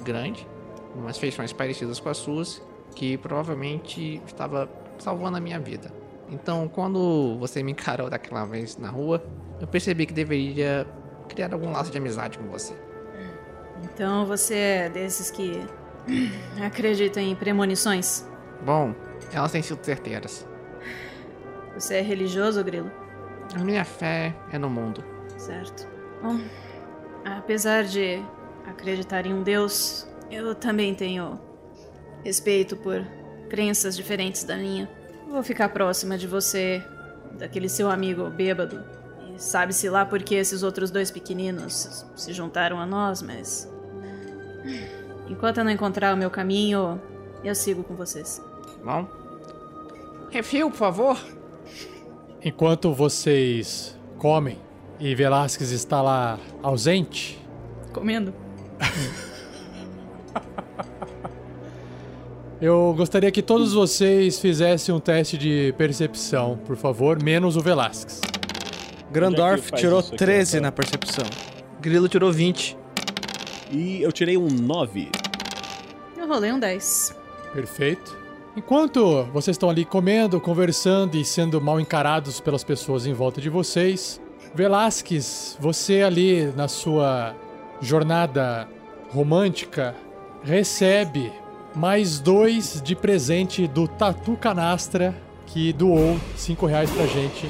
[0.04, 0.46] grande,
[0.92, 2.62] com umas feições parecidas com as suas,
[2.96, 4.68] que provavelmente estava
[4.98, 5.92] salvando a minha vida.
[6.28, 9.22] Então, quando você me encarou daquela vez na rua,
[9.60, 10.86] eu percebi que deveria
[11.28, 12.74] criar algum laço de amizade com você.
[13.84, 15.60] Então você é desses que
[16.64, 18.26] acreditam em premonições?
[18.64, 18.94] Bom,
[19.32, 20.48] elas têm sido certeiras.
[21.74, 22.90] Você é religioso, Grilo?
[23.54, 25.04] A minha fé é no mundo.
[25.36, 25.86] Certo.
[26.22, 26.40] Bom,
[27.24, 28.22] apesar de
[28.66, 31.38] acreditar em um Deus, eu também tenho
[32.26, 33.06] respeito por
[33.48, 34.90] crenças diferentes da minha.
[35.30, 36.82] Vou ficar próxima de você,
[37.38, 38.82] daquele seu amigo bêbado.
[39.28, 43.70] E sabe-se lá por que esses outros dois pequeninos se juntaram a nós, mas.
[45.28, 47.00] Enquanto eu não encontrar o meu caminho,
[47.44, 48.42] eu sigo com vocês.
[48.84, 49.08] Bom?
[50.30, 51.18] Refil, por favor.
[52.42, 54.58] Enquanto vocês comem
[54.98, 57.40] e Velasquez está lá ausente,
[57.92, 58.34] Comendo?
[62.60, 68.20] eu gostaria que todos vocês fizessem um teste de percepção, por favor, menos o Velasquez.
[69.10, 70.62] Grandorf faz tirou isso aqui, 13 Rafael?
[70.62, 71.24] na percepção.
[71.80, 72.76] Grilo tirou 20.
[73.70, 75.10] E eu tirei um 9.
[76.16, 77.16] Eu rolei um 10.
[77.52, 78.16] Perfeito.
[78.56, 83.50] Enquanto vocês estão ali comendo, conversando e sendo mal encarados pelas pessoas em volta de
[83.50, 84.20] vocês,
[84.54, 87.34] Velasquez, você ali na sua
[87.80, 88.66] jornada
[89.10, 89.94] romântica,
[90.42, 91.30] recebe
[91.76, 95.14] mais dois de presente do Tatu Canastra,
[95.46, 97.48] que doou 5 reais pra gente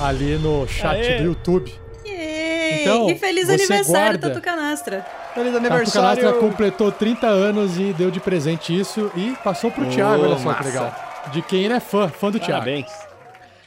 [0.00, 1.18] ali no chat Aê!
[1.18, 1.72] do YouTube.
[2.06, 2.82] Yay!
[2.82, 3.86] Então, e feliz aniversário,
[4.18, 5.06] guarda- Tatu Canastra!
[5.34, 6.38] Feliz Tatu Canastra aniversário!
[6.40, 10.44] completou 30 anos e deu de presente isso e passou pro Ô, Thiago, olha só
[10.44, 10.58] massa.
[10.58, 10.94] que legal.
[11.32, 12.64] De quem ele é fã, fã do Thiago.
[12.64, 12.86] Parabéns.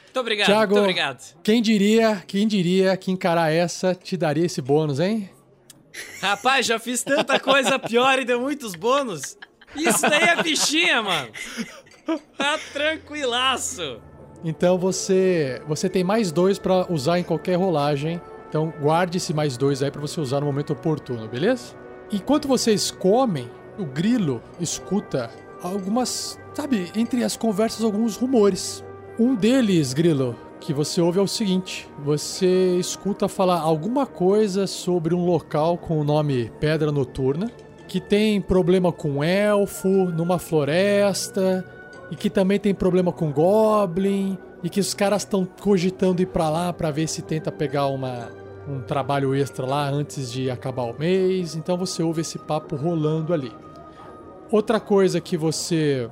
[0.06, 1.20] Muito obrigado, Thiago, muito obrigado.
[1.42, 5.30] Quem diria, quem diria que encarar essa te daria esse bônus, hein?
[6.22, 9.38] Rapaz, já fiz tanta coisa pior e deu muitos bônus.
[9.76, 11.30] Isso daí é fichinha, mano.
[12.38, 14.02] Tá tranquilaço.
[14.44, 18.20] Então você você tem mais dois pra usar em qualquer rolagem.
[18.50, 21.76] Então guarde esse mais dois aí pra você usar no momento oportuno, beleza?
[22.12, 25.30] Enquanto vocês comem, o grilo escuta
[25.64, 28.84] algumas, sabe, entre as conversas alguns rumores.
[29.18, 35.14] Um deles, grilo, que você ouve é o seguinte: você escuta falar alguma coisa sobre
[35.14, 37.52] um local com o nome Pedra Noturna,
[37.92, 41.66] que tem problema com elfo numa floresta
[42.10, 46.50] e que também tem problema com Goblin, e que os caras estão cogitando ir pra
[46.50, 48.30] lá pra ver se tenta pegar uma,
[48.66, 51.54] um trabalho extra lá antes de acabar o mês.
[51.54, 53.52] Então você ouve esse papo rolando ali.
[54.50, 56.10] Outra coisa que você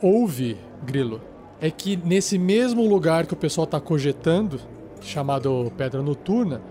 [0.00, 1.20] ouve, Grilo,
[1.60, 4.60] é que nesse mesmo lugar que o pessoal tá cogitando,
[5.00, 6.62] chamado Pedra Noturna,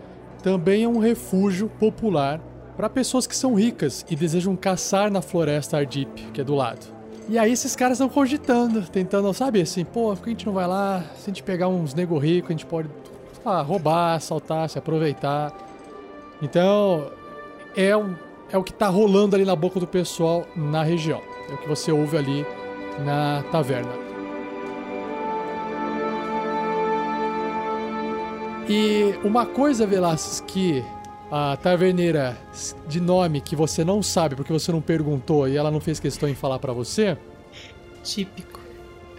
[0.42, 2.40] também é um refúgio popular
[2.76, 6.86] para pessoas que são ricas e desejam caçar na floresta Ardip, que é do lado.
[7.28, 10.54] E aí esses caras estão cogitando, tentando, sabe, assim, pô, por que a gente não
[10.54, 11.04] vai lá?
[11.16, 12.88] Se a gente pegar uns nego rico, a gente pode
[13.44, 15.52] lá, roubar, assaltar, se aproveitar.
[16.42, 17.12] Então,
[17.76, 18.16] é, um,
[18.52, 21.22] é o que tá rolando ali na boca do pessoal na região.
[21.50, 22.46] É o que você ouve ali
[23.04, 23.92] na taverna.
[28.68, 30.84] E uma coisa, Velasquez, que
[31.32, 32.38] a taverneira
[32.88, 36.30] de nome que você não sabe porque você não perguntou e ela não fez questão
[36.30, 37.18] em falar pra você,
[38.04, 38.60] Típico.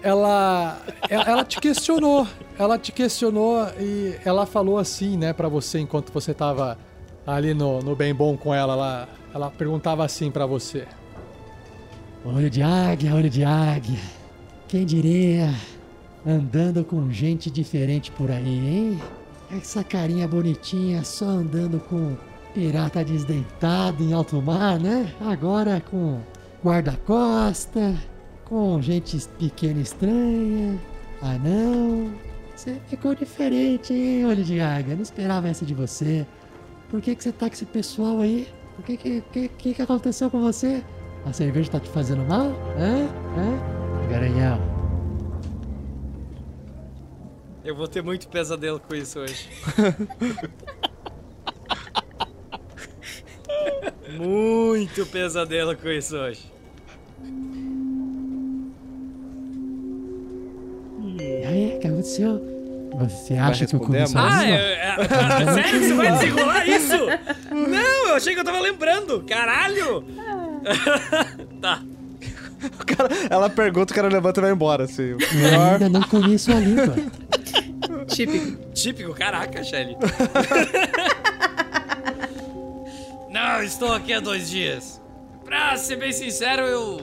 [0.03, 0.81] ela,
[1.11, 2.27] ela ela te questionou,
[2.59, 6.79] ela te questionou e ela falou assim, né, pra você enquanto você tava
[7.27, 10.87] ali no, no bem bom com ela lá, ela perguntava assim pra você.
[12.25, 13.99] Olho de águia, olho de águia.
[14.69, 15.53] Quem diria?
[16.27, 19.03] Andando com gente diferente por aí, hein?
[19.51, 22.17] Essa carinha bonitinha só andando com
[22.53, 25.13] pirata desdentado em alto mar, né?
[25.21, 26.21] Agora com
[26.65, 27.95] guarda-costa,
[28.45, 30.79] com gente pequena estranha.
[31.23, 32.11] Ah não,
[32.57, 34.95] você ficou diferente, hein, olho de águia?
[34.95, 36.27] Não esperava essa de você.
[36.89, 38.49] Por que, que você tá com esse pessoal aí?
[38.79, 40.83] O que que, que, que que aconteceu com você?
[41.25, 42.47] A cerveja tá te fazendo mal?
[42.79, 43.09] Hã?
[43.37, 44.09] Hã?
[44.09, 44.76] Garanhão.
[47.67, 49.49] Eu vou ter muito pesadelo com isso hoje.
[54.17, 56.49] muito pesadelo com isso hoje.
[61.19, 62.41] E aí, o que aconteceu?
[63.01, 64.17] Você acha que eu comecei?
[64.17, 64.97] Ah, a é, é,
[65.53, 65.81] sério?
[65.81, 66.99] Você vai desenrolar isso?
[67.51, 69.25] Não, eu achei que eu tava lembrando.
[69.25, 70.05] Caralho!
[71.61, 71.83] tá.
[72.63, 75.03] O cara, ela pergunta, o cara levanta e vai embora, assim.
[75.11, 75.19] Eu
[75.61, 76.95] ainda não conheço a língua.
[78.17, 78.73] Típico.
[78.73, 79.95] Típico, caraca, Shelly.
[83.31, 84.99] Não, estou aqui há dois dias.
[85.45, 86.99] Pra ser bem sincero, eu.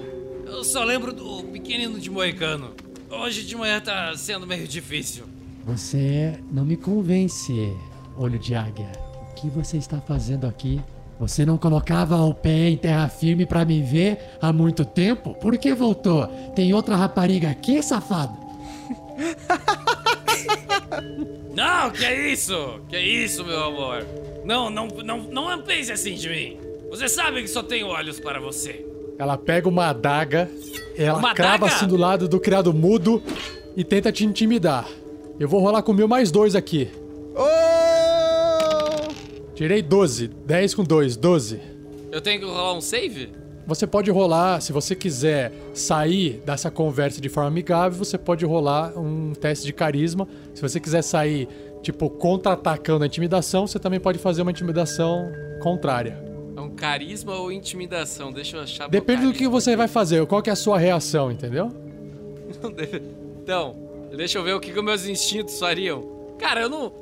[0.47, 2.73] Eu só lembro do pequenino de Moicano.
[3.11, 5.25] Hoje de manhã tá sendo meio difícil.
[5.65, 7.53] Você não me convence,
[8.17, 8.91] olho de águia.
[9.31, 10.81] O que você está fazendo aqui?
[11.19, 15.35] Você não colocava o pé em terra firme pra me ver há muito tempo?
[15.35, 16.25] Por que voltou?
[16.55, 18.35] Tem outra rapariga aqui, safado?
[21.55, 22.79] Não, que é isso?
[22.89, 24.05] Que é isso, meu amor?
[24.43, 26.57] Não, não, não, não pense assim de mim.
[26.89, 28.85] Você sabe que só tenho olhos para você.
[29.17, 30.49] Ela pega uma adaga,
[30.97, 33.21] ela Uma crava assim do lado do criado mudo
[33.75, 34.87] e tenta te intimidar.
[35.39, 36.89] Eu vou rolar com o meu mais dois aqui.
[37.35, 37.43] Ô!
[39.55, 40.27] Tirei 12.
[40.27, 41.59] 10 com 2, 12.
[42.11, 43.29] Eu tenho que rolar um save?
[43.65, 48.97] Você pode rolar, se você quiser sair dessa conversa de forma amigável, você pode rolar
[48.97, 50.27] um teste de carisma.
[50.53, 51.47] Se você quiser sair,
[51.81, 55.31] tipo, contra-atacando a intimidação, você também pode fazer uma intimidação
[55.61, 56.21] contrária.
[56.57, 58.33] É um carisma ou intimidação?
[58.33, 58.89] Deixa eu achar.
[58.89, 61.71] Depende do que você vai fazer, qual que é a sua reação, entendeu?
[63.43, 63.75] Então,
[64.15, 66.01] deixa eu ver o que, que os meus instintos fariam.
[66.39, 66.93] Cara, eu não.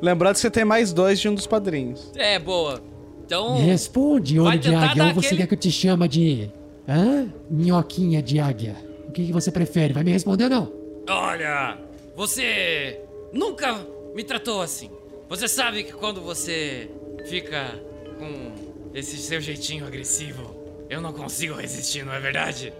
[0.00, 2.10] Lembrando que você tem mais dois de um dos padrinhos.
[2.16, 2.80] É, boa.
[3.24, 3.54] Então.
[3.56, 6.50] Me responde, olho de águia, ou você aquele- quer que eu te chame de.
[6.88, 7.28] Hã?
[7.50, 8.76] Minhoquinha de águia.
[9.08, 9.92] O que, que você prefere?
[9.92, 10.72] Vai me responder ou não?
[11.08, 11.78] Olha,
[12.16, 13.00] você
[13.32, 13.78] nunca
[14.14, 14.90] me tratou assim.
[15.28, 16.90] Você sabe que quando você
[17.26, 17.74] fica
[18.18, 18.52] com
[18.94, 20.54] esse seu jeitinho agressivo,
[20.90, 22.72] eu não consigo resistir, não é verdade?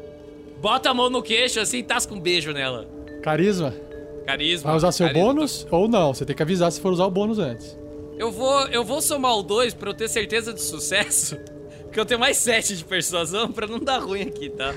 [0.61, 2.87] Bota a mão no queixo assim e tasca um beijo nela.
[3.23, 3.75] Carisma.
[4.27, 4.69] Carisma.
[4.69, 5.27] Vai usar seu carisma.
[5.29, 6.13] bônus ou não?
[6.15, 7.77] Você tem que avisar se for usar o bônus antes.
[8.23, 11.37] Eu vou, eu vou somar o 2 pra eu ter certeza de sucesso.
[11.93, 14.75] Que eu tenho mais 7 de persuasão pra não dar ruim aqui, tá?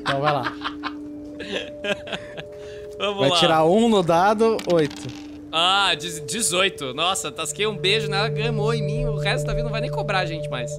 [0.00, 0.44] Então vai lá.
[2.96, 3.36] Vamos Vai lá.
[3.36, 5.06] tirar um no dado, oito.
[5.52, 6.94] Ah, dez- 18.
[6.94, 9.04] Nossa, tasquei um beijo nela, gamou em mim.
[9.04, 10.70] O resto da vida não vai nem cobrar a gente mais.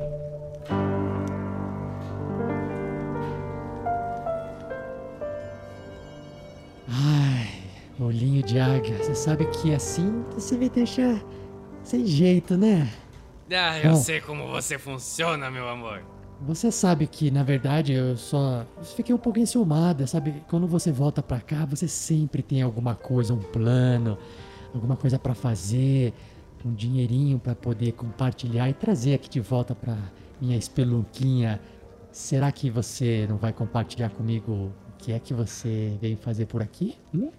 [6.90, 7.48] Ai,
[8.00, 8.98] olhinho de águia.
[8.98, 11.22] Você sabe que assim você me deixa
[11.88, 12.92] sem jeito, né?
[13.50, 13.96] Ah, eu Bom.
[13.96, 16.04] sei como você funciona, meu amor.
[16.42, 18.66] Você sabe que, na verdade, eu só
[18.96, 20.44] fiquei um pouco enciumada, sabe?
[20.50, 24.18] Quando você volta pra cá, você sempre tem alguma coisa, um plano,
[24.74, 26.14] alguma coisa pra fazer,
[26.66, 29.98] um dinheirinho pra poder compartilhar e trazer aqui de volta pra
[30.42, 31.60] minha espelunquinha.
[32.12, 36.62] Será que você não vai compartilhar comigo o que é que você veio fazer por
[36.62, 36.96] aqui?
[37.16, 37.32] Hum?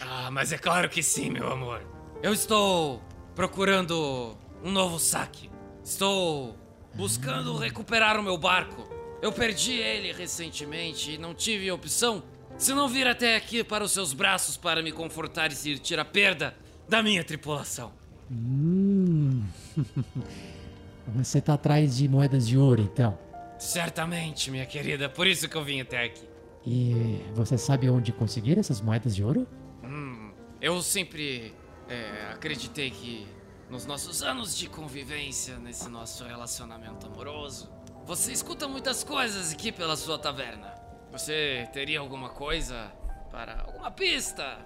[0.00, 1.80] Ah, mas é claro que sim, meu amor.
[2.22, 3.00] Eu estou
[3.34, 5.50] procurando um novo saque.
[5.84, 6.56] Estou
[6.94, 8.88] buscando recuperar o meu barco.
[9.20, 12.22] Eu perdi ele recentemente e não tive opção
[12.58, 16.04] se não vir até aqui para os seus braços para me confortar e sentir a
[16.04, 16.54] perda
[16.88, 17.92] da minha tripulação.
[18.30, 19.42] Hum.
[21.08, 23.18] você tá atrás de moedas de ouro, então.
[23.58, 26.28] Certamente, minha querida, por isso que eu vim até aqui.
[26.64, 29.46] E você sabe onde conseguir essas moedas de ouro?
[29.82, 30.30] Hum,
[30.60, 31.52] eu sempre
[31.92, 33.26] é, acreditei que
[33.68, 37.70] nos nossos anos de convivência, nesse nosso relacionamento amoroso,
[38.04, 40.74] você escuta muitas coisas aqui pela sua taverna.
[41.10, 42.90] Você teria alguma coisa
[43.30, 44.58] para alguma pista,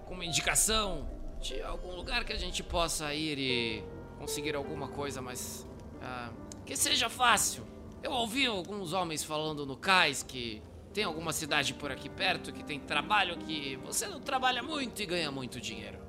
[0.00, 1.08] alguma indicação
[1.40, 3.84] de algum lugar que a gente possa ir e
[4.18, 5.66] conseguir alguma coisa mais
[6.02, 6.30] ah,
[6.66, 7.64] que seja fácil?
[8.02, 12.62] Eu ouvi alguns homens falando no cais que tem alguma cidade por aqui perto que
[12.62, 16.03] tem trabalho que você não trabalha muito e ganha muito dinheiro.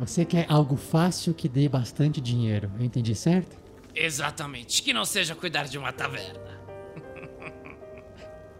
[0.00, 3.54] Você quer algo fácil que dê bastante dinheiro, eu entendi certo?
[3.94, 6.40] Exatamente, que não seja cuidar de uma taverna.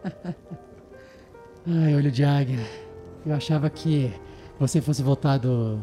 [1.66, 2.62] Ai, olho de águia.
[3.24, 4.12] Eu achava que
[4.58, 5.80] você fosse voltado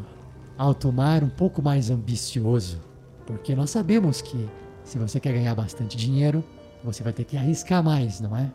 [0.56, 2.80] ao tomar um pouco mais ambicioso.
[3.26, 4.48] Porque nós sabemos que
[4.84, 6.44] se você quer ganhar bastante dinheiro,
[6.84, 8.48] você vai ter que arriscar mais, não é?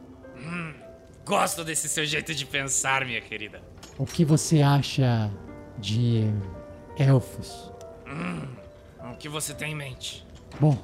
[1.25, 3.61] Gosto desse seu jeito de pensar, minha querida.
[3.97, 5.30] O que você acha
[5.77, 6.34] de
[6.98, 7.72] elfos?
[9.11, 10.26] O que você tem em mente?
[10.60, 10.78] Bom,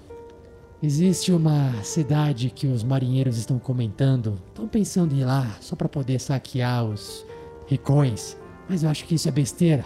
[0.81, 4.41] existe uma cidade que os marinheiros estão comentando.
[4.47, 7.25] Estão pensando em ir lá só para poder saquear os
[7.67, 8.37] ricões.
[8.67, 9.85] Mas eu acho que isso é besteira.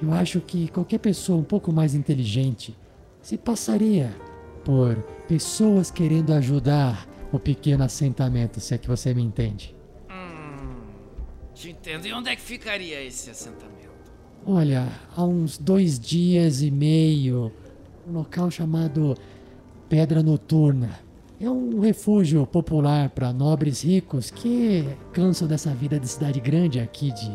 [0.00, 2.76] Eu acho que qualquer pessoa um pouco mais inteligente
[3.20, 4.14] se passaria
[4.64, 4.96] por
[5.28, 9.76] pessoas querendo ajudar o pequeno assentamento, se é que você me entende.
[11.54, 12.06] Te entendo.
[12.06, 13.89] E onde é que ficaria esse assentamento?
[14.46, 17.52] Olha, há uns dois dias e meio,
[18.08, 19.14] um local chamado
[19.88, 20.98] Pedra Noturna.
[21.38, 27.12] é um refúgio popular para nobres ricos que cansam dessa vida de cidade grande aqui
[27.12, 27.30] de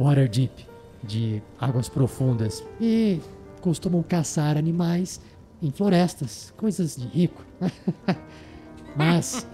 [0.00, 0.66] Waterdeep,
[1.04, 3.20] de águas profundas, e
[3.60, 5.20] costumam caçar animais
[5.62, 7.44] em florestas, coisas de rico.
[8.96, 9.46] Mas,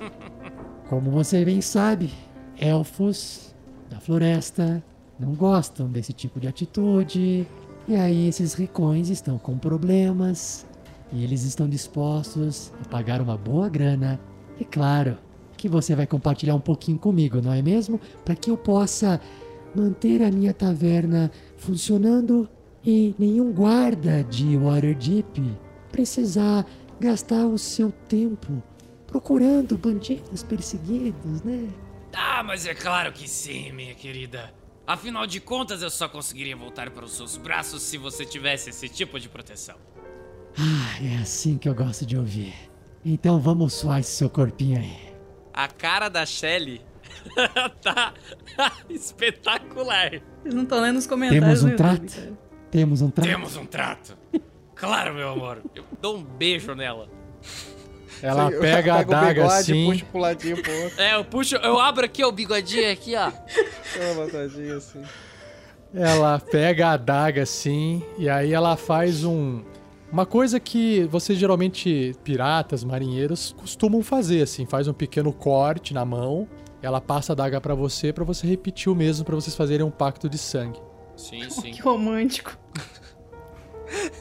[0.89, 2.13] como você bem sabe,
[2.57, 3.55] elfos
[3.91, 4.83] da floresta
[5.19, 7.47] não gostam desse tipo de atitude.
[7.87, 10.67] E aí esses ricões estão com problemas
[11.13, 14.19] e eles estão dispostos a pagar uma boa grana.
[14.59, 15.19] E claro,
[15.57, 18.01] que você vai compartilhar um pouquinho comigo, não é mesmo?
[18.25, 19.21] Para que eu possa
[19.75, 22.49] manter a minha taverna funcionando
[22.85, 25.41] e nenhum guarda de Waterdeep
[25.91, 26.67] precisar
[27.01, 28.63] gastar o seu tempo
[29.07, 31.69] procurando bandidos perseguidos, né?
[32.13, 34.53] Ah, mas é claro que sim, minha querida.
[34.87, 38.89] Afinal de contas, eu só conseguiria voltar para os seus braços se você tivesse esse
[38.89, 39.77] tipo de proteção.
[40.59, 42.55] Ah, é assim que eu gosto de ouvir.
[43.05, 45.15] Então vamos suar esse seu corpinho aí.
[45.53, 46.83] A cara da Shelly
[47.83, 48.13] tá
[48.91, 50.11] espetacular.
[50.43, 52.15] Vocês não estão lendo os comentários Temos um YouTube, trato?
[52.17, 52.39] cara.
[52.71, 53.29] Temos um trato?
[53.29, 54.19] Temos um trato.
[54.75, 55.63] Claro, meu amor.
[55.75, 57.09] Eu dou um beijo nela.
[58.23, 59.87] Ela Você pega a o adaga bigode, assim.
[59.87, 63.15] puxa pro ladinho pro outro, É, eu puxo, eu abro aqui ó, o bigodinho aqui,
[63.17, 63.27] ó.
[63.95, 65.03] aquela botadinha assim.
[65.95, 69.63] Ela pega a adaga assim e aí ela faz um
[70.11, 76.05] uma coisa que vocês geralmente piratas, marinheiros costumam fazer assim, faz um pequeno corte na
[76.05, 76.49] mão,
[76.81, 79.91] ela passa a adaga pra você pra você repetir o mesmo pra vocês fazerem um
[79.91, 80.81] pacto de sangue.
[81.17, 81.73] Sim, sim.
[81.73, 82.57] Que romântico.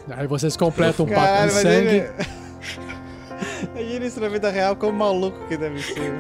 [0.10, 1.88] Aí vocês completam um pacto Caralho, de sangue.
[1.90, 2.44] ele...
[3.72, 6.14] Imagina isso na vida real, como maluco que deve ser.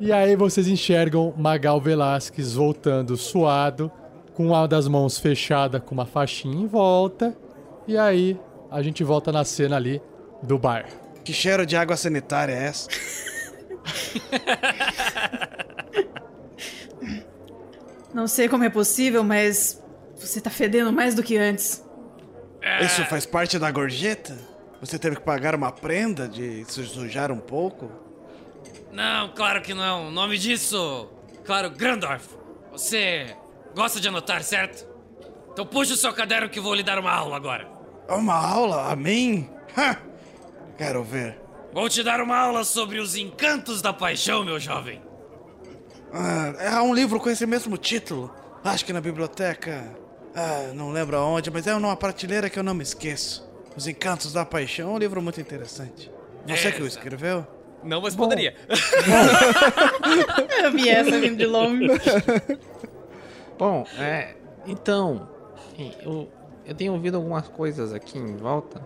[0.00, 3.92] E aí vocês enxergam Magal Velasquez voltando suado,
[4.32, 7.36] com uma das mãos fechada com uma faixinha em volta.
[7.86, 10.00] E aí a gente volta na cena ali
[10.42, 10.86] do bar.
[11.24, 12.88] Que cheiro de água sanitária é essa?
[18.12, 19.82] Não sei como é possível, mas
[20.16, 21.84] você tá fedendo mais do que antes.
[22.84, 24.36] Isso faz parte da gorjeta?
[24.80, 27.90] Você teve que pagar uma prenda de se sujar um pouco?
[28.92, 30.08] Não, claro que não.
[30.08, 31.08] O nome disso,
[31.44, 32.26] claro, Grandorf.
[32.72, 33.34] Você
[33.74, 34.86] gosta de anotar, certo?
[35.52, 37.68] Então puxa o seu caderno que eu vou lhe dar uma aula agora.
[38.08, 38.90] Uma aula?
[38.90, 39.48] A mim?
[39.76, 40.09] Ha!
[40.80, 41.38] Quero ver.
[41.74, 45.02] Vou te dar uma aula sobre os encantos da paixão, meu jovem.
[46.10, 48.34] Ah, é um livro com esse mesmo título.
[48.64, 49.94] Acho que na biblioteca.
[50.34, 53.46] Ah, não lembro aonde, mas é numa prateleira que eu não me esqueço.
[53.76, 56.10] Os Encantos da Paixão é um livro muito interessante.
[56.46, 57.46] Você É, que o escreveu?
[57.84, 58.56] Não, mas poderia.
[60.64, 61.88] Eu vi essa vindo de longe.
[63.58, 64.34] Bom, é.
[64.66, 65.28] Então,
[66.02, 66.30] eu,
[66.64, 68.80] eu tenho ouvido algumas coisas aqui em volta.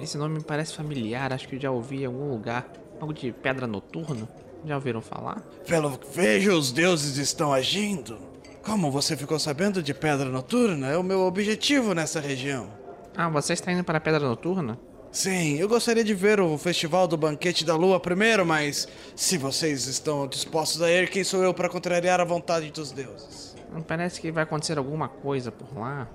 [0.00, 2.70] Esse nome me parece familiar, acho que eu já ouvi em algum lugar.
[3.00, 4.28] Algo de pedra noturna.
[4.64, 5.40] Já ouviram falar?
[5.66, 8.18] Pelo que vejo, os deuses estão agindo.
[8.62, 10.88] Como você ficou sabendo de Pedra Noturna?
[10.88, 12.68] É o meu objetivo nessa região.
[13.16, 14.78] Ah, você está indo para a pedra noturna?
[15.10, 19.86] Sim, eu gostaria de ver o Festival do Banquete da Lua primeiro, mas se vocês
[19.86, 23.56] estão dispostos a ir, quem sou eu para contrariar a vontade dos deuses?
[23.86, 26.06] Parece que vai acontecer alguma coisa por lá.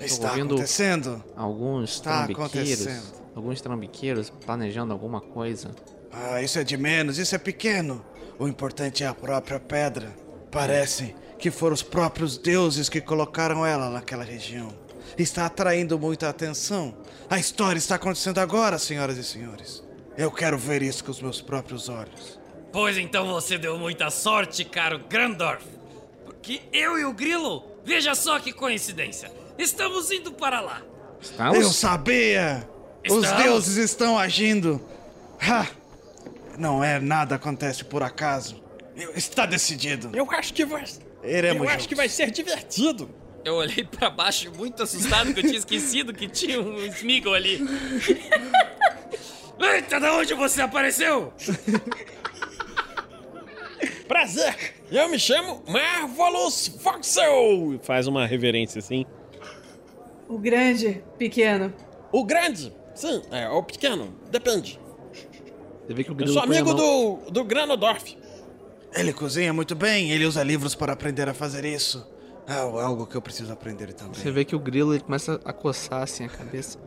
[0.00, 1.22] Está ouvindo acontecendo?
[1.36, 3.21] alguns Está acontecendo.
[3.34, 5.70] Alguns trambiqueiros planejando alguma coisa.
[6.12, 8.04] Ah, isso é de menos, isso é pequeno.
[8.38, 10.14] O importante é a própria pedra.
[10.50, 14.72] Parece que foram os próprios deuses que colocaram ela naquela região.
[15.18, 16.96] Está atraindo muita atenção.
[17.28, 19.82] A história está acontecendo agora, senhoras e senhores.
[20.16, 22.38] Eu quero ver isso com os meus próprios olhos.
[22.70, 25.64] Pois então você deu muita sorte, caro Grandorf.
[26.24, 30.82] Porque eu e o Grilo, veja só que coincidência, estamos indo para lá.
[31.20, 31.58] Estamos?
[31.58, 32.71] Eu sabia!
[33.08, 33.44] Os Estamos.
[33.44, 34.80] deuses estão agindo!
[35.40, 35.66] Ha!
[36.58, 38.62] Não é nada acontece por acaso.
[39.14, 40.10] Está decidido.
[40.14, 40.84] Eu acho que vai.
[41.24, 41.86] Iremos eu acho juntos.
[41.86, 43.10] que vai ser divertido.
[43.44, 47.58] Eu olhei pra baixo muito assustado que eu tinha esquecido que tinha um Smeagol ali.
[49.58, 51.32] Eita, da onde você apareceu?
[54.06, 54.74] Prazer!
[54.90, 57.80] Eu me chamo Marvelous Voxel!
[57.82, 59.06] Faz uma reverência assim.
[60.28, 61.72] O grande, pequeno.
[62.12, 62.72] O grande,
[63.08, 64.78] sim, é o pequeno, depende.
[65.86, 68.16] Você vê que o Eu grilo sou amigo do, do Granodorf.
[68.94, 72.06] Ele cozinha muito bem, ele usa livros para aprender a fazer isso.
[72.46, 74.14] É algo que eu preciso aprender também.
[74.14, 76.78] Você vê que o grilo ele começa a coçar assim a cabeça.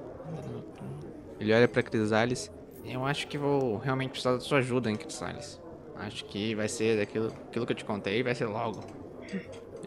[1.39, 2.51] Ele olha pra Crisales.
[2.85, 5.59] Eu acho que vou realmente precisar da sua ajuda, hein, Crisales.
[5.95, 8.81] Acho que vai ser daquilo aquilo que eu te contei, vai ser logo.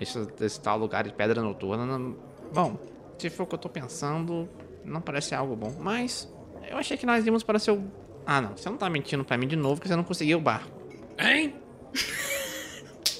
[0.01, 1.85] Esse, esse tal lugar de pedra noturna.
[1.87, 2.17] não-
[2.53, 2.77] Bom,
[3.19, 4.49] se for o que eu tô pensando,
[4.89, 5.75] não parece algo bom.
[5.79, 6.29] Mas
[6.71, 7.83] eu achei que nós íamos para seu.
[8.27, 8.57] Ah, não.
[8.57, 10.71] Você não tá mentindo pra mim de novo que você não conseguiu o barco.
[11.19, 11.55] Hein?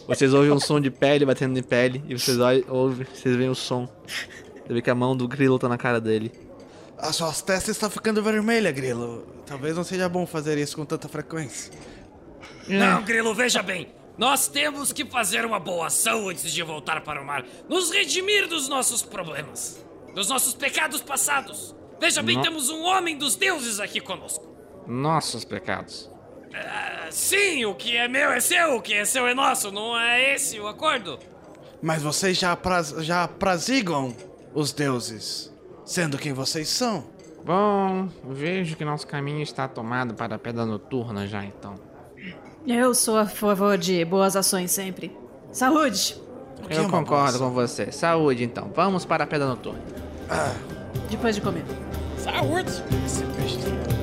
[0.09, 3.55] Vocês ouvem um som de pele batendo em pele e vocês ouvem, vocês veem o
[3.55, 3.87] som.
[4.67, 6.33] Você vê que a mão do grilo tá na cara dele.
[6.97, 9.27] As suas testas estão ficando vermelhas, Grilo.
[9.47, 11.73] Talvez não seja bom fazer isso com tanta frequência.
[12.67, 13.89] Não, Grilo, veja bem.
[14.17, 17.45] Nós temos que fazer uma boa ação antes de voltar para o mar.
[17.69, 19.81] Nos redimir dos nossos problemas.
[20.15, 21.75] Dos nossos pecados passados.
[22.01, 24.47] Veja bem, No- temos um homem dos deuses aqui conosco.
[24.87, 26.11] Nossos pecados.
[26.55, 29.71] Ah, sim, o que é meu é seu, o que é seu é nosso.
[29.71, 31.19] Não é esse o acordo?
[31.83, 33.29] Mas vocês já, apraz, já
[34.55, 35.53] os deuses,
[35.85, 37.05] sendo quem vocês são.
[37.45, 41.75] Bom, vejo que nosso caminho está tomado para a pedra noturna já então.
[42.67, 45.17] Eu sou a favor de boas ações sempre.
[45.53, 46.21] Saúde!
[46.67, 47.93] Que é Eu uma concordo com você.
[47.93, 48.71] Saúde então.
[48.75, 49.81] Vamos para a pedra noturna.
[51.11, 51.65] Depois de comer.
[52.19, 52.83] Saúde!
[52.91, 53.98] Bom,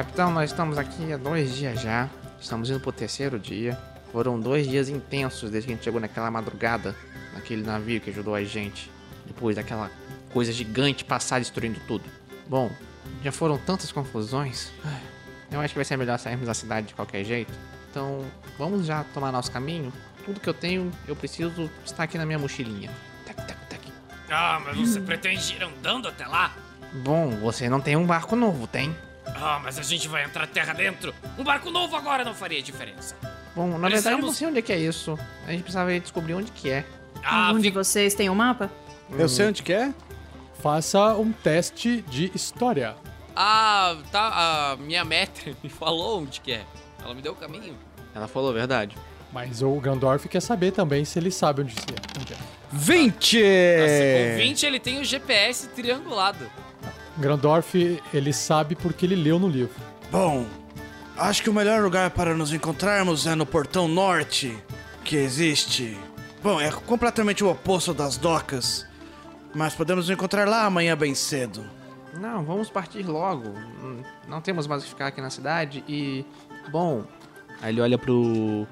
[0.00, 2.08] capitão, nós estamos aqui há dois dias já.
[2.40, 3.78] Estamos indo pro terceiro dia.
[4.10, 6.96] Foram dois dias intensos desde que a gente chegou naquela madrugada,
[7.34, 8.90] naquele navio que ajudou a gente.
[9.26, 9.90] Depois daquela
[10.32, 12.04] coisa gigante passar destruindo tudo.
[12.48, 12.70] Bom,
[13.22, 14.72] já foram tantas confusões.
[15.52, 17.52] Eu acho que vai ser melhor sairmos da cidade de qualquer jeito.
[17.90, 18.24] Então,
[18.56, 19.92] vamos já tomar nosso caminho.
[20.24, 22.90] Tudo que eu tenho, eu preciso estar aqui na minha mochilinha.
[23.26, 23.92] Tac, tac, tac.
[24.30, 26.56] Ah, mas você pretende ir andando até lá?
[27.04, 28.96] Bom, você não tem um barco novo, tem?
[29.34, 31.14] Ah, mas a gente vai entrar terra dentro.
[31.38, 33.16] Um barco novo agora não faria diferença.
[33.54, 35.18] Bom, na verdade eu não Precisamos- sei onde é que é isso.
[35.46, 36.84] A gente precisava descobrir onde que é.
[37.22, 38.70] Ah, Algum de vocês tem um mapa?
[39.10, 39.92] Eu sei onde que é?
[40.62, 42.94] Faça um teste de história.
[43.34, 44.72] ah, tá.
[44.72, 46.64] A minha metra me falou onde que é.
[47.02, 47.76] Ela me deu o caminho.
[48.14, 48.96] Ela falou a verdade.
[49.32, 52.20] Mas o Grandorf quer saber também se ele sabe onde se é.
[52.20, 52.36] Onde é.
[52.72, 53.36] 20!
[53.36, 56.50] Nossa, com 20 ele tem o GPS triangulado.
[57.20, 57.74] Grandorf,
[58.12, 59.74] ele sabe porque ele leu no livro.
[60.10, 60.46] Bom,
[61.16, 64.56] acho que o melhor lugar para nos encontrarmos é no portão norte
[65.04, 65.96] que existe.
[66.42, 68.86] Bom, é completamente o oposto das docas.
[69.54, 71.64] Mas podemos nos encontrar lá amanhã bem cedo.
[72.18, 73.52] Não, vamos partir logo.
[74.28, 76.24] Não temos mais o que ficar aqui na cidade e.
[76.72, 77.04] Bom,
[77.62, 78.66] Aí ele olha pro,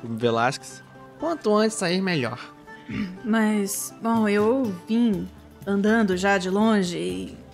[0.00, 0.82] pro Velasquez.
[1.18, 2.38] quanto antes sair, melhor.
[3.24, 5.28] Mas, bom, eu vim
[5.66, 7.45] andando já de longe e.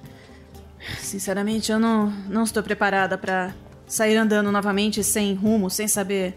[0.99, 3.55] Sinceramente, eu não, não estou preparada para
[3.87, 6.37] sair andando novamente sem rumo, sem saber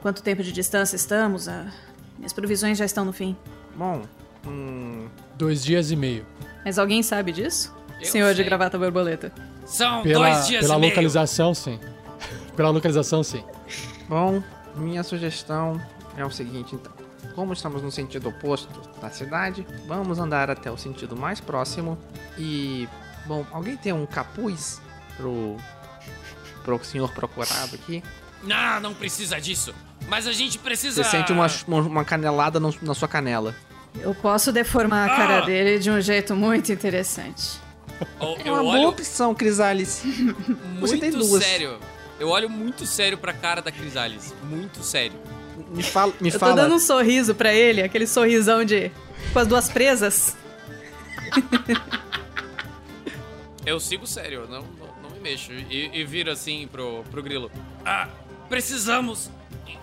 [0.00, 1.48] quanto tempo de distância estamos.
[1.48, 1.66] Ah,
[2.18, 3.36] minhas provisões já estão no fim.
[3.74, 4.02] Bom,
[4.46, 6.26] hum, Dois dias e meio.
[6.64, 7.74] Mas alguém sabe disso?
[7.98, 8.44] Eu Senhor de sei.
[8.44, 9.32] gravata borboleta.
[9.64, 10.90] São Pela, dois dias pela e meio.
[10.90, 11.78] localização, sim.
[12.56, 13.42] pela localização, sim.
[14.08, 14.42] bom,
[14.76, 15.80] minha sugestão
[16.16, 16.92] é o seguinte então.
[17.34, 18.68] Como estamos no sentido oposto
[19.00, 21.96] da cidade, vamos andar até o sentido mais próximo
[22.38, 22.88] e.
[23.30, 24.80] Bom, alguém tem um capuz
[25.16, 25.56] pro.
[26.64, 28.02] pro senhor procurado aqui?
[28.42, 29.72] Não, não precisa disso.
[30.08, 31.04] Mas a gente precisa.
[31.04, 33.54] Você sente uma, uma, canelada no- na sua canela.
[34.00, 35.40] Eu posso deformar a cara Ah!
[35.46, 37.60] dele de um jeito muito interessante.
[38.18, 40.02] Oh, É uma boa olho opção, Crisales.
[40.80, 41.44] Você tem muito duas.
[41.44, 41.78] sério.
[42.18, 44.34] Eu olho muito sério pra cara da Crisales.
[44.42, 45.16] Muito sério.
[45.70, 46.12] Me fala.
[46.20, 46.54] Me Eu tô fala.
[46.56, 48.90] dando um sorriso pra ele, aquele sorrisão de.
[49.32, 50.36] com as duas presas.
[53.70, 55.52] Eu sigo sério, não, não, não me mexo.
[55.52, 57.48] E, e viro assim pro, pro grilo.
[57.86, 58.08] Ah,
[58.48, 59.30] precisamos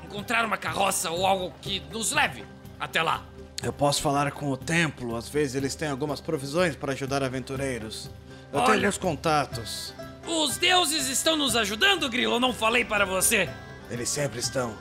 [0.03, 2.43] encontrar uma carroça ou algo que nos leve
[2.77, 3.23] até lá.
[3.63, 8.09] Eu posso falar com o templo, às vezes eles têm algumas provisões para ajudar aventureiros.
[8.51, 8.87] Eu tenho Olha.
[8.87, 9.93] alguns contatos.
[10.27, 12.35] Os deuses estão nos ajudando, Grilo.
[12.35, 13.49] Eu não falei para você.
[13.89, 14.75] Eles sempre estão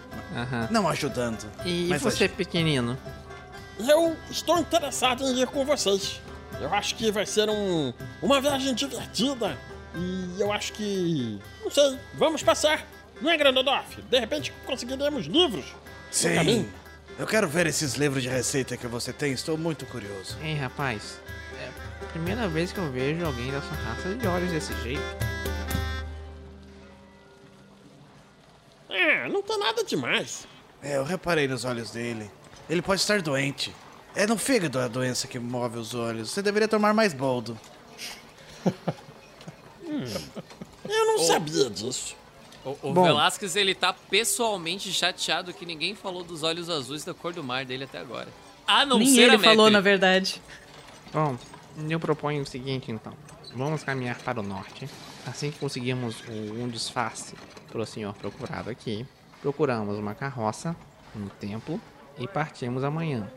[0.69, 1.49] não ajudando.
[1.65, 2.99] E Mas você, pequenino?
[3.79, 6.21] Eu estou interessado em ir com vocês.
[6.61, 7.93] Eu acho que vai ser um,
[8.23, 9.57] uma viagem divertida.
[9.95, 11.41] E eu acho que.
[11.63, 12.87] Não sei, vamos passar.
[13.21, 14.03] Não é, Grandodorf?
[14.03, 15.65] De repente conseguiremos livros.
[16.11, 16.69] Sim.
[17.19, 20.37] Eu quero ver esses livros de receita que você tem, estou muito curioso.
[20.43, 21.19] Ei, rapaz.
[21.59, 21.69] É
[22.05, 25.03] a primeira vez que eu vejo alguém da sua raça de olhos desse jeito.
[28.91, 30.47] É, não tem nada demais.
[30.83, 32.31] É, eu reparei nos olhos dele.
[32.69, 33.75] Ele pode estar doente.
[34.17, 36.31] É no fígado a doença que move os olhos.
[36.31, 37.57] Você deveria tomar mais boldo.
[40.89, 42.17] Eu não sabia disso.
[42.65, 43.05] O, o Bom.
[43.05, 47.65] Velasquez, ele tá pessoalmente chateado que ninguém falou dos olhos azuis da cor do mar
[47.65, 48.29] dele até agora.
[48.67, 50.43] A não Nem ser ele a falou, na verdade.
[51.13, 51.37] Bom,
[51.89, 53.13] eu proponho o seguinte então.
[53.55, 54.89] Vamos caminhar para o norte.
[55.27, 57.35] Assim que conseguirmos o- um disfarce
[57.71, 59.07] para o senhor procurado aqui,
[59.41, 60.75] procuramos uma carroça,
[61.15, 61.81] um templo
[62.19, 63.31] e partimos amanhã.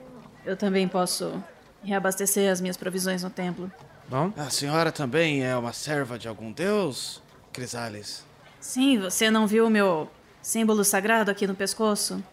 [0.49, 1.43] Eu também posso
[1.83, 3.71] reabastecer as minhas provisões no templo.
[4.07, 7.21] Bom, A senhora também é uma serva de algum deus,
[7.53, 8.25] Crisales?
[8.59, 10.09] Sim, você não viu o meu
[10.41, 12.23] símbolo sagrado aqui no pescoço?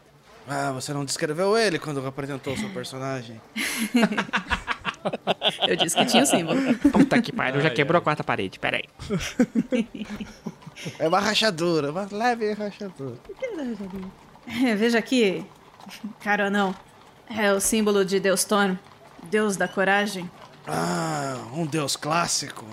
[0.49, 3.39] Ah, você não descreveu ele quando apresentou o seu personagem.
[5.69, 6.59] Eu disse que tinha o símbolo.
[6.91, 8.85] puta que pariu, já quebrou a quarta parede, peraí.
[10.99, 13.17] É uma rachadura, uma leve rachadura.
[14.49, 15.45] É, Veja aqui,
[16.21, 16.75] caro anão.
[17.29, 18.79] É o símbolo de Deus Thorn,
[19.25, 20.31] Deus da coragem.
[20.67, 22.65] Ah, um deus clássico,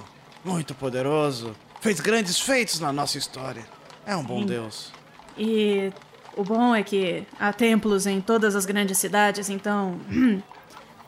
[0.43, 1.55] muito poderoso.
[1.81, 3.65] Fez grandes feitos na nossa história.
[4.05, 4.45] É um bom Sim.
[4.47, 4.91] deus.
[5.38, 5.91] E
[6.35, 9.99] o bom é que há templos em todas as grandes cidades, então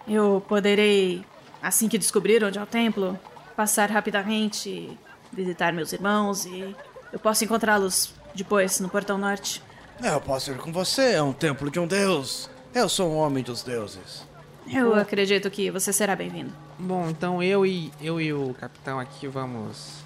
[0.08, 1.24] eu poderei,
[1.62, 3.20] assim que descobrir onde é o templo,
[3.56, 4.98] passar rapidamente,
[5.32, 6.76] visitar meus irmãos e
[7.12, 9.62] eu posso encontrá-los depois no Portão Norte.
[10.04, 12.50] É, Eu posso ir com você, é um templo de um deus.
[12.76, 14.24] Eu sou um homem dos deuses.
[14.72, 16.52] Eu acredito que você será bem-vindo.
[16.78, 20.04] Bom, então eu e eu e o capitão aqui vamos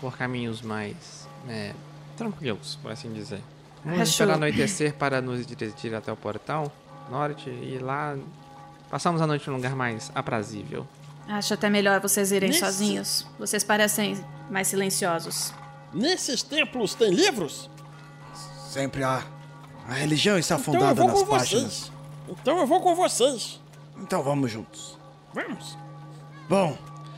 [0.00, 1.74] por caminhos mais né,
[2.16, 3.40] tranquilos, por assim dizer.
[3.84, 6.70] Vamos Acho- esperar anoitecer para nos dirigir até o portão
[7.10, 8.14] norte e lá
[8.90, 10.86] passamos a noite num lugar mais aprazível.
[11.26, 13.26] Acho até melhor vocês irem Nesse- sozinhos.
[13.38, 15.54] Vocês parecem mais silenciosos.
[15.94, 17.70] Nesses templos tem livros?
[18.68, 19.22] Sempre há.
[19.88, 21.62] A religião está Então fundada vou nas páginas.
[21.72, 21.89] vocês.
[22.30, 23.60] Então eu vou com vocês.
[23.98, 24.98] Então vamos juntos.
[25.34, 25.76] Vamos.
[26.48, 26.76] Bom,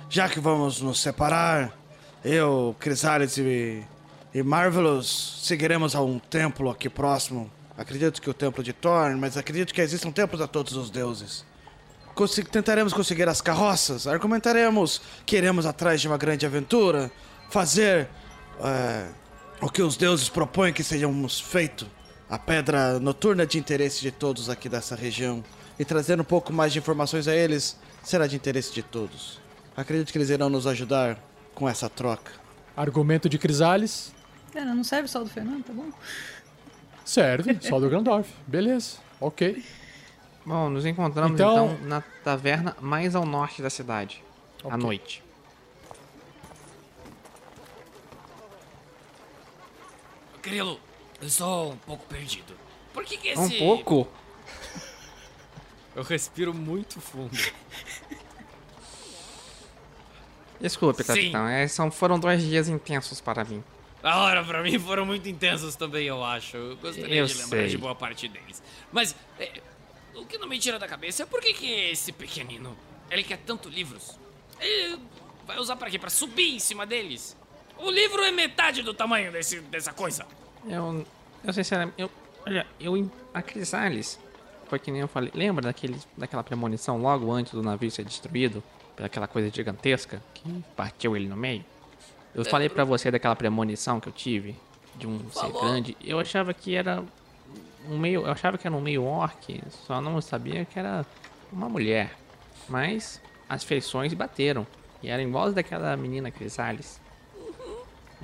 [0.09, 1.73] já que vamos nos separar,
[2.25, 3.83] eu, Crisales e,
[4.35, 7.51] e Marvelous seguiremos a um templo aqui próximo.
[7.77, 11.45] Acredito que o templo de Thorn, mas acredito que existam templos a todos os deuses.
[12.15, 17.11] Consi- tentaremos conseguir as carroças, argumentaremos que iremos atrás de uma grande aventura,
[17.49, 18.09] fazer
[18.61, 19.07] é,
[19.63, 21.87] o que os deuses propõem que sejamos feito,
[22.33, 25.45] a pedra noturna de interesse de todos aqui dessa região,
[25.79, 29.39] e trazer um pouco mais de informações a eles será de interesse de todos.
[29.77, 31.19] Acredito que eles irão nos ajudar
[31.55, 32.33] com essa troca.
[32.75, 34.15] Argumento de Crisales.
[34.51, 35.91] Cara, não serve só o do Fernando, tá bom?
[37.05, 38.31] Serve, só do Grandorf.
[38.47, 39.63] Beleza, ok.
[40.47, 44.25] Bom, nos encontramos Então- então, na taverna mais ao norte da cidade,
[44.65, 44.79] à Ok.
[44.79, 45.23] noite.
[50.43, 50.81] Grilo,
[51.23, 52.55] eu sou um pouco perdido.
[52.93, 53.41] Por que que esse...
[53.41, 54.09] Um pouco?
[55.95, 57.37] Eu respiro muito fundo.
[60.59, 63.63] Desculpe, capitão, é, são, foram dois dias intensos para mim.
[64.03, 66.57] A hora pra mim foram muito intensos também, eu acho.
[66.57, 67.69] Eu gostaria Eu de lembrar sei.
[67.69, 68.63] de boa parte deles.
[68.91, 69.61] Mas é,
[70.15, 72.77] o que não me tira da cabeça é por que, que esse pequenino,
[73.11, 74.19] ele quer tanto livros?
[74.59, 74.99] Ele
[75.47, 75.99] vai usar pra quê?
[75.99, 77.37] Pra subir em cima deles?
[77.79, 80.27] O livro é metade do tamanho desse, dessa coisa.
[80.67, 81.05] Eu,
[81.45, 82.11] eu sinceramente, eu,
[82.47, 84.19] olha, eu, em- a Crisales,
[84.69, 88.63] foi que nem eu falei, lembra daquele, daquela premonição logo antes do navio ser destruído?
[88.97, 91.65] Por aquela coisa gigantesca que partiu ele no meio?
[92.35, 94.55] Eu falei pra você daquela premonição que eu tive,
[94.97, 95.61] de um ser Falou.
[95.61, 97.03] grande, eu achava que era
[97.89, 101.05] um meio, eu achava que era um meio orc, só não sabia que era
[101.53, 102.11] uma mulher.
[102.69, 104.67] Mas as feições bateram,
[105.03, 107.01] e eram iguais daquela menina Crisales.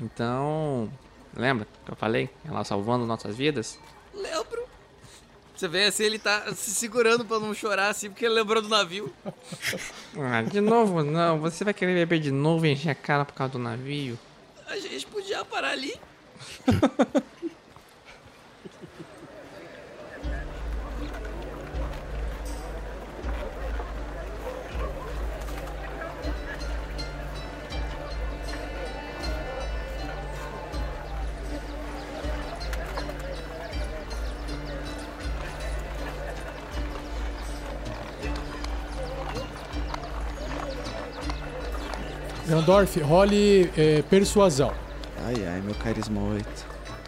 [0.00, 0.90] Então,
[1.38, 2.28] lembra que eu falei?
[2.44, 3.78] Ela salvando nossas vidas?
[4.12, 4.66] Lembro.
[5.54, 8.68] Você vê assim, ele tá se segurando pra não chorar assim, porque ele lembrou do
[8.68, 9.12] navio.
[10.20, 11.38] Ah, de novo não.
[11.40, 14.18] Você vai querer beber de novo e encher a cara por causa do navio?
[14.66, 15.94] A gente podia parar ali.
[42.48, 44.72] Grandorf, role é, persuasão.
[45.26, 46.46] Ai, ai, meu carisma 8.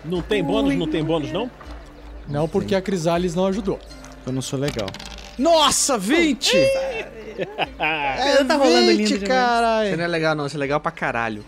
[0.05, 1.51] Não tem bônus, não tem bônus, não?
[2.29, 3.79] Não porque a Crisales não ajudou.
[4.27, 4.89] Eu não sou legal.
[5.39, 6.55] Nossa, 20!
[6.57, 9.97] é tá rolando 20, lindo caralho.
[9.97, 11.43] não é legal não, isso é legal pra caralho.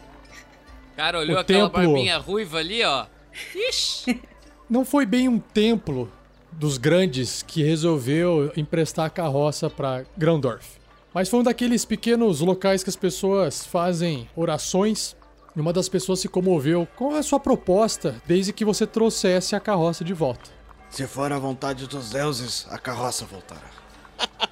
[0.97, 3.07] Cara, olhou O aquela templo- barbinha ruiva ali, ó.
[3.55, 4.21] Ixi.
[4.71, 6.11] Não foi bem um templo,
[6.51, 10.67] dos grandes que resolveu emprestar a carroça para Grandorf.
[11.15, 15.15] Mas foi um daqueles pequenos locais que as pessoas fazem orações.
[15.55, 19.61] E uma das pessoas se comoveu com a sua proposta, desde que você trouxesse a
[19.61, 20.51] carroça de volta.
[20.89, 23.71] Se for a vontade dos deuses, a carroça voltará.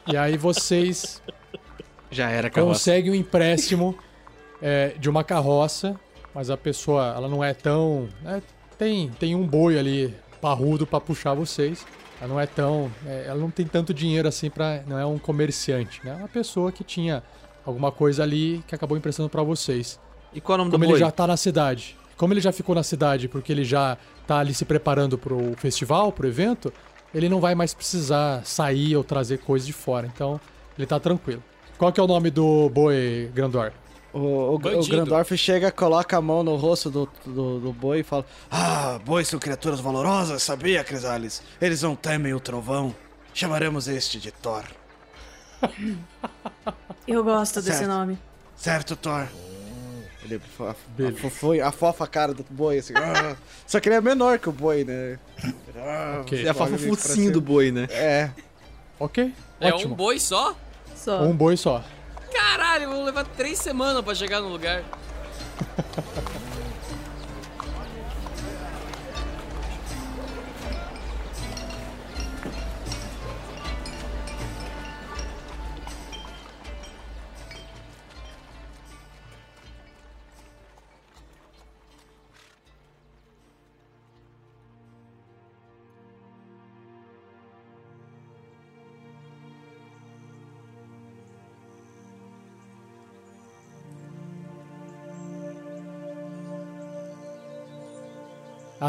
[0.07, 1.23] E aí vocês
[2.11, 2.73] Já era carroça.
[2.75, 3.97] conseguem um empréstimo
[4.61, 5.99] é, de uma carroça,
[6.35, 8.09] mas a pessoa ela não é tão.
[8.23, 8.43] né,
[8.77, 11.87] tem, tem um boi ali parrudo pra puxar vocês.
[12.21, 12.91] Ela não é tão.
[13.07, 16.13] é, ela não tem tanto dinheiro assim para Não é um comerciante, né?
[16.13, 17.23] É uma pessoa que tinha
[17.65, 19.99] alguma coisa ali que acabou emprestando pra vocês.
[20.33, 21.01] E qual é o nome Como do ele boi?
[21.01, 21.97] já tá na cidade.
[22.17, 26.13] Como ele já ficou na cidade porque ele já tá ali se preparando pro festival,
[26.13, 26.73] pro evento,
[27.15, 30.07] ele não vai mais precisar sair ou trazer coisas de fora.
[30.07, 30.39] Então,
[30.77, 31.43] ele tá tranquilo.
[31.79, 33.73] Qual que é o nome do boi, Grandor?
[34.13, 34.59] O, o, o.
[34.89, 39.29] Grandorf chega, coloca a mão no rosto do, do, do boi e fala: Ah, bois
[39.29, 41.43] são criaturas valorosas, sabia, Crisales?
[41.61, 42.95] Eles não temem o trovão.
[43.33, 44.65] Chamaremos este de Thor.
[47.07, 47.89] Eu gosto desse Certo.
[47.91, 48.19] nome.
[48.57, 49.27] Certo, Thor?
[50.25, 50.75] Ele fa-
[51.09, 52.93] afofou- afofa a cara do boi assim.
[52.97, 55.19] "Ah." Só que ele é menor que o boi, né?
[55.77, 56.43] Ah, Ok.
[56.43, 57.87] Você afafa o joga ele pra focinho do boi, né?
[57.91, 58.31] É.
[58.99, 59.33] Ok?
[59.61, 59.95] É Ótimo.
[59.95, 60.55] um boi só?
[60.95, 61.23] Só.
[61.23, 61.83] Um boi só.
[62.33, 64.83] Caralho, vou levar três semanas pra chegar no lugar.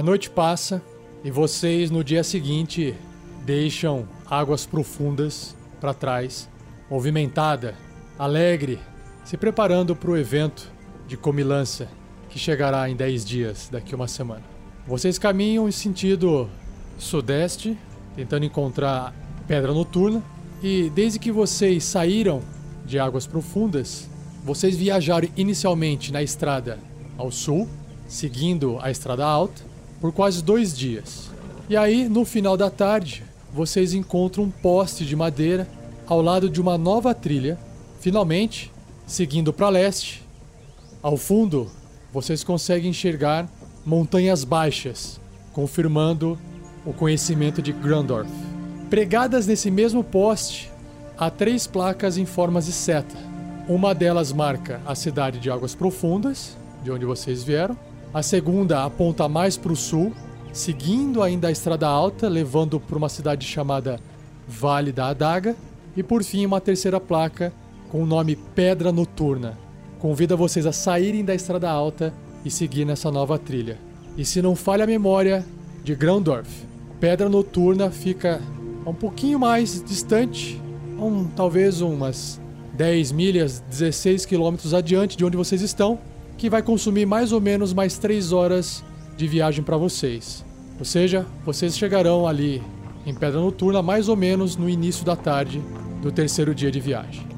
[0.01, 0.81] A noite passa
[1.23, 2.95] e vocês no dia seguinte
[3.45, 6.49] deixam águas profundas para trás,
[6.89, 7.75] movimentada,
[8.17, 8.79] alegre,
[9.23, 10.71] se preparando para o evento
[11.07, 11.87] de comilança
[12.29, 14.41] que chegará em 10 dias, daqui uma semana.
[14.87, 16.49] Vocês caminham em sentido
[16.97, 17.77] sudeste,
[18.15, 19.13] tentando encontrar
[19.47, 20.23] pedra noturna,
[20.63, 22.41] e desde que vocês saíram
[22.83, 24.09] de águas profundas,
[24.43, 26.79] vocês viajaram inicialmente na estrada
[27.19, 27.69] ao sul,
[28.07, 29.69] seguindo a estrada alta,
[30.01, 31.29] por quase dois dias.
[31.69, 33.23] E aí, no final da tarde,
[33.53, 35.67] vocês encontram um poste de madeira
[36.07, 37.57] ao lado de uma nova trilha.
[37.99, 38.71] Finalmente,
[39.05, 40.23] seguindo para leste,
[41.01, 41.71] ao fundo,
[42.11, 43.47] vocês conseguem enxergar
[43.85, 45.21] montanhas baixas,
[45.53, 46.37] confirmando
[46.85, 48.29] o conhecimento de Grandorf.
[48.89, 50.71] Pregadas nesse mesmo poste,
[51.17, 53.15] há três placas em formas de seta.
[53.67, 57.77] Uma delas marca a cidade de Águas Profundas, de onde vocês vieram.
[58.13, 60.11] A segunda aponta mais para o sul,
[60.51, 64.01] seguindo ainda a estrada alta, levando para uma cidade chamada
[64.45, 65.55] Vale da Adaga.
[65.95, 67.53] E por fim, uma terceira placa
[67.89, 69.57] com o nome Pedra Noturna.
[69.97, 72.13] Convida vocês a saírem da estrada alta
[72.43, 73.79] e seguir nessa nova trilha.
[74.17, 75.45] E se não falha a memória
[75.81, 76.49] de Grandorf,
[76.99, 78.41] Pedra Noturna fica
[78.85, 80.61] um pouquinho mais distante,
[80.99, 82.41] um, talvez umas
[82.73, 85.97] 10 milhas, 16 quilômetros adiante de onde vocês estão,
[86.41, 88.83] que vai consumir mais ou menos mais 3 horas
[89.15, 90.43] de viagem para vocês.
[90.79, 92.63] Ou seja, vocês chegarão ali
[93.05, 95.61] em Pedra Noturna mais ou menos no início da tarde
[96.01, 97.30] do terceiro dia de viagem.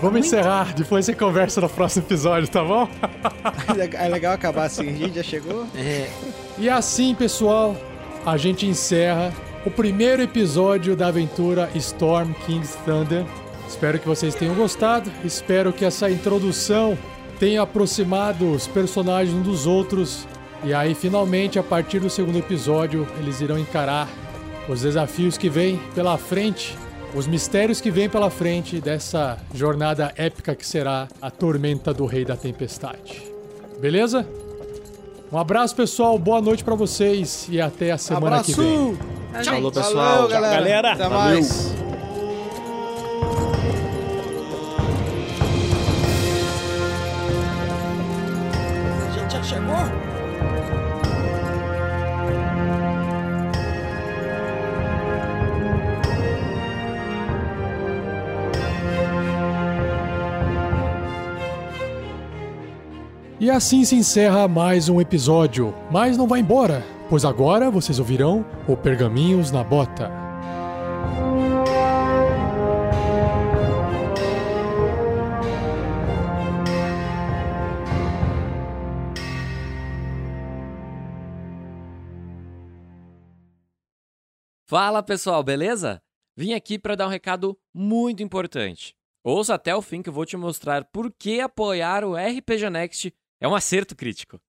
[0.00, 2.88] Vamos encerrar, depois você conversa no próximo episódio, tá bom?
[3.94, 4.88] É legal acabar assim.
[4.88, 5.66] A gente já chegou?
[5.74, 6.08] É.
[6.56, 7.76] E assim, pessoal,
[8.24, 9.32] a gente encerra
[9.66, 13.24] o primeiro episódio da aventura Storm King's Thunder.
[13.68, 15.10] Espero que vocês tenham gostado.
[15.24, 16.96] Espero que essa introdução
[17.40, 20.28] tenha aproximado os personagens uns dos outros.
[20.62, 24.08] E aí, finalmente, a partir do segundo episódio, eles irão encarar
[24.68, 26.76] os desafios que vêm pela frente,
[27.14, 32.24] os mistérios que vêm pela frente dessa jornada épica que será a Tormenta do Rei
[32.24, 33.22] da Tempestade.
[33.80, 34.26] Beleza?
[35.30, 36.18] Um abraço, pessoal.
[36.18, 38.92] Boa noite pra vocês e até a semana que vem.
[38.92, 39.18] Abraço!
[39.42, 39.54] Tchau.
[39.54, 39.94] Falou, pessoal.
[39.94, 40.56] Valeu, galera.
[40.56, 40.92] galera.
[40.92, 41.34] Até Valeu.
[41.34, 41.87] mais.
[63.40, 65.72] E assim se encerra mais um episódio.
[65.92, 70.10] Mas não vai embora, pois agora vocês ouvirão o Pergaminhos na Bota.
[84.66, 86.02] Fala pessoal, beleza?
[86.36, 88.96] Vim aqui para dar um recado muito importante.
[89.22, 93.14] Ouça até o fim que eu vou te mostrar por que apoiar o RPG Next
[93.40, 94.40] é um acerto crítico.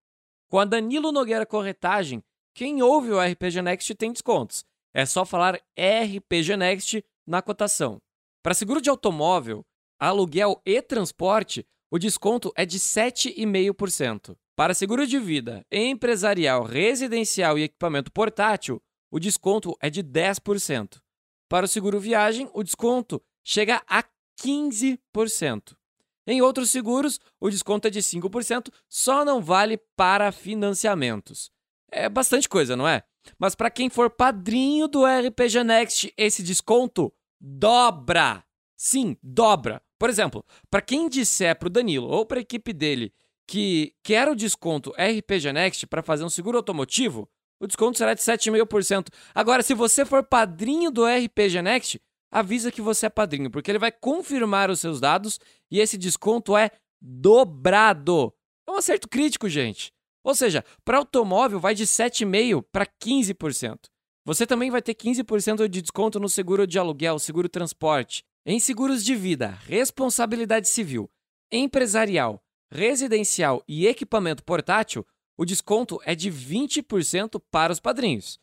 [0.49, 4.65] Com a Danilo Nogueira Corretagem, quem ouve o RPG Next tem descontos.
[4.93, 8.01] É só falar RPG Next na cotação.
[8.41, 9.63] Para seguro de automóvel,
[9.99, 14.35] aluguel e transporte, o desconto é de 7,5%.
[14.55, 20.99] Para seguro de vida, empresarial, residencial e equipamento portátil, o desconto é de 10%.
[21.47, 24.03] Para o seguro viagem, o desconto chega a
[24.41, 25.75] 15%.
[26.29, 31.49] Em outros seguros, o desconto é de 5%, só não vale para financiamentos.
[31.91, 33.01] É bastante coisa, não é?
[33.39, 37.11] Mas para quem for padrinho do RPG Next, esse desconto
[37.41, 38.43] dobra.
[38.77, 39.81] Sim, dobra.
[39.97, 43.11] Por exemplo, para quem disser para o Danilo ou para a equipe dele
[43.47, 47.27] que quer o desconto RPG Next para fazer um seguro automotivo,
[47.59, 49.07] o desconto será de 7,5%.
[49.33, 51.99] Agora, se você for padrinho do RPG Next,
[52.31, 55.39] avisa que você é padrinho, porque ele vai confirmar os seus dados
[55.69, 58.33] e esse desconto é dobrado.
[58.67, 59.91] É um acerto crítico, gente.
[60.23, 63.79] Ou seja, para automóvel vai de 7,5% para 15%.
[64.25, 69.03] Você também vai ter 15% de desconto no seguro de aluguel, seguro transporte, em seguros
[69.03, 71.09] de vida, responsabilidade civil,
[71.51, 75.05] empresarial, residencial e equipamento portátil.
[75.37, 78.39] O desconto é de 20% para os padrinhos.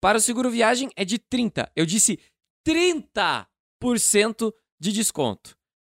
[0.00, 1.70] Para o seguro viagem é de 30%.
[1.76, 2.18] Eu disse
[2.68, 5.56] 30% de desconto.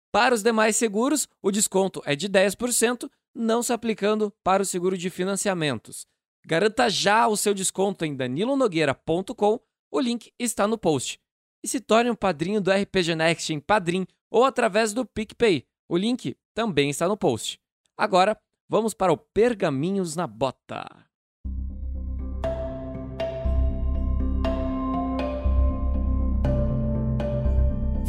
[0.10, 4.98] Para os demais seguros, o desconto é de 10%, não se aplicando para o seguro
[4.98, 6.08] de financiamentos.
[6.46, 9.60] Garanta já o seu desconto em danilonogueira.com,
[9.92, 11.20] o link está no post.
[11.62, 15.66] E se torne um padrinho do RPG Next em Padrim ou através do PicPay.
[15.90, 17.60] O link também está no post.
[17.98, 18.38] Agora,
[18.70, 21.11] vamos para o Pergaminhos na Bota.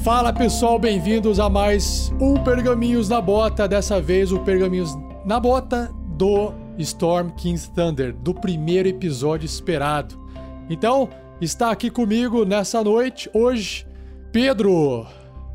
[0.05, 3.69] Fala pessoal, bem-vindos a mais um Pergaminhos na Bota.
[3.69, 10.21] Dessa vez o Pergaminhos na Bota do Storm King's Thunder, do primeiro episódio esperado.
[10.69, 11.09] Então,
[11.41, 13.87] está aqui comigo nessa noite, hoje,
[14.33, 15.07] Pedro,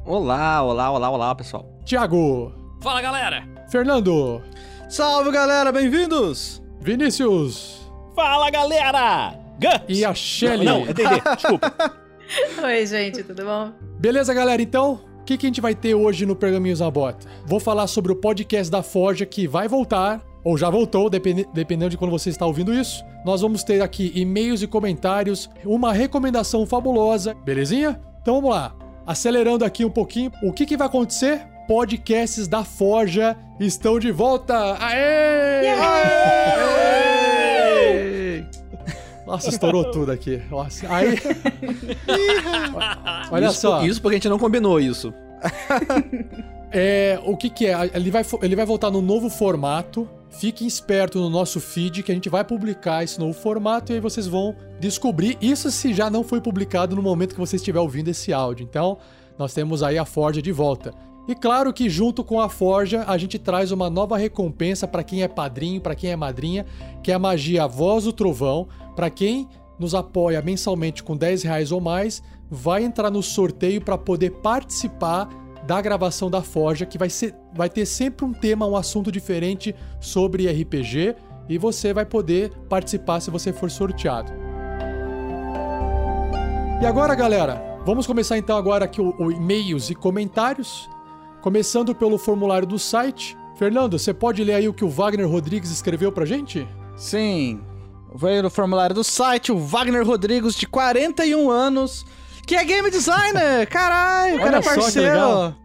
[0.06, 1.66] Olá, olá, olá, olá, pessoal.
[1.84, 3.44] Thiago, Fala galera!
[3.70, 4.42] Fernando,
[4.88, 6.64] Salve galera, bem-vindos!
[6.80, 9.38] Vinícius Fala, galera!
[9.60, 9.84] Guts!
[10.00, 10.64] e a Shelly.
[10.66, 10.94] Não, não, é
[11.36, 12.07] desculpa.
[12.64, 13.72] Oi, gente, tudo bom?
[14.00, 14.62] Beleza, galera?
[14.62, 17.28] Então, o que, que a gente vai ter hoje no Pergaminhos na Bota?
[17.46, 21.92] Vou falar sobre o podcast da Forja que vai voltar, ou já voltou, depende- dependendo
[21.92, 23.04] de quando você está ouvindo isso.
[23.26, 28.00] Nós vamos ter aqui e-mails e comentários, uma recomendação fabulosa, belezinha?
[28.22, 28.76] Então vamos lá.
[29.06, 31.48] Acelerando aqui um pouquinho, o que, que vai acontecer?
[31.68, 34.78] Podcasts da Forja estão de volta!
[34.80, 35.66] Aê!
[39.28, 40.42] Nossa, estourou tudo aqui.
[40.50, 41.20] Nossa, aí.
[43.30, 43.86] Olha isso, só.
[43.86, 45.14] Isso porque a gente não combinou isso.
[46.70, 47.92] É, o que que é?
[47.94, 50.06] Ele vai, ele vai voltar no novo formato.
[50.30, 54.02] Fiquem esperto no nosso feed que a gente vai publicar esse novo formato e aí
[54.02, 58.10] vocês vão descobrir isso se já não foi publicado no momento que você estiver ouvindo
[58.10, 58.66] esse áudio.
[58.70, 58.98] Então,
[59.40, 60.94] nós temos aí a Forja de volta.
[61.28, 65.24] E claro que junto com a Forja, a gente traz uma nova recompensa para quem
[65.24, 66.66] é padrinho, para quem é madrinha,
[67.04, 68.68] que é a magia Voz do Trovão.
[68.96, 69.48] Para quem
[69.78, 75.28] nos apoia mensalmente com 10 reais ou mais, vai entrar no sorteio para poder participar
[75.66, 79.76] da gravação da Forja, que vai, ser, vai ter sempre um tema, um assunto diferente
[80.00, 81.14] sobre RPG,
[81.50, 84.32] e você vai poder participar se você for sorteado.
[86.82, 90.90] E agora, galera, vamos começar então agora aqui o, o e-mails e comentários,
[91.42, 93.38] começando pelo formulário do site.
[93.56, 96.68] Fernando, você pode ler aí o que o Wagner Rodrigues escreveu pra gente?
[96.96, 97.62] Sim,
[98.16, 102.06] veio no formulário do site o Wagner Rodrigues, de 41 anos,
[102.46, 103.66] que é game designer!
[103.70, 105.56] Caralho, cara é só parceiro!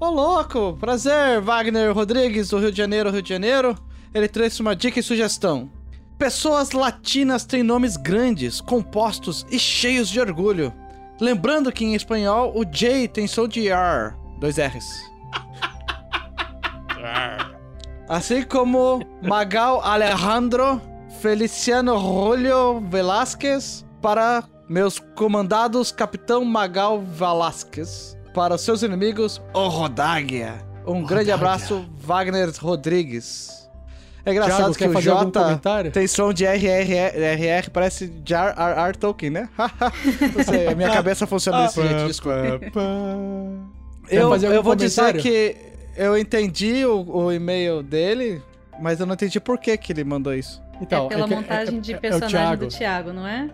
[0.00, 0.76] Ô, louco!
[0.80, 3.76] Prazer, Wagner Rodrigues, do Rio de Janeiro, Rio de Janeiro.
[4.14, 5.70] Ele trouxe uma dica e sugestão.
[6.18, 10.72] Pessoas latinas têm nomes grandes, compostos e cheios de orgulho.
[11.20, 15.09] Lembrando que em espanhol o J tem som de R, dois R's.
[18.08, 20.80] Assim como Magal Alejandro
[21.20, 28.16] Feliciano Julio Velasquez para meus comandados Capitão Magal Velasquez.
[28.34, 30.64] Para os seus inimigos, o Rodáguia.
[30.86, 33.68] Um grande abraço, Wagner Rodrigues.
[34.24, 38.98] É engraçado Thiago, que o J tem som de RR, parece de R.R.R.
[38.98, 39.48] Tolkien, né?
[40.36, 42.60] Não sei, a minha cabeça funciona desse jeito, desculpa.
[44.08, 45.22] Eu, eu vou dizer comentário?
[45.22, 45.69] que
[46.04, 48.42] eu entendi o, o e-mail dele,
[48.80, 50.62] mas eu não entendi por que, que ele mandou isso.
[50.80, 52.66] Então, é pela que- montagem é- de é o personagem Thiago.
[52.66, 53.48] do Thiago, não é?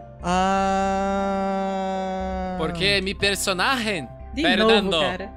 [1.26, 2.56] Ah.
[2.58, 5.30] Porque mi personagem, De Fernando, novo, cara.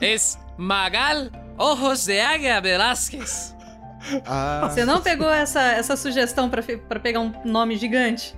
[0.00, 1.28] es Magal
[1.58, 3.56] Ojos de Águia Velázquez.
[4.26, 4.68] Ah.
[4.70, 8.34] Você não pegou essa, essa sugestão pra pegar um nome gigante?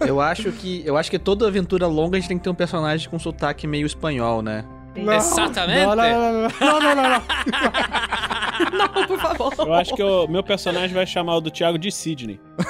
[0.00, 2.54] Eu acho que eu acho que toda aventura longa a gente tem que ter um
[2.54, 4.64] personagem com sotaque meio espanhol, né?
[4.96, 5.86] Exatamente.
[5.86, 7.22] Não, não, não, não, não, não, não, não.
[8.72, 9.52] Não, por favor.
[9.58, 12.40] Eu acho que o meu personagem vai chamar o do Thiago de Sidney.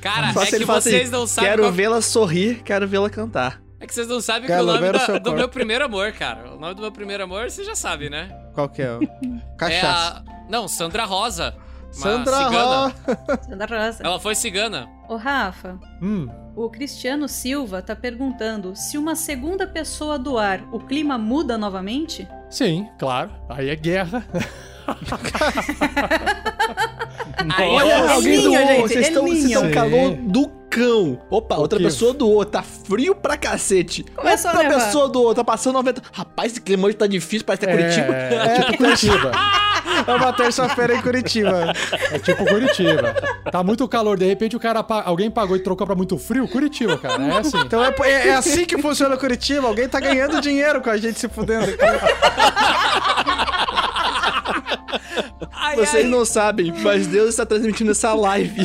[0.00, 3.10] Cara, Só é que fala vocês assim, não sabem Quero qual- vê-la sorrir, quero vê-la
[3.10, 3.60] cantar.
[3.80, 6.52] É que vocês não sabem que o nome da- do meu primeiro amor, cara.
[6.54, 8.28] O nome do meu primeiro amor, você já sabe, né?
[8.54, 8.92] Qual que é?
[8.92, 9.08] o- É
[9.58, 10.24] Cachaça.
[10.26, 10.50] a...
[10.50, 11.54] Não, Sandra Rosa.
[11.90, 12.94] Sandra cigana.
[13.48, 14.02] Sandra Rosa.
[14.04, 14.88] Ela foi cigana.
[15.08, 21.16] Ô, Rafa, Hum, o Cristiano Silva tá perguntando se uma segunda pessoa doar, o clima
[21.16, 22.26] muda novamente?
[22.50, 23.30] sim, claro.
[23.48, 24.24] Aí é guerra.
[27.56, 28.08] Aí Olha, eu...
[28.10, 29.40] alguém doou, gente, vocês estão Elinho.
[29.48, 31.18] vocês estão calor do cão.
[31.30, 31.84] Opa, O outra quê?
[31.84, 34.04] pessoa doou, tá frio pra cacete.
[34.14, 36.02] Começou a outra pessoa doou, tá passando 90.
[36.12, 38.14] Rapaz, esse clima hoje tá difícil, parece que é Curitiba.
[38.14, 39.32] É, tipo Curitiba.
[40.06, 41.72] É uma terça-feira em Curitiba.
[42.10, 43.14] É tipo Curitiba.
[43.50, 46.46] Tá muito calor, de repente o cara pa- alguém pagou e trocou pra muito frio.
[46.48, 47.22] Curitiba, cara.
[47.22, 47.58] É assim.
[47.58, 49.66] Então é, é- é assim que funciona Curitiba.
[49.68, 51.66] Alguém tá ganhando dinheiro com a gente se fudendo.
[55.52, 56.10] Ai, Vocês ai.
[56.10, 58.62] não sabem, mas Deus está transmitindo essa live.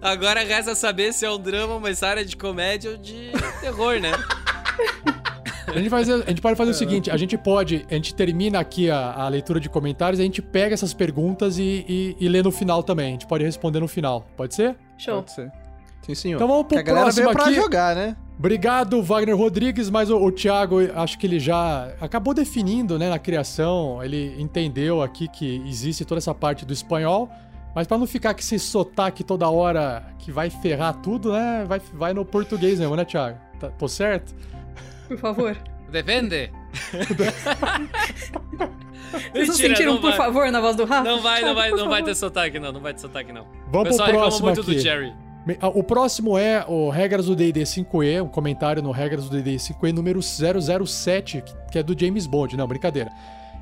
[0.00, 3.30] Agora resta saber se é um drama, uma história de comédia ou de
[3.60, 4.12] terror, né?
[5.70, 8.58] A gente, faz- a gente pode fazer o seguinte: a gente pode, a gente termina
[8.60, 12.42] aqui a, a leitura de comentários, a gente pega essas perguntas e, e, e lê
[12.42, 13.08] no final também.
[13.08, 14.26] A gente pode responder no final.
[14.36, 14.76] Pode ser?
[14.98, 15.16] Show.
[15.16, 15.52] Pode ser.
[16.02, 16.36] Sim, senhor.
[16.36, 17.54] Então vamos pro a galera próximo veio pra aqui.
[17.54, 18.16] jogar, né?
[18.38, 23.18] Obrigado, Wagner Rodrigues, mas o, o Thiago, acho que ele já acabou definindo, né, na
[23.18, 27.28] criação, ele entendeu aqui que existe toda essa parte do espanhol,
[27.74, 31.82] mas pra não ficar com esse sotaque toda hora que vai ferrar tudo, né, vai,
[31.92, 33.36] vai no português mesmo, né, Thiago?
[33.60, 34.34] Tá, tô certo?
[35.10, 35.56] Por favor.
[35.90, 36.50] Depende.
[39.10, 40.16] Vocês não Mentira, sentiram, não por vai.
[40.16, 41.02] favor, na voz do Rafa?
[41.02, 42.70] Não vai, não vai, não vai ter sotaque, não.
[42.72, 43.44] Não vai ter sotaque, não.
[43.44, 44.74] Vamos o pro pessoal reclama próximo muito aqui.
[44.74, 45.12] do Jerry.
[45.60, 49.56] Ah, O próximo é o Regras do D&D 5e, um comentário no Regras do D&D
[49.56, 52.56] 5e número 007, que- que é do James Bond.
[52.56, 53.10] Não, brincadeira.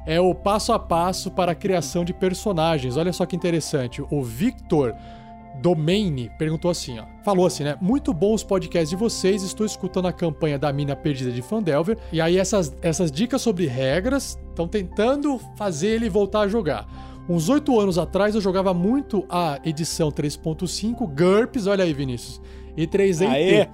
[0.06, 2.96] É o passo a passo para a criação de personagens.
[2.98, 4.02] Olha só que interessante.
[4.10, 4.94] O Victor
[5.60, 7.04] Domaine perguntou assim, ó.
[7.24, 7.76] Falou assim, né?
[7.80, 9.42] Muito bons os podcasts de vocês.
[9.42, 11.98] Estou escutando a campanha da Mina Perdida de Fandelver.
[12.12, 16.86] E aí essas, essas dicas sobre regras estão tentando fazer ele voltar a jogar.
[17.28, 22.40] Uns oito anos atrás eu jogava muito a edição 3.5 GURPS, olha aí, Vinícius,
[22.74, 23.28] e 3AT.
[23.28, 23.68] Aê!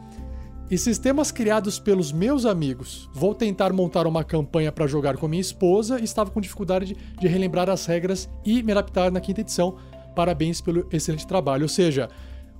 [0.70, 3.08] E sistemas criados pelos meus amigos.
[3.12, 6.96] Vou tentar montar uma campanha para jogar com minha esposa e estava com dificuldade de,
[7.20, 9.76] de relembrar as regras e me adaptar na quinta edição.
[10.14, 11.62] Parabéns pelo excelente trabalho.
[11.62, 12.08] Ou seja,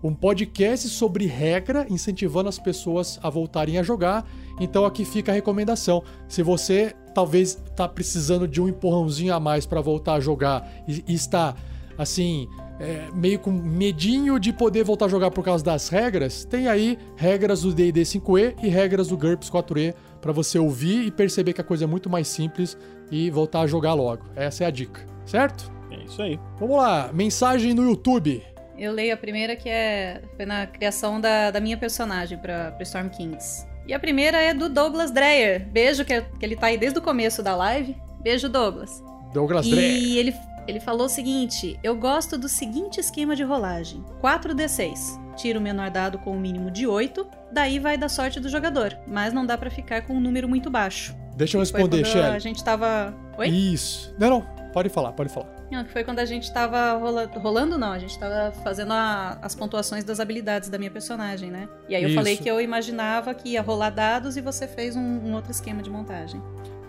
[0.03, 4.29] um podcast sobre regra, incentivando as pessoas a voltarem a jogar.
[4.61, 6.03] Então aqui fica a recomendação.
[6.29, 11.03] Se você talvez está precisando de um empurrãozinho a mais para voltar a jogar e,
[11.09, 11.55] e está
[11.97, 12.49] assim
[12.79, 16.99] é, meio com medinho de poder voltar a jogar por causa das regras, tem aí
[17.17, 21.61] regras do D&D 5e e regras do GURPS 4e para você ouvir e perceber que
[21.61, 22.77] a coisa é muito mais simples
[23.11, 24.25] e voltar a jogar logo.
[24.37, 25.74] Essa é a dica, certo?
[26.01, 26.39] É isso aí.
[26.59, 28.43] Vamos lá, mensagem no YouTube.
[28.77, 33.09] Eu leio a primeira que é foi na criação da, da minha personagem pra Storm
[33.09, 33.67] Kings.
[33.87, 35.67] E a primeira é do Douglas Dreyer.
[35.69, 37.97] Beijo, que, que ele tá aí desde o começo da live.
[38.21, 39.03] Beijo, Douglas.
[39.33, 39.81] Douglas Dre.
[39.81, 40.35] E ele,
[40.67, 45.23] ele falou o seguinte: Eu gosto do seguinte esquema de rolagem: 4d6.
[45.37, 48.97] Tira o menor dado com o mínimo de 8, daí vai da sorte do jogador.
[49.07, 51.15] Mas não dá pra ficar com um número muito baixo.
[51.37, 52.41] Deixa eu responder, quando a Shelly.
[52.41, 53.13] gente tava.
[53.37, 53.49] Oi?
[53.49, 54.15] Isso.
[54.19, 55.47] Não, não, pode falar, pode falar.
[55.71, 57.93] Não, que foi quando a gente tava rola- rolando, não.
[57.93, 61.69] A gente tava fazendo a- as pontuações das habilidades da minha personagem, né?
[61.89, 62.17] E aí eu Isso.
[62.17, 65.81] falei que eu imaginava que ia rolar dados e você fez um, um outro esquema
[65.81, 66.43] de montagem.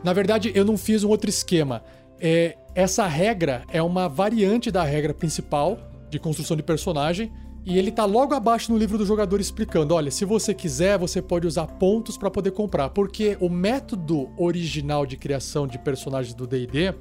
[0.04, 1.84] Na verdade, eu não fiz um outro esquema.
[2.20, 5.78] É, essa regra é uma variante da regra principal
[6.10, 7.32] de construção de personagem.
[7.68, 11.20] E ele tá logo abaixo no livro do jogador explicando: olha, se você quiser, você
[11.22, 12.90] pode usar pontos para poder comprar.
[12.92, 16.94] Porque o método original de criação de personagens do DD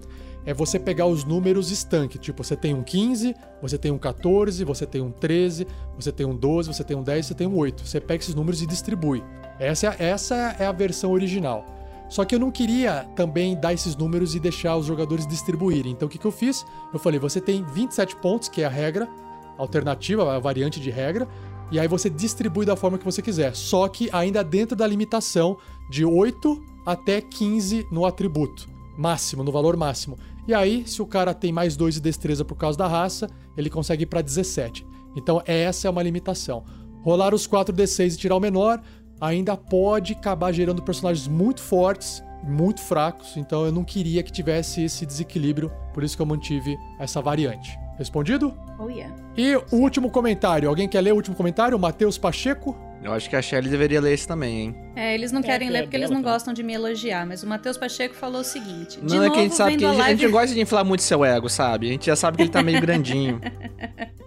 [0.47, 2.19] é você pegar os números estanque.
[2.19, 5.67] Tipo, você tem um 15, você tem um 14, você tem um 13,
[5.99, 7.87] você tem um 12, você tem um 10, você tem um 8.
[7.87, 9.23] Você pega esses números e distribui.
[9.59, 11.65] Essa, é- essa é a versão original.
[12.09, 15.93] Só que eu não queria também dar esses números e deixar os jogadores distribuírem.
[15.93, 16.65] Então o que, que eu fiz?
[16.93, 19.09] Eu falei: você tem 27 pontos, que é a regra
[19.57, 21.27] alternativa, a variante de regra,
[21.71, 23.57] e aí você distribui da forma que você quiser.
[23.57, 25.57] Só que ainda dentro da limitação
[25.91, 30.19] de 8 até 15 no atributo máximo, no valor máximo.
[30.47, 33.71] E aí, se o cara tem mais 2 de destreza por causa da raça, ele
[33.71, 34.87] consegue ir pra 17.
[35.17, 36.65] Então, essa é uma limitação.
[37.03, 38.83] Rolar os 4d6 e tirar o menor
[39.21, 43.37] ainda pode acabar gerando personagens muito fortes, muito fracos.
[43.37, 47.79] Então, eu não queria que tivesse esse desequilíbrio, por isso que eu mantive essa variante.
[47.97, 48.53] Respondido?
[48.79, 49.15] Oh, yeah.
[49.37, 50.69] E o último comentário.
[50.69, 51.79] Alguém quer ler o último comentário?
[51.79, 52.77] Matheus Pacheco.
[53.05, 54.77] Eu acho que a Shelly deveria ler esse também, hein?
[54.97, 56.33] É, eles não querem é ler porque eles dela, não tá?
[56.33, 59.33] gostam de me elogiar, mas o Matheus Pacheco falou o seguinte: de Não, é novo
[59.33, 60.21] que a gente sabe vendo que a gente, a live...
[60.21, 61.89] gente não gosta de inflar muito seu ego, sabe?
[61.89, 63.41] A gente já sabe que ele tá meio grandinho.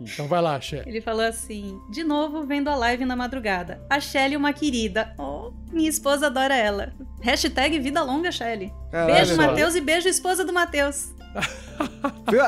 [0.00, 0.82] Então vai lá, Xé.
[0.86, 3.82] Ele falou assim: de novo vendo a live na madrugada.
[3.90, 5.14] A Shelly, uma querida.
[5.18, 6.94] Oh, minha esposa adora ela.
[7.20, 8.72] Hashtag vida longa, Shelly.
[8.90, 9.36] Caralho, Beijo.
[9.36, 11.12] Matheus, e beijo, esposa do Matheus.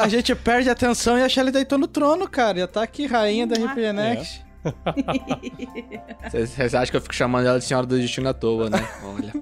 [0.01, 2.61] A gente perde a atenção e a Shelly deitou no trono, cara.
[2.61, 4.35] Já tá aqui, rainha da RPG Next.
[4.35, 4.46] Vocês
[6.31, 8.79] vocês acham que eu fico chamando ela de Senhora do Destino à toa, né?
[9.05, 9.33] Olha.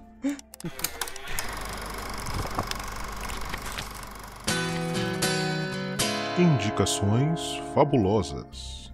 [6.39, 8.93] Indicações fabulosas.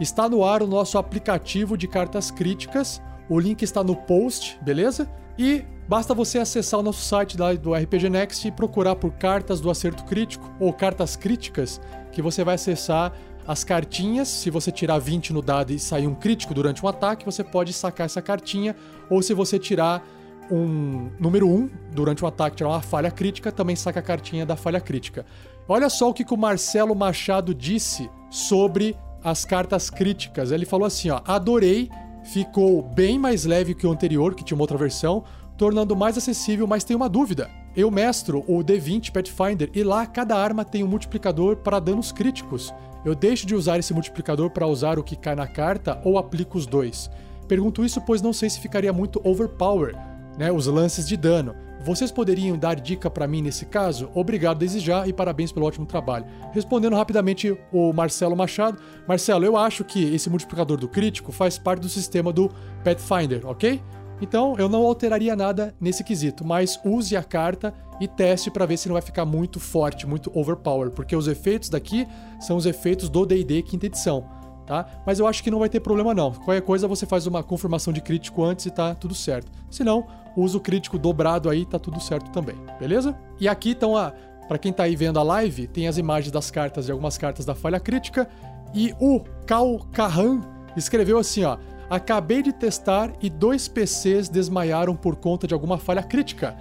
[0.00, 3.00] Está no ar o nosso aplicativo de cartas críticas.
[3.28, 5.08] O link está no post, beleza?
[5.38, 9.70] E basta você acessar o nosso site do RPG Next e procurar por cartas do
[9.70, 11.80] acerto crítico ou cartas críticas,
[12.10, 13.12] que você vai acessar
[13.46, 14.28] as cartinhas.
[14.28, 17.72] Se você tirar 20 no dado e sair um crítico durante um ataque, você pode
[17.72, 18.74] sacar essa cartinha.
[19.10, 20.06] Ou se você tirar
[20.50, 24.56] um número 1 durante um ataque, tirar uma falha crítica, também saca a cartinha da
[24.56, 25.24] falha crítica.
[25.68, 30.52] Olha só o que, que o Marcelo Machado disse sobre as cartas críticas.
[30.52, 31.88] Ele falou assim, ó, adorei,
[32.24, 35.24] ficou bem mais leve que o anterior, que tinha uma outra versão,
[35.56, 37.50] tornando mais acessível, mas tem uma dúvida.
[37.74, 42.72] Eu mestro o D20 Pathfinder e lá cada arma tem um multiplicador para danos críticos.
[43.04, 46.56] Eu deixo de usar esse multiplicador para usar o que cai na carta ou aplico
[46.56, 47.10] os dois?
[47.46, 49.94] Pergunto isso pois não sei se ficaria muito overpower,
[50.38, 51.54] né, os lances de dano.
[51.84, 54.08] Vocês poderiam dar dica pra mim nesse caso?
[54.14, 56.24] Obrigado desde já e parabéns pelo ótimo trabalho.
[56.50, 58.80] Respondendo rapidamente o Marcelo Machado.
[59.06, 62.50] Marcelo, eu acho que esse multiplicador do crítico faz parte do sistema do
[62.82, 63.82] Pathfinder, ok?
[64.18, 68.76] Então eu não alteraria nada nesse quesito, mas use a carta e teste pra ver
[68.76, 72.06] se não vai ficar muito forte, muito overpower, porque os efeitos daqui
[72.40, 74.24] são os efeitos do D&D quinta edição
[74.66, 74.86] tá?
[75.06, 76.32] Mas eu acho que não vai ter problema não.
[76.32, 79.50] Qualquer coisa você faz uma confirmação de crítico antes e tá tudo certo.
[79.70, 80.06] Se não,
[80.36, 83.16] usa o crítico dobrado aí, tá tudo certo também, beleza?
[83.38, 84.12] E aqui então a
[84.48, 87.46] para quem tá aí vendo a live, tem as imagens das cartas de algumas cartas
[87.46, 88.28] da falha crítica
[88.74, 90.42] e o Cal Kahan
[90.76, 91.56] escreveu assim, ó:
[91.88, 96.54] Acabei de testar e dois PCs desmaiaram por conta de alguma falha crítica.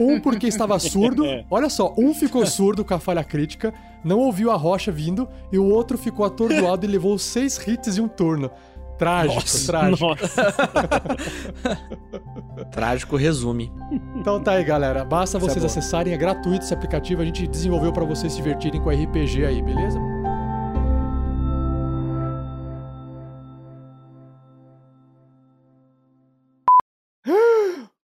[0.00, 3.72] Um porque estava surdo, olha só, um ficou surdo com a falha crítica,
[4.04, 8.00] não ouviu a rocha vindo, e o outro ficou atordoado e levou seis hits em
[8.00, 8.50] um turno.
[8.98, 10.06] Trágico, trágico.
[10.06, 10.54] Nossa.
[12.72, 13.70] Trágico resume.
[14.16, 15.04] Então tá aí, galera.
[15.04, 15.66] Basta Isso é vocês bom.
[15.66, 19.62] acessarem, é gratuito esse aplicativo, a gente desenvolveu pra vocês se divertirem com RPG aí,
[19.62, 20.00] beleza?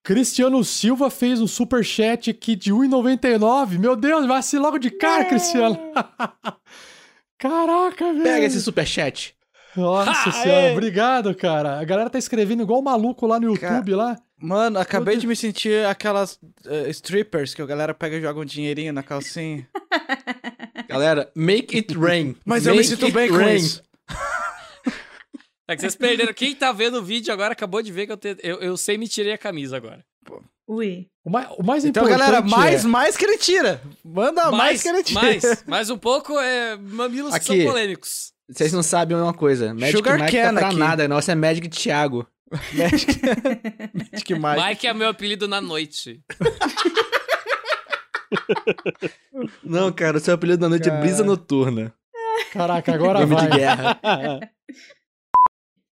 [0.04, 3.78] Cristiano Silva fez um superchat aqui de 1,99.
[3.78, 5.78] Meu Deus, vai assim logo de cara, Cristiano.
[7.38, 8.22] Caraca, velho.
[8.22, 9.34] Pega esse superchat.
[9.76, 10.72] Nossa Ah, senhora, é.
[10.72, 11.80] obrigado, cara.
[11.80, 14.16] A galera tá escrevendo igual maluco lá no YouTube, lá.
[14.38, 18.44] Mano, acabei de me sentir aquelas eh, strippers que a galera pega e joga um
[18.44, 19.66] dinheirinho na calcinha.
[20.86, 22.36] Galera, make it rain.
[22.44, 23.56] Mas eu me Make sinto it bem com rain.
[23.56, 23.82] isso.
[25.66, 26.32] É que vocês perderam.
[26.34, 28.36] Quem tá vendo o vídeo agora acabou de ver que eu, te...
[28.42, 30.04] eu, eu sei me tirei a camisa agora.
[30.66, 31.06] Ui.
[31.24, 32.88] O mais, o mais Então, importante galera, mais, é...
[32.88, 33.80] mais que ele tira.
[34.04, 35.20] Manda mais, que ele tira.
[35.20, 37.62] mais, mais um pouco é mamilos que Aqui.
[37.62, 38.32] são polêmicos.
[38.48, 39.72] Vocês não sabem uma coisa.
[39.72, 40.76] Magic Sugar Mike tá Can pra aqui.
[40.76, 41.08] nada.
[41.08, 42.26] Nossa, é Magic Thiago.
[42.72, 43.20] Magic,
[43.94, 44.66] Magic Mike.
[44.68, 46.22] Mike é meu apelido na noite.
[49.62, 51.92] Não, cara, o seu apelido da noite é Brisa Noturna.
[52.52, 53.48] Caraca, agora Nome vai.
[53.50, 54.00] de guerra.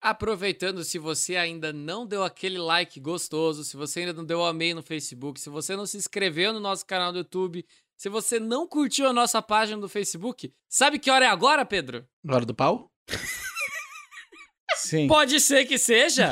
[0.07, 4.73] Aproveitando, se você ainda não deu aquele like gostoso, se você ainda não deu amei
[4.73, 7.67] no Facebook, se você não se inscreveu no nosso canal do YouTube,
[7.97, 12.07] se você não curtiu a nossa página do Facebook, sabe que hora é agora, Pedro?
[12.25, 12.89] Hora do pau?
[14.77, 15.09] Sim.
[15.09, 16.31] Pode ser que seja.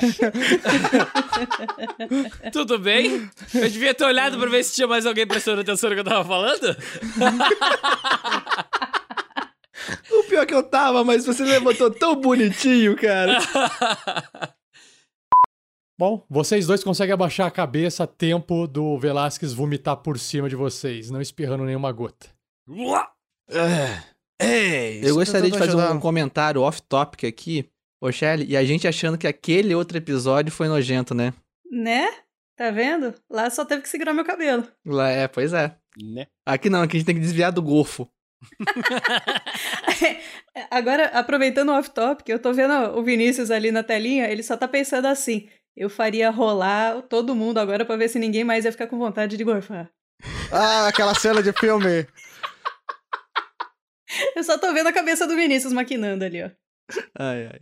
[2.53, 3.29] Tudo bem?
[3.53, 6.05] Eu devia ter olhado pra ver se tinha mais alguém prestando atenção no que eu
[6.05, 6.75] tava falando.
[10.11, 13.39] O pior é que eu tava, mas você levantou tão bonitinho, cara.
[15.99, 20.57] Bom, vocês dois conseguem abaixar a cabeça a tempo do Velasquez vomitar por cima de
[20.57, 22.27] vocês, não espirrando nenhuma gota.
[24.41, 27.71] Ei, Eu gostaria de fazer um comentário off-topic aqui,
[28.01, 31.33] ô Shelly, e a gente achando que aquele outro episódio foi nojento, né?
[31.71, 32.09] Né?
[32.57, 33.15] Tá vendo?
[33.31, 34.67] Lá só teve que segurar meu cabelo.
[34.85, 35.77] Lá é, pois é.
[36.01, 36.27] Né?
[36.45, 38.09] Aqui não, aqui a gente tem que desviar do golfo.
[40.71, 44.69] Agora, aproveitando o off-topic, eu tô vendo o Vinícius ali na telinha, ele só tá
[44.69, 48.87] pensando assim: eu faria rolar todo mundo agora pra ver se ninguém mais ia ficar
[48.87, 49.91] com vontade de gorfar.
[50.53, 52.07] Ah, aquela cena de filme.
[54.37, 56.51] Eu só tô vendo a cabeça do Vinícius maquinando ali, ó.
[57.19, 57.61] Ai, ai.